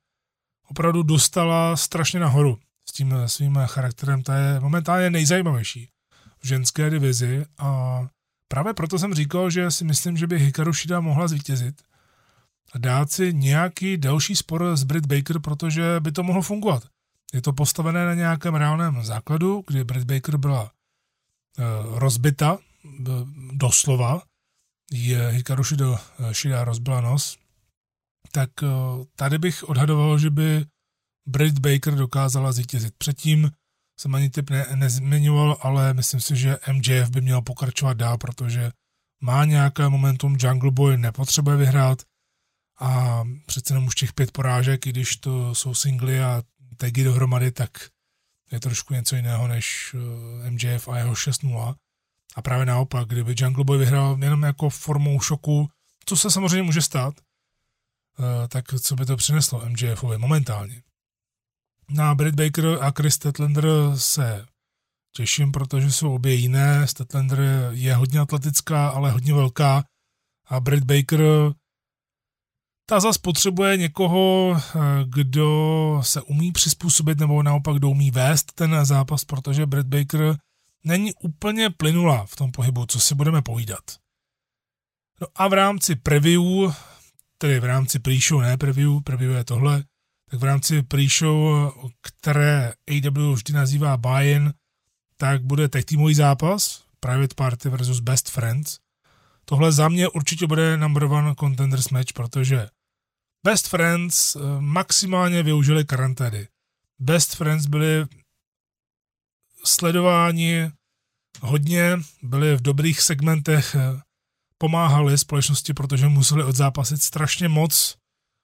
[0.69, 2.57] opravdu dostala strašně nahoru
[2.89, 4.23] s tím svým charakterem.
[4.23, 5.89] Ta je momentálně nejzajímavější
[6.39, 8.01] v ženské divizi a
[8.47, 11.81] právě proto jsem říkal, že si myslím, že by Hikaru Shida mohla zvítězit
[12.73, 16.83] a dát si nějaký další spor s Britt Baker, protože by to mohlo fungovat.
[17.33, 20.71] Je to postavené na nějakém reálném základu, kdy Britt Baker byla
[21.93, 22.57] rozbita,
[23.53, 24.21] doslova,
[24.91, 26.01] je Hikaru Shida,
[26.31, 27.37] Shida rozbila nos,
[28.31, 30.65] tak uh, tady bych odhadoval, že by
[31.27, 32.93] Britt Baker dokázala zvítězit.
[32.97, 33.51] Předtím
[33.99, 38.71] jsem ani typ ne, nezmiňoval, ale myslím si, že MJF by měl pokračovat dál, protože
[39.23, 42.01] má nějaké momentum, Jungle Boy nepotřebuje vyhrát
[42.79, 46.43] a přece jenom už těch pět porážek, i když to jsou singly a
[46.77, 47.71] tagy dohromady, tak
[48.51, 49.95] je trošku něco jiného než
[50.45, 51.75] eh, MJF a jeho 6-0.
[52.35, 55.69] A právě naopak, kdyby Jungle Boy vyhrál jenom jako formou šoku,
[56.05, 57.13] co se samozřejmě může stát,
[58.19, 60.81] eh, tak co by to přineslo MJFovi momentálně.
[61.89, 64.45] Na Britt Baker a Chris Statlander se
[65.15, 66.87] těším, protože jsou obě jiné.
[66.87, 67.39] Statlander
[67.71, 69.83] je hodně atletická, ale hodně velká
[70.47, 71.21] a Britt Baker
[72.89, 78.85] ta zase potřebuje někoho, eh, kdo se umí přizpůsobit nebo naopak kdo umí vést ten
[78.85, 80.37] zápas, protože Brad Baker
[80.83, 83.83] není úplně plynulá v tom pohybu, co si budeme povídat.
[85.21, 86.43] No a v rámci preview,
[87.37, 89.83] tedy v rámci pre-show, ne preview, preview je tohle,
[90.29, 91.71] tak v rámci pre-show,
[92.01, 94.53] které AW vždy nazývá buy-in,
[95.17, 98.79] tak bude tech týmový zápas, Private Party versus Best Friends.
[99.45, 102.67] Tohle za mě určitě bude number one contenders match, protože
[103.43, 106.47] Best Friends eh, maximálně využili karantény.
[106.99, 108.05] Best Friends byli
[109.67, 110.71] sledováni
[111.41, 114.01] hodně, byli v dobrých segmentech, eh,
[114.57, 117.95] pomáhali společnosti, protože museli odzápasit strašně moc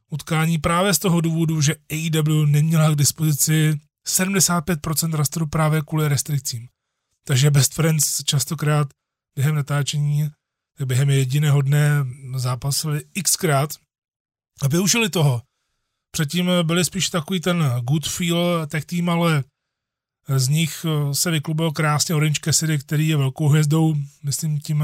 [0.10, 6.68] utkání právě z toho důvodu, že AEW neměla k dispozici 75% rasteru právě kvůli restrikcím.
[7.26, 8.88] Takže Best Friends častokrát
[9.36, 10.30] během natáčení,
[10.86, 12.06] během jediného dne
[12.36, 13.70] zápasili xkrát
[14.62, 15.42] a využili toho.
[16.12, 19.44] Předtím byli spíš takový ten good feel tech tým, ale
[20.38, 24.84] z nich se vyklubil krásně Orange Cassidy, který je velkou hvězdou, myslím tím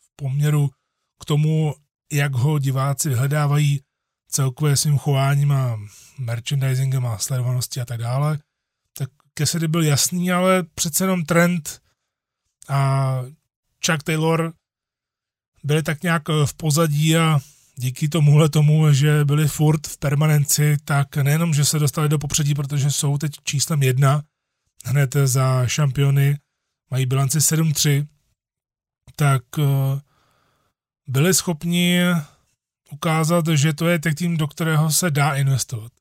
[0.00, 0.70] v poměru
[1.20, 1.74] k tomu,
[2.12, 3.80] jak ho diváci vyhledávají
[4.28, 5.80] celkově svým chováním a
[6.18, 8.38] merchandisingem a sledovaností a tak dále.
[8.98, 9.08] Tak
[9.38, 11.82] Cassidy byl jasný, ale přece jenom trend
[12.68, 13.20] a
[13.86, 14.52] Chuck Taylor
[15.64, 17.40] byli tak nějak v pozadí a
[17.76, 22.54] díky tomuhle tomu, že byli furt v permanenci, tak nejenom, že se dostali do popředí,
[22.54, 24.22] protože jsou teď číslem jedna,
[24.82, 26.38] hned za šampiony,
[26.90, 28.06] mají bilanci 7-3,
[29.16, 30.00] tak eh,
[31.08, 32.00] byli schopni
[32.90, 35.92] ukázat, že to je tech tým, do kterého se dá investovat.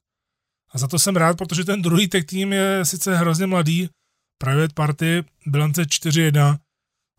[0.72, 3.90] A za to jsem rád, protože ten druhý tech tým je sice hrozně mladý,
[4.38, 6.58] Private Party, bilance 4-1,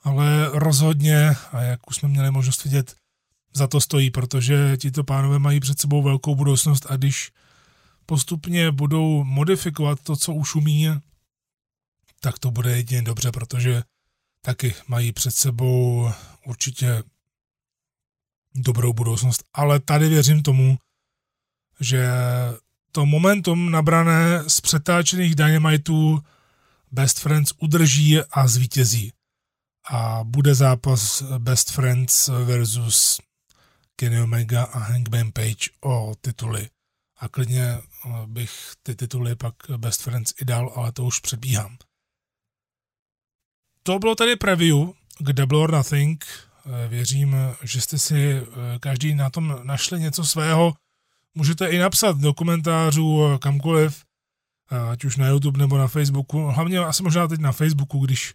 [0.02, 2.94] ale rozhodně, a jak už jsme měli možnost vidět,
[3.54, 7.32] za to stojí, protože tito pánové mají před sebou velkou budoucnost a když
[8.06, 10.88] postupně budou modifikovat to, co už umí,
[12.24, 13.82] tak to bude jedině dobře, protože
[14.44, 16.10] taky mají před sebou
[16.46, 17.02] určitě
[18.54, 19.44] dobrou budoucnost.
[19.54, 20.78] Ale tady věřím tomu,
[21.80, 22.08] že
[22.92, 26.22] to momentum nabrané z přetáčených Dynamitů
[26.92, 29.12] Best Friends udrží a zvítězí.
[29.90, 33.20] A bude zápas Best Friends versus
[33.96, 36.68] Kenny Omega a Hangman Page o tituly.
[37.18, 37.80] A klidně eh,
[38.26, 41.76] bych ty tituly pak Best Friends i dal, ale to už předbíhám.
[43.82, 44.76] To bylo tady preview
[45.18, 46.24] k Double or Nothing.
[46.66, 48.44] Eh, věřím, že jste si eh,
[48.80, 50.72] každý na tom našli něco svého.
[51.34, 54.04] Můžete i napsat do komentářů kamkoliv,
[54.90, 56.38] ať už na YouTube nebo na Facebooku.
[56.38, 58.34] Hlavně asi možná teď na Facebooku, když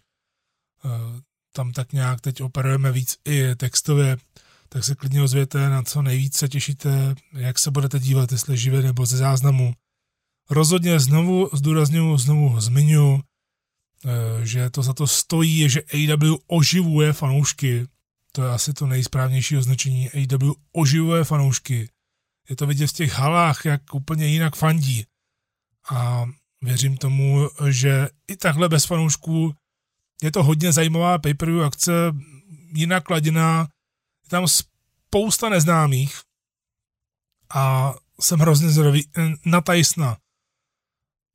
[1.52, 4.16] tam tak nějak teď operujeme víc i textově
[4.68, 8.82] tak se klidně ozvěte, na co nejvíc se těšíte, jak se budete dívat, jestli živě
[8.82, 9.74] nebo ze záznamu.
[10.50, 13.22] Rozhodně znovu zdůraznuju, znovu zmiňu, eh,
[14.42, 17.86] že to za to stojí, že AW oživuje fanoušky.
[18.32, 20.10] To je asi to nejsprávnější označení.
[20.10, 21.88] AW oživuje fanoušky.
[22.48, 25.06] Je to vidět v těch halách, jak úplně jinak fandí.
[25.90, 26.26] a
[26.62, 29.54] věřím tomu, že i takhle bez fanoušků
[30.22, 31.92] je to hodně zajímavá pay-per-view akce,
[32.72, 33.68] jinak laděná,
[34.24, 36.20] je tam spousta neznámých
[37.54, 39.08] a jsem hrozně zdravý
[39.44, 40.16] na Tysona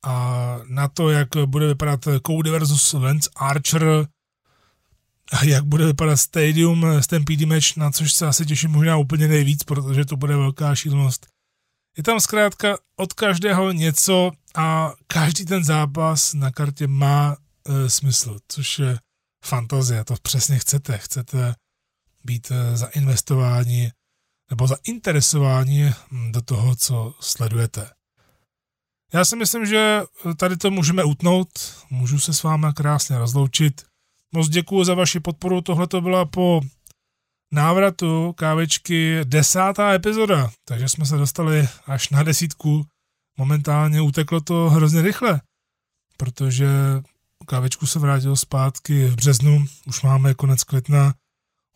[0.04, 4.06] a na to, jak bude vypadat Cody versus Lance Archer
[5.32, 9.64] a jak bude vypadat Stadium Stampede match, na což se asi těším možná úplně nejvíc,
[9.64, 11.26] protože to bude velká šílenost.
[11.96, 17.36] Je tam zkrátka od každého něco a každý ten zápas na kartě má
[17.68, 18.98] e, smysl, což je
[19.44, 20.98] fantazie, to přesně chcete.
[20.98, 21.54] Chcete
[22.24, 23.92] být e, zainvestováni
[24.50, 27.90] nebo zainteresováni hm, do toho, co sledujete.
[29.12, 30.02] Já si myslím, že
[30.36, 31.48] tady to můžeme utnout,
[31.90, 33.82] můžu se s vámi krásně rozloučit.
[34.32, 36.60] Moc děkuji za vaši podporu, tohle to byla po
[37.52, 42.86] návratu kávečky desátá epizoda, takže jsme se dostali až na desítku.
[43.38, 45.40] Momentálně uteklo to hrozně rychle,
[46.16, 46.68] protože
[47.46, 51.14] kávečku se vrátil zpátky v březnu, už máme konec května,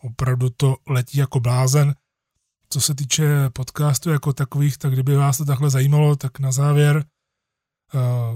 [0.02, 1.94] opravdu to letí jako blázen.
[2.70, 7.04] Co se týče podcastu jako takových, tak kdyby vás to takhle zajímalo, tak na závěr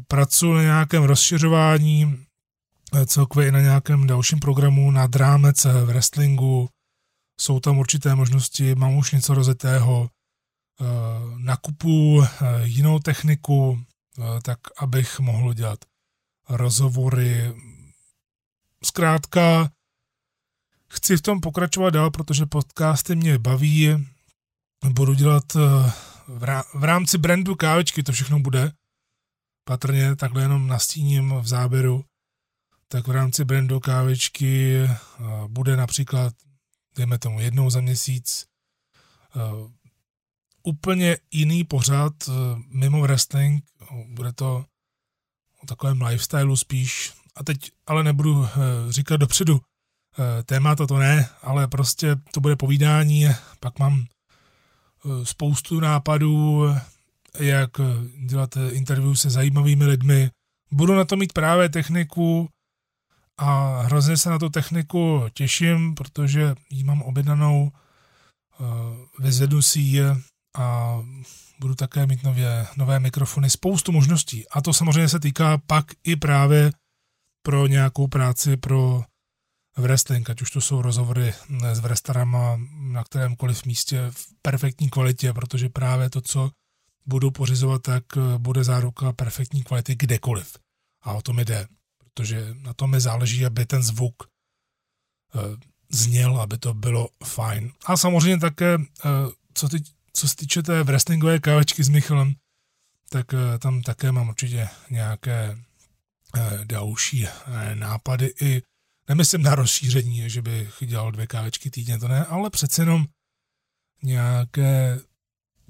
[0.09, 6.69] pracuji na nějakém rozšiřování, uh, celkově i na nějakém dalším programu na drámec v wrestlingu,
[7.43, 10.11] jsou tam určité možnosti, mám už něco rozetého,
[10.81, 10.85] eh,
[11.37, 12.29] nakupu eh,
[12.65, 13.85] jinou techniku,
[14.19, 15.79] eh, tak abych mohl dělat
[16.49, 17.55] rozhovory.
[18.85, 19.71] Zkrátka,
[20.89, 24.09] chci v tom pokračovat dál, protože podcasty mě baví.
[24.89, 25.45] Budu dělat
[26.75, 28.73] v rámci brandu kávečky, to všechno bude.
[29.65, 32.05] Patrně takhle jenom nastíním v záběru.
[32.89, 34.81] Tak v rámci brandu kávečky
[35.47, 36.35] bude například
[36.97, 38.47] dejme tomu jednou za měsíc,
[39.35, 39.71] uh,
[40.63, 42.35] úplně jiný pořad uh,
[42.69, 43.65] mimo wrestling,
[44.09, 44.65] bude to
[45.63, 48.49] o takovém lifestylu spíš, a teď ale nebudu
[48.89, 49.61] říkat dopředu
[50.45, 53.27] témata, to ne, ale prostě to bude povídání,
[53.61, 54.07] pak mám
[55.23, 56.65] spoustu nápadů,
[57.39, 57.71] jak
[58.27, 60.31] dělat interview se zajímavými lidmi,
[60.71, 62.49] budu na to mít právě techniku,
[63.39, 68.65] a hrozně se na tu techniku těším, protože ji mám objednanou, eh,
[69.19, 70.03] vyzvedu si ji
[70.57, 70.99] a
[71.61, 74.49] budu také mít nově, nové mikrofony, spoustu možností.
[74.49, 76.73] A to samozřejmě se týká pak i právě
[77.43, 79.05] pro nějakou práci pro
[79.77, 81.35] wrestling, ať už to jsou rozhovory
[81.73, 86.51] s wrestlerama na kterémkoliv místě v perfektní kvalitě, protože právě to, co
[87.07, 88.05] budu pořizovat, tak
[88.39, 90.57] bude záruka perfektní kvality kdekoliv.
[91.03, 91.69] A o to mi jde
[92.15, 95.39] protože na tom mi záleží, aby ten zvuk eh,
[95.91, 97.73] zněl, aby to bylo fajn.
[97.87, 99.09] A samozřejmě také, eh,
[99.55, 102.35] co, ty, co se týče té wrestlingové kávečky s Michalem,
[103.09, 105.59] tak eh, tam také mám určitě nějaké
[106.65, 107.27] další
[107.75, 108.63] nápady i
[109.09, 113.07] nemyslím na rozšíření, že bych dělal dvě kávečky týdně, to ne, ale přece jenom
[114.03, 115.01] nějaké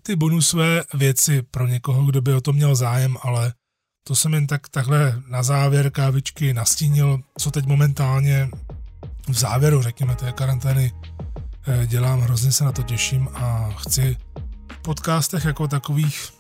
[0.03, 3.53] ty bonusové věci pro někoho, kdo by o to měl zájem, ale
[4.05, 8.51] to jsem jen tak takhle na závěr kávičky nastínil, co teď momentálně
[9.29, 10.93] v závěru, řekněme, té karantény
[11.67, 14.17] eh, dělám, hrozně se na to těším a chci
[14.73, 16.33] v podcastech jako takových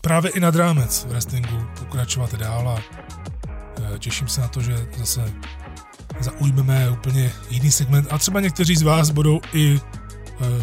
[0.00, 2.78] právě i nad rámec v wrestlingu pokračovat dál a
[3.94, 5.32] eh, těším se na to, že zase
[6.20, 8.08] zaujmeme úplně jiný segment.
[8.10, 9.80] A třeba někteří z vás budou i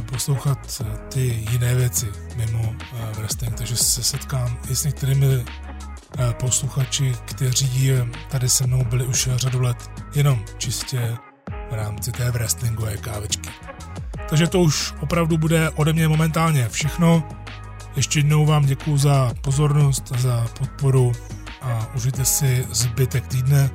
[0.05, 2.75] poslouchat ty jiné věci mimo
[3.17, 5.45] wrestling, takže se setkám i s některými
[6.17, 11.17] Eh, posluchači, kteří eh, tady se mnou byli už řadu let jenom čistě
[11.71, 13.49] v rámci té wrestlingové kávečky.
[14.29, 17.23] Takže to už opravdu bude ode mě momentálně všechno.
[17.95, 21.11] Ještě jednou vám děkuji za pozornost, za podporu
[21.61, 23.69] a užijte si zbytek týdne.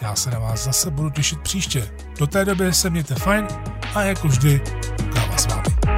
[0.00, 1.90] Já se na vás zase budu těšit příště.
[2.18, 3.48] Do té doby se mějte fajn
[3.94, 4.60] a jako vždy
[5.32, 5.91] Thanks, Bobby.